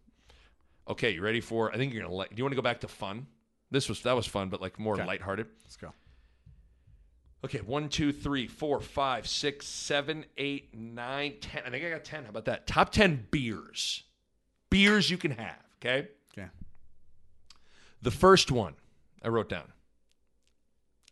Okay, 0.89 1.11
you 1.11 1.23
ready 1.23 1.41
for? 1.41 1.73
I 1.73 1.77
think 1.77 1.93
you're 1.93 2.03
gonna. 2.03 2.15
Like, 2.15 2.31
do 2.31 2.37
you 2.37 2.45
want 2.45 2.53
to 2.53 2.57
go 2.57 2.63
back 2.63 2.81
to 2.81 2.89
fun? 2.89 3.27
This 3.71 3.89
was 3.89 4.03
that 4.03 4.15
was 4.15 4.27
fun, 4.27 4.49
but 4.49 4.61
like 4.61 4.79
more 4.79 4.95
Okay. 4.95 5.05
lighthearted. 5.05 5.47
Let's 5.65 5.77
go. 5.77 5.93
Okay, 7.45 7.59
one, 7.59 7.89
two, 7.89 8.13
three, 8.13 8.47
four, 8.47 8.81
five, 8.81 9.27
six, 9.27 9.67
seven, 9.67 10.25
eight, 10.39 10.75
nine, 10.75 11.35
ten. 11.41 11.63
I 11.67 11.71
think 11.71 11.85
I 11.85 11.91
got 11.91 12.05
ten. 12.05 12.25
How 12.25 12.31
about 12.31 12.45
that? 12.47 12.67
Top 12.67 12.91
ten 12.91 13.27
beers. 13.31 14.05
Beers 14.71 15.11
you 15.11 15.19
can 15.19 15.33
have. 15.33 15.57
Okay. 15.83 16.09
Okay. 16.33 16.49
The 18.03 18.11
first 18.11 18.51
one 18.51 18.75
I 19.23 19.29
wrote 19.29 19.49
down. 19.49 19.73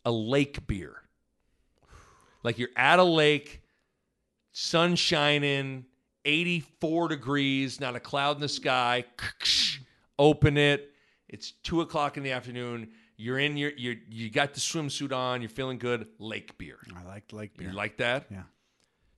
A 0.05 0.13
lake 0.13 0.67
beer. 0.67 0.97
Like 2.43 2.59
you're 2.59 2.71
at 2.77 2.99
a 2.99 3.05
lake, 3.05 3.62
sun 4.53 4.95
shining, 4.97 5.85
84 6.25 7.09
degrees, 7.09 7.81
not 7.81 7.97
a 7.97 8.01
cloud 8.01 8.37
in 8.37 8.41
the 8.41 8.49
sky. 8.49 9.05
Open 10.19 10.57
it. 10.57 10.93
It's 11.29 11.53
two 11.63 11.81
o'clock 11.81 12.17
in 12.17 12.23
the 12.23 12.33
afternoon. 12.33 12.91
You're 13.17 13.39
in 13.39 13.57
your 13.57 13.71
you 13.77 13.99
you 14.11 14.31
got 14.31 14.55
the 14.55 14.61
swimsuit 14.61 15.13
on. 15.13 15.41
You're 15.43 15.49
feeling 15.49 15.79
good. 15.79 16.07
Lake 16.19 16.59
beer. 16.59 16.79
I 16.97 17.05
like 17.07 17.33
lake 17.33 17.57
beer. 17.57 17.69
You 17.69 17.75
like 17.75 17.97
that? 17.99 18.27
yeah. 18.31 18.43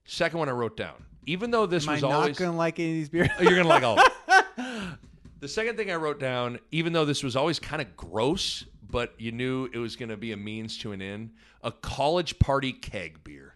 Second 0.05 0.39
one 0.39 0.47
I 0.49 0.51
wrote 0.51 0.77
down. 0.77 1.03
Even 1.25 1.49
though 1.49 1.65
this 1.65 1.85
Am 1.85 1.89
I 1.89 1.93
was 1.93 2.01
not 2.03 2.11
always 2.11 2.37
gonna 2.37 2.55
like 2.55 2.79
any 2.79 2.89
of 2.89 2.95
these 2.95 3.09
beers? 3.09 3.29
Oh, 3.39 3.43
you're 3.43 3.55
gonna 3.55 3.67
like 3.67 3.83
all. 3.83 3.99
The 5.41 5.49
second 5.49 5.75
thing 5.75 5.91
I 5.91 5.95
wrote 5.95 6.19
down, 6.19 6.59
even 6.71 6.91
though 6.93 7.05
this 7.05 7.21
was 7.21 7.35
always 7.35 7.59
kind 7.59 7.79
of 7.79 7.95
gross, 7.95 8.65
but 8.89 9.13
you 9.19 9.31
knew 9.31 9.69
it 9.73 9.77
was 9.77 9.95
gonna 9.95 10.17
be 10.17 10.31
a 10.31 10.37
means 10.37 10.77
to 10.79 10.91
an 10.91 11.01
end, 11.03 11.31
a 11.61 11.71
college 11.71 12.39
party 12.39 12.71
keg 12.71 13.23
beer. 13.23 13.54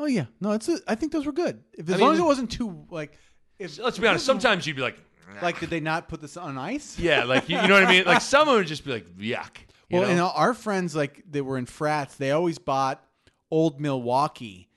Oh 0.00 0.06
yeah. 0.06 0.24
No, 0.40 0.50
it's. 0.52 0.68
A, 0.68 0.78
I 0.88 0.96
think 0.96 1.12
those 1.12 1.26
were 1.26 1.32
good. 1.32 1.62
If 1.74 1.88
as 1.88 1.94
I 1.94 1.96
mean- 1.98 2.06
long 2.06 2.14
as 2.14 2.18
it 2.20 2.24
wasn't 2.24 2.50
too 2.50 2.86
like. 2.90 3.16
If 3.58 3.78
Let's 3.78 3.98
be 3.98 4.06
honest. 4.08 4.24
Sometimes 4.26 4.66
you'd 4.66 4.74
be 4.76 4.82
like, 4.82 4.96
like, 5.42 5.60
did 5.60 5.70
they 5.70 5.80
not 5.80 6.08
put 6.08 6.20
this 6.20 6.36
on 6.36 6.58
ice? 6.58 6.98
yeah, 6.98 7.24
like 7.24 7.48
you, 7.48 7.60
you 7.60 7.68
know 7.68 7.74
what 7.74 7.84
I 7.84 7.90
mean. 7.90 8.04
Like 8.04 8.22
someone 8.22 8.56
would 8.56 8.66
just 8.66 8.84
be 8.84 8.90
like, 8.92 9.06
yuck. 9.16 9.58
You 9.90 9.98
Well, 9.98 10.02
know? 10.02 10.08
and 10.08 10.20
our 10.20 10.54
friends 10.54 10.96
like 10.96 11.22
they 11.30 11.40
were 11.42 11.58
in 11.58 11.66
frats, 11.66 12.14
they 12.16 12.30
always 12.32 12.58
bought 12.58 13.04
Old 13.50 13.80
Milwaukee, 13.80 14.68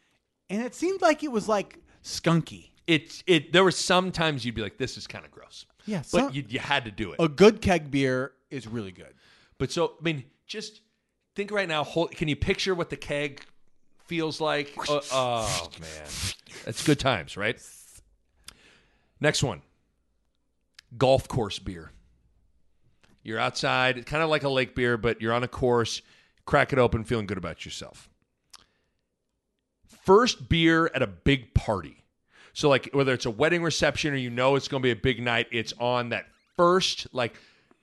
and 0.50 0.62
it 0.62 0.76
seemed 0.76 1.02
like 1.02 1.24
it 1.24 1.32
was 1.32 1.48
like 1.48 1.80
skunky. 2.04 2.72
it 2.88 3.24
it 3.26 3.54
there 3.54 3.64
were 3.64 3.72
some 3.72 4.12
times 4.12 4.44
you'd 4.46 4.56
be 4.56 4.62
like, 4.62 4.78
this 4.78 4.98
is 4.98 5.08
kind 5.08 5.24
of 5.26 5.32
gross. 5.32 5.66
Yeah, 5.86 6.00
but 6.00 6.06
some- 6.26 6.34
you 6.34 6.44
you 6.50 6.60
had 6.60 6.86
to 6.86 6.92
do 6.92 7.12
it. 7.14 7.18
A 7.20 7.28
good 7.30 7.62
keg 7.62 7.90
beer 7.90 8.34
is 8.52 8.68
really 8.68 8.92
good. 8.92 9.14
But 9.58 9.72
so 9.72 9.94
I 10.00 10.04
mean, 10.04 10.26
just 10.46 10.82
think 11.36 11.52
right 11.52 11.68
now. 11.70 11.84
Hold, 11.86 12.12
can 12.12 12.28
you 12.28 12.36
picture 12.36 12.76
what 12.76 12.90
the 12.90 12.98
keg 12.98 13.46
feels 14.06 14.42
like? 14.42 14.76
Uh, 14.90 15.02
oh 15.12 15.70
man, 15.80 16.08
that's 16.66 16.84
good 16.84 17.00
times, 17.00 17.38
right? 17.38 17.62
Next 19.20 19.44
one, 19.44 19.62
golf 20.98 21.28
course 21.28 21.60
beer. 21.60 21.92
You're 23.24 23.40
outside, 23.40 24.06
kind 24.06 24.22
of 24.22 24.30
like 24.30 24.44
a 24.44 24.50
lake 24.50 24.76
beer, 24.76 24.98
but 24.98 25.22
you're 25.22 25.34
on 25.34 25.44
a 25.44 25.48
course. 25.48 26.02
Crack 26.46 26.74
it 26.74 26.80
open, 26.80 27.06
feeling 27.06 27.26
good 27.26 27.38
about 27.38 27.64
yourself. 27.64 28.10
First 29.88 30.50
beer 30.50 30.92
at 30.94 31.02
a 31.02 31.08
big 31.08 31.54
party. 31.54 32.04
So 32.52 32.68
like 32.70 32.90
whether 32.92 33.14
it's 33.14 33.26
a 33.26 33.32
wedding 33.32 33.64
reception 33.64 34.14
or 34.14 34.18
you 34.18 34.30
know 34.30 34.56
it's 34.56 34.68
going 34.68 34.82
to 34.82 34.86
be 34.86 34.92
a 34.92 34.96
big 34.96 35.22
night, 35.22 35.48
it's 35.52 35.74
on 35.80 36.10
that 36.10 36.26
first 36.58 37.08
like 37.14 37.36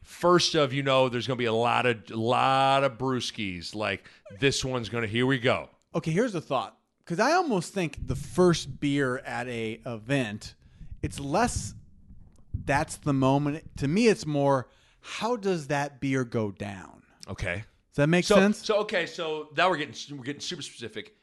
first 0.02 0.54
of 0.54 0.72
you 0.72 0.82
know 0.82 1.08
there's 1.08 1.26
going 1.26 1.36
to 1.36 1.42
be 1.42 1.46
a 1.46 1.52
lot 1.52 1.86
of 1.86 2.10
lot 2.10 2.84
of 2.84 2.98
brewskis. 2.98 3.74
Like 3.74 4.04
this 4.38 4.64
one's 4.64 4.88
going 4.88 5.02
to 5.02 5.08
here 5.08 5.26
we 5.26 5.38
go. 5.38 5.70
Okay, 5.94 6.10
here's 6.10 6.34
a 6.34 6.40
thought. 6.40 6.76
Because 7.04 7.18
I 7.18 7.32
almost 7.32 7.74
think 7.74 8.06
the 8.06 8.14
first 8.14 8.78
beer 8.78 9.18
at 9.18 9.48
a 9.48 9.80
event, 9.84 10.54
it's 11.02 11.18
less. 11.18 11.74
That's 12.64 12.96
the 12.96 13.12
moment. 13.12 13.76
To 13.78 13.88
me, 13.88 14.06
it's 14.08 14.26
more. 14.26 14.68
How 15.00 15.36
does 15.36 15.68
that 15.68 16.00
beer 16.00 16.24
go 16.24 16.50
down? 16.50 17.02
Okay. 17.28 17.64
Does 17.90 17.96
that 17.96 18.08
make 18.08 18.24
So 18.24 18.36
sense? 18.36 18.64
so 18.64 18.76
okay, 18.80 19.06
so 19.06 19.48
now 19.56 19.68
we're 19.68 19.78
getting 19.78 20.16
we're 20.16 20.24
getting 20.24 20.40
super 20.40 20.62
specific. 20.62 21.16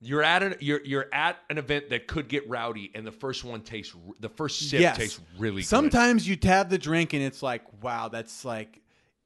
You're 0.00 0.22
at 0.22 0.42
an 0.42 0.54
you're 0.60 0.82
you're 0.84 1.08
at 1.12 1.38
an 1.50 1.58
event 1.58 1.90
that 1.90 2.06
could 2.06 2.28
get 2.28 2.48
rowdy, 2.48 2.90
and 2.94 3.06
the 3.06 3.12
first 3.12 3.44
one 3.44 3.60
tastes 3.60 3.94
the 4.20 4.28
first 4.28 4.70
sip 4.70 4.80
yes. 4.80 4.96
tastes 4.96 5.20
really 5.38 5.62
good. 5.62 5.68
Sometimes 5.68 6.26
you 6.26 6.36
tab 6.36 6.70
the 6.70 6.78
drink 6.78 7.12
and 7.12 7.22
it's 7.22 7.42
like, 7.42 7.62
wow, 7.82 8.08
that's 8.08 8.44
like 8.44 8.80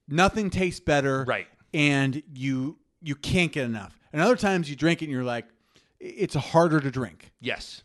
nothing 0.08 0.50
tastes 0.50 0.80
better. 0.80 1.24
Right. 1.24 1.46
And 1.72 2.20
you 2.32 2.78
you 3.00 3.14
can't 3.14 3.52
get 3.52 3.64
enough. 3.64 3.99
And 4.12 4.20
other 4.20 4.36
times 4.36 4.68
you 4.68 4.76
drink 4.76 5.02
it 5.02 5.06
and 5.06 5.12
you're 5.12 5.24
like, 5.24 5.46
it's 5.98 6.34
harder 6.34 6.80
to 6.80 6.90
drink. 6.90 7.30
Yes. 7.40 7.82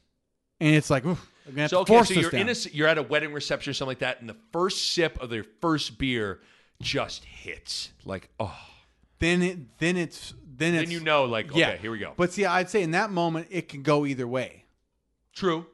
And 0.60 0.74
it's 0.74 0.90
like, 0.90 1.06
oof, 1.06 1.30
I'm 1.48 1.56
gonna 1.56 1.70
So 1.70 1.80
okay, 1.80 1.94
force 1.94 2.08
so 2.08 2.16
you're 2.16 2.32
down. 2.32 2.42
in 2.42 2.50
a 2.50 2.56
you're 2.72 2.88
at 2.88 2.98
a 2.98 3.04
wedding 3.04 3.34
reception 3.34 3.72
or 3.72 3.74
something 3.74 3.90
like 3.90 4.00
that, 4.00 4.22
and 4.22 4.30
the 4.30 4.38
first 4.52 4.94
sip 4.94 5.22
of 5.22 5.30
their 5.30 5.44
first 5.62 5.98
beer 5.98 6.40
just 6.82 7.24
hits. 7.26 7.90
Like, 8.06 8.30
oh, 8.40 8.58
then 9.20 9.42
it 9.42 9.78
then 9.80 9.98
it's 9.98 10.34
then 10.58 10.74
it's 10.74 10.90
then 10.90 10.92
you 10.92 11.04
know, 11.04 11.26
like, 11.26 11.52
okay, 11.52 11.60
yeah. 11.60 11.78
here 11.78 11.92
we 11.92 12.00
go. 12.00 12.14
But 12.16 12.32
see, 12.32 12.46
I'd 12.46 12.70
say 12.70 12.82
in 12.82 12.92
that 12.92 13.12
moment 13.12 13.48
it 13.52 13.68
can 13.68 13.84
go 13.84 14.06
either 14.06 14.28
way. 14.28 14.66
True. 15.34 15.66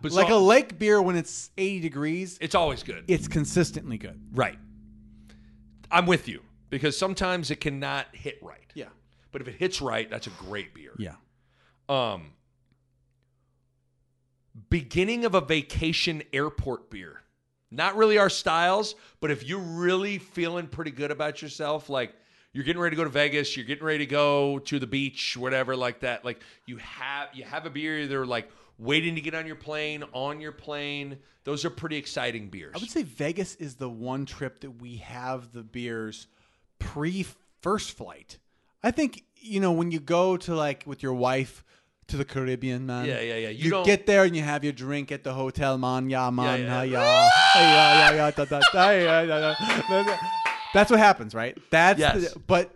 But 0.00 0.12
like 0.12 0.28
so- 0.28 0.38
a 0.38 0.40
lake 0.40 0.78
beer 0.78 1.00
when 1.00 1.16
it's 1.16 1.50
80 1.56 1.80
degrees, 1.80 2.38
it's 2.40 2.54
always 2.54 2.82
good. 2.82 3.04
it's 3.08 3.28
consistently 3.28 3.98
good. 3.98 4.20
right. 4.32 4.58
I'm 5.90 6.06
with 6.06 6.28
you 6.28 6.42
because 6.70 6.98
sometimes 6.98 7.50
it 7.50 7.60
cannot 7.60 8.06
hit 8.12 8.38
right. 8.42 8.72
Yeah. 8.74 8.86
But 9.34 9.42
if 9.42 9.48
it 9.48 9.56
hits 9.56 9.82
right, 9.82 10.08
that's 10.08 10.28
a 10.28 10.30
great 10.30 10.74
beer. 10.74 10.92
Yeah. 10.96 11.16
Um, 11.88 12.34
beginning 14.70 15.24
of 15.24 15.34
a 15.34 15.40
vacation 15.40 16.22
airport 16.32 16.88
beer. 16.88 17.20
Not 17.72 17.96
really 17.96 18.16
our 18.16 18.30
styles, 18.30 18.94
but 19.20 19.32
if 19.32 19.42
you're 19.42 19.58
really 19.58 20.18
feeling 20.18 20.68
pretty 20.68 20.92
good 20.92 21.10
about 21.10 21.42
yourself, 21.42 21.90
like 21.90 22.14
you're 22.52 22.62
getting 22.62 22.80
ready 22.80 22.94
to 22.94 22.96
go 22.96 23.02
to 23.02 23.10
Vegas, 23.10 23.56
you're 23.56 23.66
getting 23.66 23.84
ready 23.84 23.98
to 23.98 24.06
go 24.06 24.60
to 24.60 24.78
the 24.78 24.86
beach, 24.86 25.36
whatever, 25.36 25.74
like 25.74 25.98
that. 25.98 26.24
Like 26.24 26.40
you 26.66 26.76
have 26.76 27.30
you 27.34 27.42
have 27.42 27.66
a 27.66 27.70
beer, 27.70 27.98
either 27.98 28.24
like 28.24 28.48
waiting 28.78 29.16
to 29.16 29.20
get 29.20 29.34
on 29.34 29.48
your 29.48 29.56
plane, 29.56 30.04
on 30.12 30.40
your 30.40 30.52
plane. 30.52 31.18
Those 31.42 31.64
are 31.64 31.70
pretty 31.70 31.96
exciting 31.96 32.50
beers. 32.50 32.74
I 32.76 32.78
would 32.78 32.88
say 32.88 33.02
Vegas 33.02 33.56
is 33.56 33.74
the 33.74 33.90
one 33.90 34.26
trip 34.26 34.60
that 34.60 34.80
we 34.80 34.98
have 34.98 35.50
the 35.50 35.64
beers 35.64 36.28
pre 36.78 37.26
first 37.62 37.96
flight. 37.96 38.38
I 38.84 38.90
think, 38.90 39.24
you 39.36 39.60
know, 39.60 39.72
when 39.72 39.90
you 39.90 39.98
go 39.98 40.36
to 40.36 40.54
like 40.54 40.84
with 40.86 41.02
your 41.02 41.14
wife 41.14 41.64
to 42.08 42.16
the 42.18 42.24
Caribbean, 42.24 42.84
man. 42.86 43.06
Yeah, 43.06 43.20
yeah, 43.20 43.36
yeah. 43.36 43.48
You 43.48 43.78
You, 43.78 43.84
get 43.84 44.06
there 44.06 44.24
and 44.24 44.36
you 44.36 44.42
have 44.42 44.62
your 44.62 44.74
drink 44.74 45.10
at 45.10 45.24
the 45.24 45.32
hotel, 45.32 45.78
man. 45.78 46.10
Yeah, 46.10 46.28
man. 46.30 46.60
yeah. 46.60 46.82
Yeah, 46.82 47.30
yeah. 47.54 48.12
yeah, 48.12 48.30
da, 48.30 48.44
da, 48.44 48.60
da. 50.02 50.16
That's 50.74 50.90
what 50.90 51.00
happens, 51.00 51.34
right? 51.34 51.56
That's 51.70 51.98
Yes. 51.98 52.34
the, 52.34 52.38
but 52.40 52.72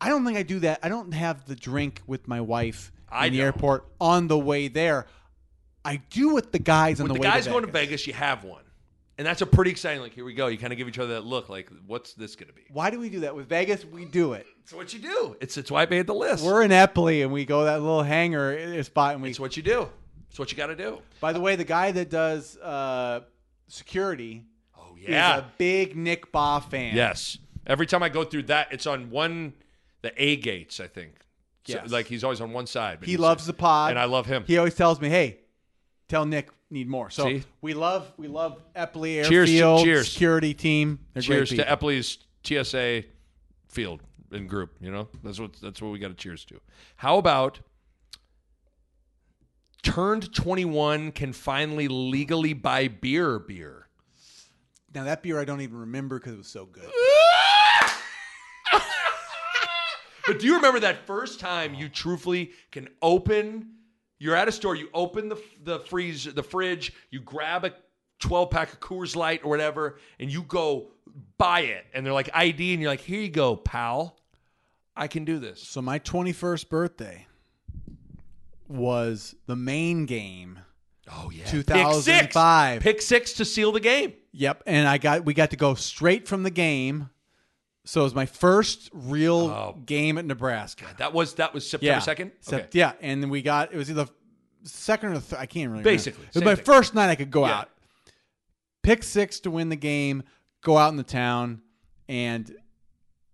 I 0.00 0.08
don't 0.08 0.24
think 0.24 0.38
I 0.38 0.44
do 0.44 0.60
that. 0.60 0.78
I 0.82 0.88
don't 0.88 1.12
have 1.12 1.46
the 1.46 1.56
drink 1.56 2.02
with 2.06 2.28
my 2.28 2.40
wife 2.40 2.92
I 3.10 3.26
in 3.26 3.32
the 3.32 3.42
airport 3.42 3.84
on 4.00 4.28
the 4.28 4.38
way 4.38 4.68
there. 4.68 5.06
I 5.84 5.96
do 6.10 6.34
with 6.34 6.52
the 6.52 6.58
guys 6.58 7.00
on 7.00 7.04
when 7.04 7.14
the, 7.14 7.14
the 7.14 7.20
way 7.20 7.32
guys 7.32 7.48
going 7.48 7.64
to. 7.64 7.72
Vegas, 7.72 8.06
you 8.06 8.12
have 8.12 8.44
one. 8.44 8.62
And 9.18 9.26
that's 9.26 9.42
a 9.42 9.46
pretty 9.46 9.72
exciting 9.72 10.00
like 10.00 10.12
here 10.12 10.24
we 10.24 10.32
go. 10.32 10.46
You 10.46 10.56
kind 10.58 10.72
of 10.72 10.76
give 10.78 10.86
each 10.88 10.98
other 11.00 11.14
that 11.14 11.24
look 11.24 11.48
like 11.48 11.68
what's 11.86 12.14
this 12.14 12.36
going 12.36 12.46
to 12.48 12.54
be? 12.54 12.62
Why 12.70 12.88
do 12.90 13.00
we 13.00 13.08
do 13.10 13.20
that 13.20 13.34
with 13.34 13.48
Vegas? 13.48 13.84
We 13.84 14.04
do 14.04 14.32
it. 14.34 14.46
It's 14.62 14.72
what 14.72 14.94
you 14.94 15.00
do. 15.00 15.36
It's 15.40 15.56
it's 15.56 15.70
why 15.70 15.82
I 15.82 15.86
made 15.86 16.06
the 16.06 16.14
list. 16.14 16.44
We're 16.44 16.62
in 16.62 16.70
Eppley 16.70 17.22
and 17.22 17.32
we 17.32 17.44
go 17.44 17.64
that 17.64 17.80
little 17.80 18.02
hangar 18.04 18.80
spot 18.84 19.14
and 19.14 19.22
we. 19.22 19.30
It's 19.30 19.40
what 19.40 19.56
you 19.56 19.62
do. 19.64 19.88
It's 20.30 20.38
what 20.38 20.52
you 20.52 20.56
got 20.56 20.66
to 20.68 20.76
do. 20.76 20.98
By 21.20 21.32
the 21.32 21.40
way, 21.40 21.56
the 21.56 21.64
guy 21.64 21.90
that 21.90 22.10
does 22.10 22.56
uh, 22.58 23.20
security 23.66 24.44
Oh 24.76 24.94
is 25.00 25.08
yeah. 25.08 25.38
a 25.38 25.44
big 25.58 25.96
Nick 25.96 26.30
Bahe 26.32 26.62
fan. 26.70 26.94
Yes. 26.94 27.38
Every 27.66 27.86
time 27.86 28.02
I 28.02 28.08
go 28.08 28.24
through 28.24 28.44
that, 28.44 28.68
it's 28.72 28.86
on 28.86 29.10
one 29.10 29.54
the 30.02 30.12
A 30.22 30.36
gates. 30.36 30.80
I 30.80 30.86
think. 30.86 31.14
So, 31.64 31.74
Yes. 31.74 31.90
like 31.90 32.06
he's 32.06 32.24
always 32.24 32.40
on 32.40 32.52
one 32.52 32.66
side. 32.66 33.00
he 33.02 33.16
loves 33.18 33.46
the 33.46 33.52
pod, 33.52 33.90
and 33.90 33.98
I 33.98 34.04
love 34.06 34.24
him. 34.26 34.44
He 34.46 34.56
always 34.56 34.74
tells 34.74 35.00
me, 35.02 35.08
"Hey, 35.10 35.40
tell 36.08 36.24
Nick 36.26 36.48
need 36.70 36.88
more." 36.88 37.10
So 37.10 37.24
See? 37.24 37.42
we 37.60 37.74
love 37.74 38.12
we 38.16 38.28
love 38.28 38.60
Eppley 38.74 39.24
Cheers 39.24 39.48
to- 39.50 39.54
Airfield 39.56 39.84
cheers. 39.84 40.12
security 40.12 40.54
team. 40.54 40.98
They're 41.14 41.22
cheers 41.22 41.50
to. 41.50 41.64
Eppley's 41.64 42.18
TSA 42.44 43.04
field 43.68 44.02
and 44.30 44.48
group. 44.48 44.76
You 44.80 44.90
know, 44.90 45.08
that's 45.22 45.38
what 45.40 45.54
that's 45.60 45.80
what 45.82 45.90
we 45.92 45.98
got 45.98 46.08
to 46.08 46.14
cheers 46.14 46.44
to. 46.46 46.60
How 46.96 47.18
about 47.18 47.60
turned 49.82 50.32
twenty 50.34 50.64
one 50.64 51.12
can 51.12 51.32
finally 51.32 51.88
legally 51.88 52.52
buy 52.52 52.88
beer? 52.88 53.38
Beer. 53.38 53.86
Now 54.94 55.04
that 55.04 55.22
beer 55.22 55.38
I 55.40 55.44
don't 55.44 55.60
even 55.60 55.78
remember 55.78 56.18
because 56.18 56.34
it 56.34 56.38
was 56.38 56.48
so 56.48 56.64
good. 56.66 56.88
But 60.26 60.40
do 60.40 60.46
you 60.46 60.56
remember 60.56 60.80
that 60.80 61.06
first 61.06 61.40
time 61.40 61.72
you 61.72 61.88
truthfully 61.88 62.50
can 62.70 62.88
open? 63.00 63.70
You're 64.18 64.36
at 64.36 64.48
a 64.48 64.52
store. 64.52 64.74
You 64.74 64.88
open 64.94 65.28
the 65.28 65.40
the 65.64 65.80
freeze 65.80 66.24
the 66.24 66.42
fridge. 66.42 66.92
You 67.10 67.20
grab 67.20 67.64
a 67.64 67.72
12 68.20 68.50
pack 68.50 68.72
of 68.72 68.80
Coors 68.80 69.14
Light 69.14 69.42
or 69.44 69.48
whatever, 69.48 69.98
and 70.18 70.30
you 70.30 70.42
go 70.42 70.88
buy 71.36 71.60
it. 71.60 71.86
And 71.94 72.04
they're 72.04 72.12
like 72.12 72.30
ID, 72.34 72.72
and 72.72 72.82
you're 72.82 72.90
like, 72.90 73.00
here 73.00 73.20
you 73.20 73.28
go, 73.28 73.56
pal. 73.56 74.16
I 74.96 75.06
can 75.06 75.24
do 75.24 75.38
this. 75.38 75.62
So 75.62 75.80
my 75.80 76.00
21st 76.00 76.68
birthday 76.68 77.26
was 78.66 79.36
the 79.46 79.54
Maine 79.54 80.06
game. 80.06 80.58
Oh 81.10 81.30
yeah, 81.30 81.44
2005. 81.44 82.02
Pick 82.02 82.32
six. 82.32 82.82
Pick 82.82 83.02
six 83.02 83.32
to 83.34 83.44
seal 83.44 83.72
the 83.72 83.80
game. 83.80 84.14
Yep, 84.32 84.64
and 84.66 84.86
I 84.86 84.98
got 84.98 85.24
we 85.24 85.34
got 85.34 85.50
to 85.50 85.56
go 85.56 85.74
straight 85.74 86.28
from 86.28 86.42
the 86.42 86.50
game. 86.50 87.10
So 87.88 88.02
it 88.02 88.04
was 88.04 88.14
my 88.14 88.26
first 88.26 88.90
real 88.92 89.46
Oh. 89.46 89.78
game 89.86 90.18
at 90.18 90.26
Nebraska. 90.26 90.84
That 90.98 91.14
was 91.14 91.32
that 91.36 91.54
was 91.54 91.66
September 91.68 91.94
Yeah, 91.94 91.98
second. 92.00 92.32
Yeah, 92.72 92.92
and 93.00 93.22
then 93.22 93.30
we 93.30 93.40
got 93.40 93.72
it 93.72 93.78
was 93.78 93.88
either 93.90 94.06
second 94.64 95.12
or 95.16 95.20
th- 95.20 95.40
I 95.40 95.46
can't 95.46 95.70
really 95.70 95.84
Basically, 95.84 96.18
Remember. 96.20 96.28
It 96.28 96.34
was 96.34 96.44
my 96.44 96.54
thing. 96.56 96.64
first 96.66 96.94
night 96.94 97.08
I 97.08 97.14
could 97.14 97.30
go 97.30 97.46
Yeah. 97.46 97.60
out, 97.60 97.70
pick 98.82 99.02
six 99.02 99.40
to 99.40 99.50
win 99.50 99.70
the 99.70 99.76
game, 99.76 100.22
go 100.60 100.76
out 100.76 100.90
in 100.90 100.96
the 100.96 101.02
town, 101.02 101.62
and 102.10 102.54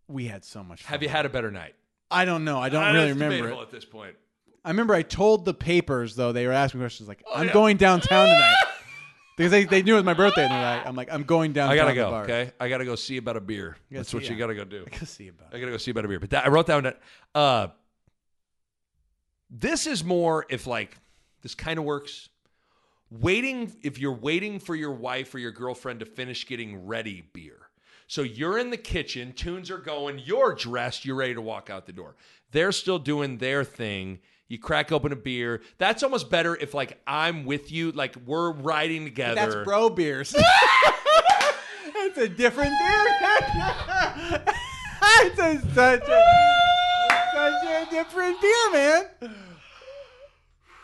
we 0.07 0.27
had 0.27 0.45
so 0.45 0.63
much. 0.63 0.85
fun. 0.85 0.91
Have 0.93 1.03
you 1.03 1.09
had 1.09 1.27
a 1.27 1.31
better 1.31 1.51
night? 1.51 1.75
I 2.13 2.25
don't 2.25 2.45
know. 2.45 2.61
I 2.61 2.69
don't 2.69 2.85
Uh, 2.85 2.93
really 2.93 3.09
remember 3.13 3.49
it. 3.51 3.59
at 3.59 3.71
this 3.73 3.85
point. 3.85 4.15
I 4.65 4.69
remember 4.71 4.95
I 4.95 5.03
told 5.03 5.47
the 5.47 5.55
papers 5.55 6.15
though 6.15 6.31
they 6.31 6.47
were 6.47 6.53
asking 6.53 6.79
questions 6.79 7.09
like, 7.09 7.25
"I'm 7.35 7.41
Oh, 7.41 7.43
yeah. 7.47 7.53
going 7.53 7.77
downtown 7.77 8.27
tonight," 8.29 8.55
because 9.37 9.51
they, 9.51 9.64
they 9.64 9.82
knew 9.82 9.95
it 9.95 9.99
was 9.99 10.05
my 10.05 10.14
birthday, 10.14 10.45
and 10.45 10.53
they're 10.53 10.76
like, 10.76 10.87
"I'm 10.87 10.97
like 10.97 11.12
I'm 11.12 11.24
going 11.24 11.53
down." 11.53 11.70
I 11.70 11.76
gotta 11.76 11.95
go. 11.95 12.11
bar." 12.11 12.24
Okay, 12.24 12.53
I 12.61 12.68
gotta 12.68 12.85
go 12.85 12.95
see 12.95 13.16
about 13.16 13.37
a 13.37 13.41
beer. 13.41 13.76
That's 13.91 14.11
see- 14.11 14.16
what 14.16 14.24
you 14.24 14.35
yeah. 14.35 14.39
gotta 14.39 14.55
go 14.55 14.64
do. 14.64 14.85
I 14.87 14.91
gotta 14.91 15.07
see 15.07 15.28
about. 15.28 15.49
I 15.53 15.59
gotta 15.59 15.72
go 15.72 15.78
see 15.78 15.91
about 15.91 16.05
a 16.05 16.09
beer. 16.09 16.20
But 16.20 16.30
that, 16.30 16.47
I 16.47 16.49
wrote 16.49 16.66
down 16.66 16.85
that 16.85 17.01
uh, 17.35 17.68
this 19.51 19.87
is 19.87 20.05
more 20.05 20.47
if 20.49 20.66
like 20.66 20.97
this 21.43 21.55
kind 21.55 21.78
of 21.78 21.85
works. 21.85 22.28
Waiting 23.11 23.72
if 23.82 23.99
you're 23.99 24.14
waiting 24.14 24.59
for 24.59 24.74
your 24.74 24.91
wife 24.91 25.35
or 25.35 25.39
your 25.39 25.53
girlfriend 25.53 26.01
to 26.01 26.07
finish 26.07 26.47
getting 26.47 26.87
ready 26.87 27.22
beer. 27.32 27.64
So 28.07 28.22
you're 28.22 28.59
in 28.59 28.70
the 28.70 28.76
kitchen, 28.76 29.32
tunes 29.32 29.70
are 29.70 29.78
going, 29.78 30.18
you're 30.18 30.55
dressed, 30.55 31.05
you're 31.05 31.16
ready 31.16 31.35
to 31.35 31.41
walk 31.41 31.70
out 31.70 31.87
the 31.87 31.93
door. 31.93 32.16
They're 32.51 32.72
still 32.72 32.99
doing 32.99 33.39
their 33.39 33.64
thing. 33.64 34.18
You 34.49 34.59
crack 34.59 34.93
open 34.93 35.13
a 35.13 35.17
beer. 35.17 35.63
That's 35.79 36.03
almost 36.03 36.31
better 36.31 36.55
if 36.55 36.75
like 36.75 37.01
I'm 37.07 37.45
with 37.45 37.73
you, 37.73 37.93
like 37.93 38.15
we're 38.27 38.53
riding 38.53 39.05
together. 39.05 39.35
That's 39.35 39.55
bro 39.65 39.89
beers. 39.91 40.35
it's 41.87 42.19
a 42.19 42.29
different 42.29 42.73
beer. 42.79 43.07
it's 45.03 45.39
a, 45.39 45.61
such 45.75 46.09
a 46.09 46.23
such 47.35 47.65
a 47.65 47.87
different 47.91 48.41
beer, 48.41 48.71
man. 48.73 49.05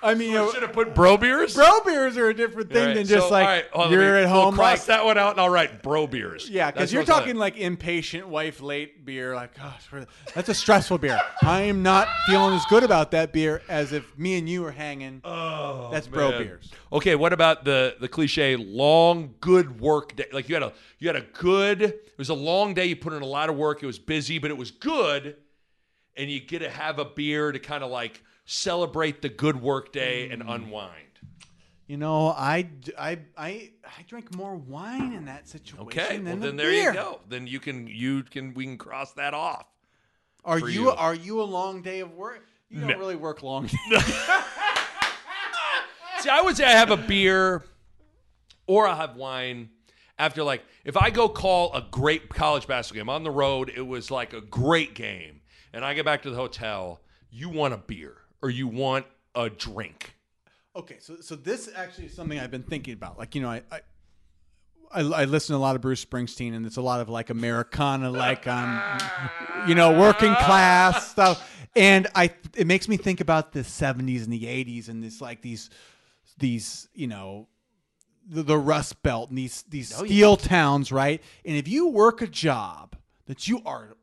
I 0.02 0.14
mean, 0.14 0.32
you 0.32 0.50
should 0.52 0.62
have 0.62 0.72
put 0.72 0.94
bro 0.94 1.16
beers. 1.16 1.54
bro 1.54 1.80
beers 1.84 2.16
are 2.16 2.28
a 2.28 2.34
different 2.34 2.70
thing 2.72 2.86
right, 2.86 2.94
than 2.94 3.06
just 3.06 3.26
so, 3.28 3.32
like 3.32 3.46
right, 3.74 3.90
you're 3.90 4.00
me- 4.00 4.22
at 4.22 4.32
we'll 4.32 4.44
home. 4.44 4.54
cross 4.54 4.78
Like, 4.78 4.86
that 4.86 5.04
one 5.04 5.18
out, 5.18 5.32
and 5.32 5.40
I'll 5.40 5.50
write 5.50 5.82
bro 5.82 6.06
beers. 6.06 6.48
yeah, 6.48 6.70
because 6.70 6.92
you're 6.92 7.04
talking 7.04 7.36
like 7.36 7.56
impatient 7.58 8.26
wife 8.28 8.62
late 8.62 9.04
beer. 9.04 9.34
Like, 9.34 9.54
gosh, 9.56 9.86
that's 10.34 10.48
a 10.48 10.54
stressful 10.54 10.98
beer. 10.98 11.20
I 11.42 11.62
am 11.62 11.82
not 11.82 12.08
feeling 12.26 12.54
as 12.54 12.64
good 12.66 12.82
about 12.82 13.10
that 13.10 13.32
beer 13.32 13.60
as 13.68 13.92
if 13.92 14.16
me 14.18 14.38
and 14.38 14.48
you 14.48 14.62
were 14.62 14.72
hanging. 14.72 15.20
Oh, 15.24 15.90
That's 15.92 16.06
bro 16.06 16.30
beers. 16.30 16.70
Okay, 16.92 17.14
what 17.14 17.32
about 17.32 17.64
the 17.64 17.96
the 18.00 18.08
cliche 18.08 18.56
long 18.56 19.34
good 19.40 19.80
work 19.80 20.16
day? 20.16 20.26
Like 20.32 20.48
you 20.48 20.54
had 20.54 20.62
a 20.62 20.72
you 20.98 21.08
had 21.08 21.16
a 21.16 21.26
good. 21.38 21.82
It 21.82 22.14
was 22.18 22.28
a 22.30 22.34
long 22.34 22.74
day. 22.74 22.86
You 22.86 22.96
put 22.96 23.12
in 23.12 23.22
a 23.22 23.26
lot 23.26 23.50
of 23.50 23.56
work. 23.56 23.82
It 23.82 23.86
was 23.86 23.98
busy, 23.98 24.38
but 24.38 24.50
it 24.50 24.56
was 24.56 24.70
good. 24.70 25.36
And 26.16 26.30
you 26.30 26.40
get 26.40 26.58
to 26.60 26.70
have 26.70 26.98
a 26.98 27.04
beer 27.04 27.52
to 27.52 27.58
kind 27.58 27.82
of 27.84 27.90
like 27.90 28.22
celebrate 28.50 29.22
the 29.22 29.28
good 29.28 29.60
work 29.62 29.92
day 29.92 30.28
and 30.30 30.42
Mm. 30.42 30.54
unwind. 30.54 30.94
You 31.86 31.96
know, 31.96 32.28
I, 32.28 32.68
I, 32.98 33.18
I, 33.36 33.70
I 33.84 34.02
drink 34.08 34.34
more 34.34 34.54
wine 34.56 35.12
in 35.12 35.24
that 35.26 35.48
situation 35.48 36.00
Okay, 36.00 36.16
than 36.16 36.24
well 36.24 36.36
the 36.36 36.46
then 36.46 36.56
there 36.56 36.70
beer. 36.70 36.88
you 36.88 36.92
go. 36.92 37.20
Then 37.28 37.46
you 37.46 37.58
can 37.60 37.86
you 37.86 38.22
can 38.24 38.54
we 38.54 38.64
can 38.64 38.76
cross 38.78 39.12
that 39.12 39.34
off. 39.34 39.66
Are 40.44 40.58
you, 40.58 40.66
you. 40.84 40.90
are 40.90 41.14
you 41.14 41.40
a 41.40 41.44
long 41.44 41.82
day 41.82 42.00
of 42.00 42.12
work? 42.14 42.44
You 42.68 42.80
don't 42.80 42.90
No. 42.90 42.98
really 42.98 43.16
work 43.16 43.42
long. 43.42 43.68
See, 46.18 46.28
I 46.28 46.42
would 46.42 46.56
say 46.56 46.64
I 46.64 46.72
have 46.72 46.90
a 46.90 46.96
beer 46.96 47.62
or 48.66 48.86
I 48.86 48.94
have 48.96 49.16
wine 49.16 49.70
after 50.18 50.42
like 50.44 50.62
if 50.84 50.96
I 50.96 51.10
go 51.10 51.28
call 51.28 51.72
a 51.74 51.80
great 51.90 52.28
college 52.28 52.66
basketball 52.66 53.00
game 53.00 53.08
on 53.08 53.22
the 53.24 53.30
road, 53.30 53.72
it 53.74 53.86
was 53.86 54.10
like 54.10 54.32
a 54.32 54.40
great 54.40 54.94
game, 54.94 55.40
and 55.72 55.84
I 55.84 55.94
get 55.94 56.04
back 56.04 56.22
to 56.22 56.30
the 56.30 56.36
hotel, 56.36 57.00
you 57.30 57.48
want 57.48 57.74
a 57.74 57.78
beer 57.78 58.16
or 58.42 58.50
you 58.50 58.66
want 58.68 59.06
a 59.34 59.48
drink. 59.50 60.14
okay, 60.76 60.96
so 61.00 61.16
so 61.20 61.34
this 61.36 61.68
actually 61.74 62.06
is 62.06 62.14
something 62.14 62.38
I've 62.38 62.50
been 62.50 62.62
thinking 62.62 62.94
about. 62.94 63.18
Like 63.18 63.34
you 63.34 63.42
know, 63.42 63.50
I. 63.50 63.62
I 63.70 63.80
I, 64.92 65.02
I 65.02 65.24
listen 65.26 65.54
to 65.54 65.56
a 65.56 65.62
lot 65.62 65.76
of 65.76 65.82
Bruce 65.82 66.04
Springsteen, 66.04 66.52
and 66.52 66.66
it's 66.66 66.76
a 66.76 66.82
lot 66.82 67.00
of 67.00 67.08
like 67.08 67.30
Americana, 67.30 68.10
like 68.10 68.48
um, 68.48 68.82
you 69.68 69.76
know, 69.76 69.96
working 69.96 70.34
class 70.34 71.08
stuff. 71.08 71.48
And 71.76 72.08
I, 72.16 72.32
it 72.56 72.66
makes 72.66 72.88
me 72.88 72.96
think 72.96 73.20
about 73.20 73.52
the 73.52 73.60
'70s 73.60 74.24
and 74.24 74.32
the 74.32 74.42
'80s, 74.46 74.88
and 74.88 75.00
this 75.00 75.20
like 75.20 75.42
these, 75.42 75.70
these, 76.38 76.88
you 76.92 77.06
know, 77.06 77.46
the, 78.28 78.42
the 78.42 78.58
Rust 78.58 79.00
Belt 79.04 79.28
and 79.28 79.38
these 79.38 79.62
these 79.68 79.92
Oh, 79.96 80.02
yeah. 80.02 80.08
steel 80.08 80.36
towns, 80.36 80.90
right? 80.90 81.22
And 81.44 81.56
if 81.56 81.68
you 81.68 81.86
work 81.86 82.20
a 82.20 82.26
job 82.26 82.96
that 83.26 83.46
you 83.46 83.62
are 83.64 83.96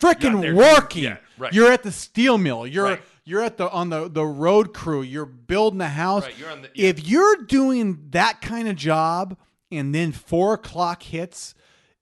freaking 0.00 0.54
working, 0.54 1.04
yeah, 1.04 1.16
right. 1.38 1.52
you're 1.52 1.72
at 1.72 1.82
the 1.82 1.92
steel 1.92 2.38
mill. 2.38 2.66
You're 2.66 2.84
Right. 2.84 3.02
You're 3.24 3.42
at 3.42 3.58
the 3.58 3.70
on 3.70 3.90
the 3.90 4.08
the 4.08 4.24
road 4.24 4.72
crew. 4.72 5.02
You're 5.02 5.26
building 5.26 5.82
a 5.82 5.88
house. 5.88 6.24
Right, 6.24 6.38
you're 6.38 6.50
on 6.50 6.62
the- 6.62 6.70
yeah. 6.74 6.88
If 6.88 7.06
you're 7.06 7.36
doing 7.44 8.06
that 8.10 8.40
kind 8.40 8.68
of 8.68 8.76
job, 8.76 9.36
and 9.70 9.94
then 9.94 10.12
four 10.12 10.54
o'clock 10.54 11.02
hits, 11.02 11.54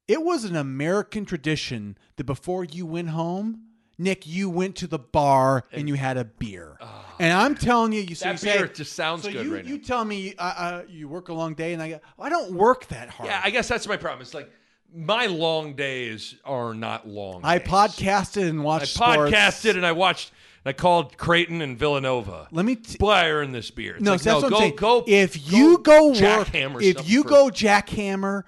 it 0.07 0.22
was 0.22 0.44
an 0.44 0.55
American 0.55 1.24
tradition 1.24 1.99
that 2.14 2.24
before 2.24 2.62
you 2.62 2.86
went 2.86 3.09
home, 3.09 3.62
Nick, 3.99 4.24
you 4.24 4.49
went 4.49 4.76
to 4.76 4.86
the 4.86 5.01
bar 5.01 5.64
and, 5.72 5.88
you 5.88 5.94
had 5.94 6.16
a 6.16 6.24
beer. 6.24 6.78
and 7.18 7.32
I'm 7.32 7.57
telling 7.57 7.92
you, 7.92 8.03
you, 8.03 8.14
so. 8.14 8.26
That 8.26 8.32
you 8.32 8.38
say- 8.38 8.59
beer 8.59 8.68
just 8.68 8.92
sounds 8.92 9.24
so 9.24 9.32
good 9.32 9.47
you, 9.47 9.55
right 9.57 9.64
now. 9.64 9.70
You 9.72 9.78
tell 9.78 10.05
me 10.05 10.34
uh, 10.38 10.42
uh, 10.42 10.82
you 10.88 11.09
work 11.09 11.28
a 11.28 11.34
long 11.34 11.55
day, 11.55 11.72
and 11.72 11.82
I 11.82 11.88
go, 11.88 12.01
I 12.20 12.28
don't 12.28 12.53
work 12.53 12.86
that 12.86 13.09
hard. 13.09 13.30
Yeah, 13.30 13.40
I 13.42 13.51
guess 13.51 13.66
that's 13.66 13.88
my 13.88 13.97
problem. 13.97 14.22
It's 14.22 14.32
like 14.34 14.49
my 14.97 15.26
long 15.26 15.74
days 15.74 16.34
are 16.44 16.74
not 16.74 17.07
long. 17.07 17.40
I 17.44 17.59
days. 17.59 17.68
podcasted 17.68 18.49
and 18.49 18.61
I 18.61 18.62
watched 18.62 18.94
sports. 18.94 19.30
podcasted 19.30 19.76
and 19.76 19.86
I 19.86 19.92
watched. 19.92 20.32
I 20.64 20.72
called 20.72 21.16
Creighton 21.16 21.62
and 21.62 21.78
Villanova. 21.78 22.49
Let 22.51 22.64
me. 22.64 22.74
T- 22.74 22.99
Boy, 22.99 23.11
I 23.12 23.30
earned 23.30 23.55
this 23.55 23.70
beer. 23.70 23.94
It's 23.94 24.03
no, 24.03 24.12
like, 24.12 24.22
that's 24.22 24.42
no, 24.42 24.49
what 24.49 24.51
go, 24.51 24.57
I'm 24.57 24.62
saying. 24.62 24.76
go. 24.76 25.05
if 25.07 25.53
you 25.53 25.78
go, 25.78 26.09
work, 26.09 26.16
jackhammer 26.16 26.82
if 26.82 27.09
you 27.09 27.22
for- 27.22 27.28
go 27.28 27.49
jackhammer, 27.51 28.42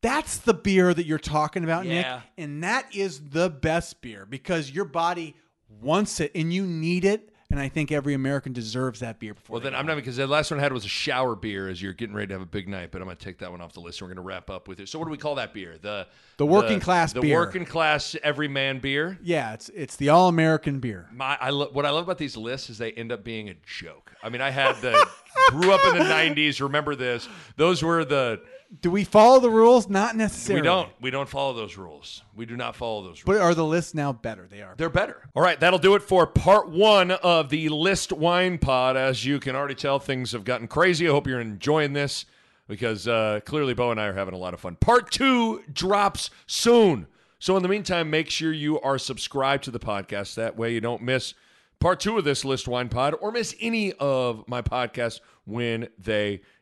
that's 0.00 0.38
the 0.38 0.54
beer 0.54 0.92
that 0.92 1.06
you're 1.06 1.18
talking 1.18 1.62
about, 1.62 1.84
Yeah. 1.86 1.94
Nick, 1.94 2.22
and 2.38 2.64
that 2.64 2.92
is 2.92 3.20
the 3.30 3.48
best 3.48 4.00
beer 4.00 4.26
because 4.26 4.72
your 4.72 4.84
body 4.86 5.36
wants 5.80 6.18
it 6.18 6.32
and 6.34 6.52
you 6.52 6.66
need 6.66 7.04
it. 7.04 7.31
And 7.52 7.60
I 7.60 7.68
think 7.68 7.92
every 7.92 8.14
American 8.14 8.52
deserves 8.52 9.00
that 9.00 9.18
beer. 9.20 9.34
Before 9.34 9.54
Well, 9.54 9.60
then 9.62 9.74
I'm 9.74 9.86
not 9.86 9.96
because 9.96 10.16
the 10.16 10.26
last 10.26 10.50
one 10.50 10.58
I 10.58 10.62
had 10.62 10.72
was 10.72 10.84
a 10.84 10.88
shower 10.88 11.36
beer 11.36 11.68
as 11.68 11.80
you're 11.82 11.92
getting 11.92 12.14
ready 12.16 12.28
to 12.28 12.32
have 12.34 12.42
a 12.42 12.46
big 12.46 12.66
night, 12.66 12.90
but 12.90 13.00
I'm 13.02 13.06
going 13.06 13.16
to 13.16 13.24
take 13.24 13.38
that 13.38 13.50
one 13.50 13.60
off 13.60 13.74
the 13.74 13.80
list. 13.80 14.00
and 14.00 14.08
We're 14.08 14.14
going 14.14 14.24
to 14.24 14.28
wrap 14.28 14.48
up 14.50 14.66
with 14.68 14.80
it. 14.80 14.88
So, 14.88 14.98
what 14.98 15.04
do 15.04 15.10
we 15.10 15.18
call 15.18 15.34
that 15.36 15.52
beer? 15.52 15.76
The 15.80 16.08
The 16.38 16.46
working 16.46 16.80
class 16.80 17.12
beer. 17.12 17.20
the 17.22 17.28
beer. 17.28 17.36
working 17.38 17.64
class 17.66 18.16
everyman 18.22 18.80
beer. 18.80 19.18
Yeah, 19.22 19.52
it's 19.52 19.68
it's 19.68 19.96
the 19.96 20.08
all 20.08 20.28
American 20.28 20.80
beer. 20.80 21.08
My, 21.12 21.36
I 21.40 21.50
lo- 21.50 21.68
what 21.72 21.84
I 21.86 21.90
love 21.90 22.04
about 22.04 22.18
these 22.18 22.36
lists 22.36 22.70
is 22.70 22.78
they 22.78 22.92
end 22.92 23.12
up 23.12 23.22
being 23.22 23.48
a 23.50 23.54
joke. 23.66 24.12
I 24.22 24.30
mean, 24.30 24.40
I 24.40 24.50
had 24.50 24.76
the 24.80 25.06
grew 25.50 25.72
up 25.72 25.80
in 25.92 25.98
the 25.98 26.04
'90s. 26.10 26.60
Remember 26.60 26.94
this? 26.96 27.28
Those 27.56 27.82
were 27.82 28.04
the 28.04 28.40
Do 28.80 28.90
we 28.90 29.04
follow 29.04 29.38
the 29.38 29.50
rules? 29.50 29.88
Not 29.88 30.16
necessarily. 30.16 30.62
we 30.62 30.64
don't 30.64 30.88
we 31.00 31.10
don't 31.10 31.28
follow 31.28 31.52
those 31.52 31.76
rules. 31.76 32.22
We 32.34 32.46
do 32.46 32.56
not 32.56 32.74
follow 32.74 33.02
those 33.02 33.22
rules. 33.24 33.38
But 33.38 33.40
are 33.42 33.54
the 33.54 33.64
lists 33.66 33.94
now 33.94 34.12
better? 34.12 34.46
They 34.50 34.62
are. 34.62 34.74
They're 34.76 34.88
better. 34.88 35.28
All 35.34 35.42
right, 35.42 35.60
that'll 35.60 35.78
do 35.78 35.94
it 35.94 36.02
for 36.02 36.26
part 36.26 36.70
one 36.70 37.10
of 37.10 37.50
the 37.50 37.68
List 37.68 38.12
Wine 38.12 38.56
Pod. 38.58 38.96
As 38.96 39.26
you 39.26 39.40
can 39.40 39.54
already 39.54 39.74
tell, 39.74 39.98
things 39.98 40.32
have 40.32 40.44
gotten 40.44 40.68
crazy. 40.68 41.06
I 41.06 41.10
hope 41.10 41.26
you're 41.26 41.40
enjoying 41.40 41.92
this 41.92 42.24
because 42.66 43.06
uh, 43.06 43.40
clearly 43.44 43.74
Bo 43.74 43.90
and 43.90 44.00
I 44.00 44.06
are 44.06 44.14
having 44.14 44.34
a 44.34 44.38
lot 44.38 44.54
of 44.54 44.60
fun. 44.60 44.76
Part 44.76 45.10
two 45.10 45.62
drops 45.70 46.30
soon. 46.46 47.06
So, 47.38 47.56
in 47.56 47.62
the 47.62 47.68
meantime, 47.68 48.08
make 48.08 48.30
sure 48.30 48.52
you 48.52 48.80
are 48.80 48.98
subscribed 48.98 49.64
to 49.64 49.70
the 49.70 49.80
podcast. 49.80 50.36
That 50.36 50.56
way, 50.56 50.72
you 50.72 50.80
don't 50.80 51.02
miss 51.02 51.34
part 51.80 52.00
two 52.00 52.16
of 52.16 52.24
this 52.24 52.44
List 52.44 52.68
Wine 52.68 52.88
Pod 52.88 53.14
or 53.20 53.32
miss 53.32 53.54
any 53.60 53.92
of 53.94 54.46
my 54.48 54.62
podcasts 54.62 55.20
when 55.44 55.88
they 55.98 56.40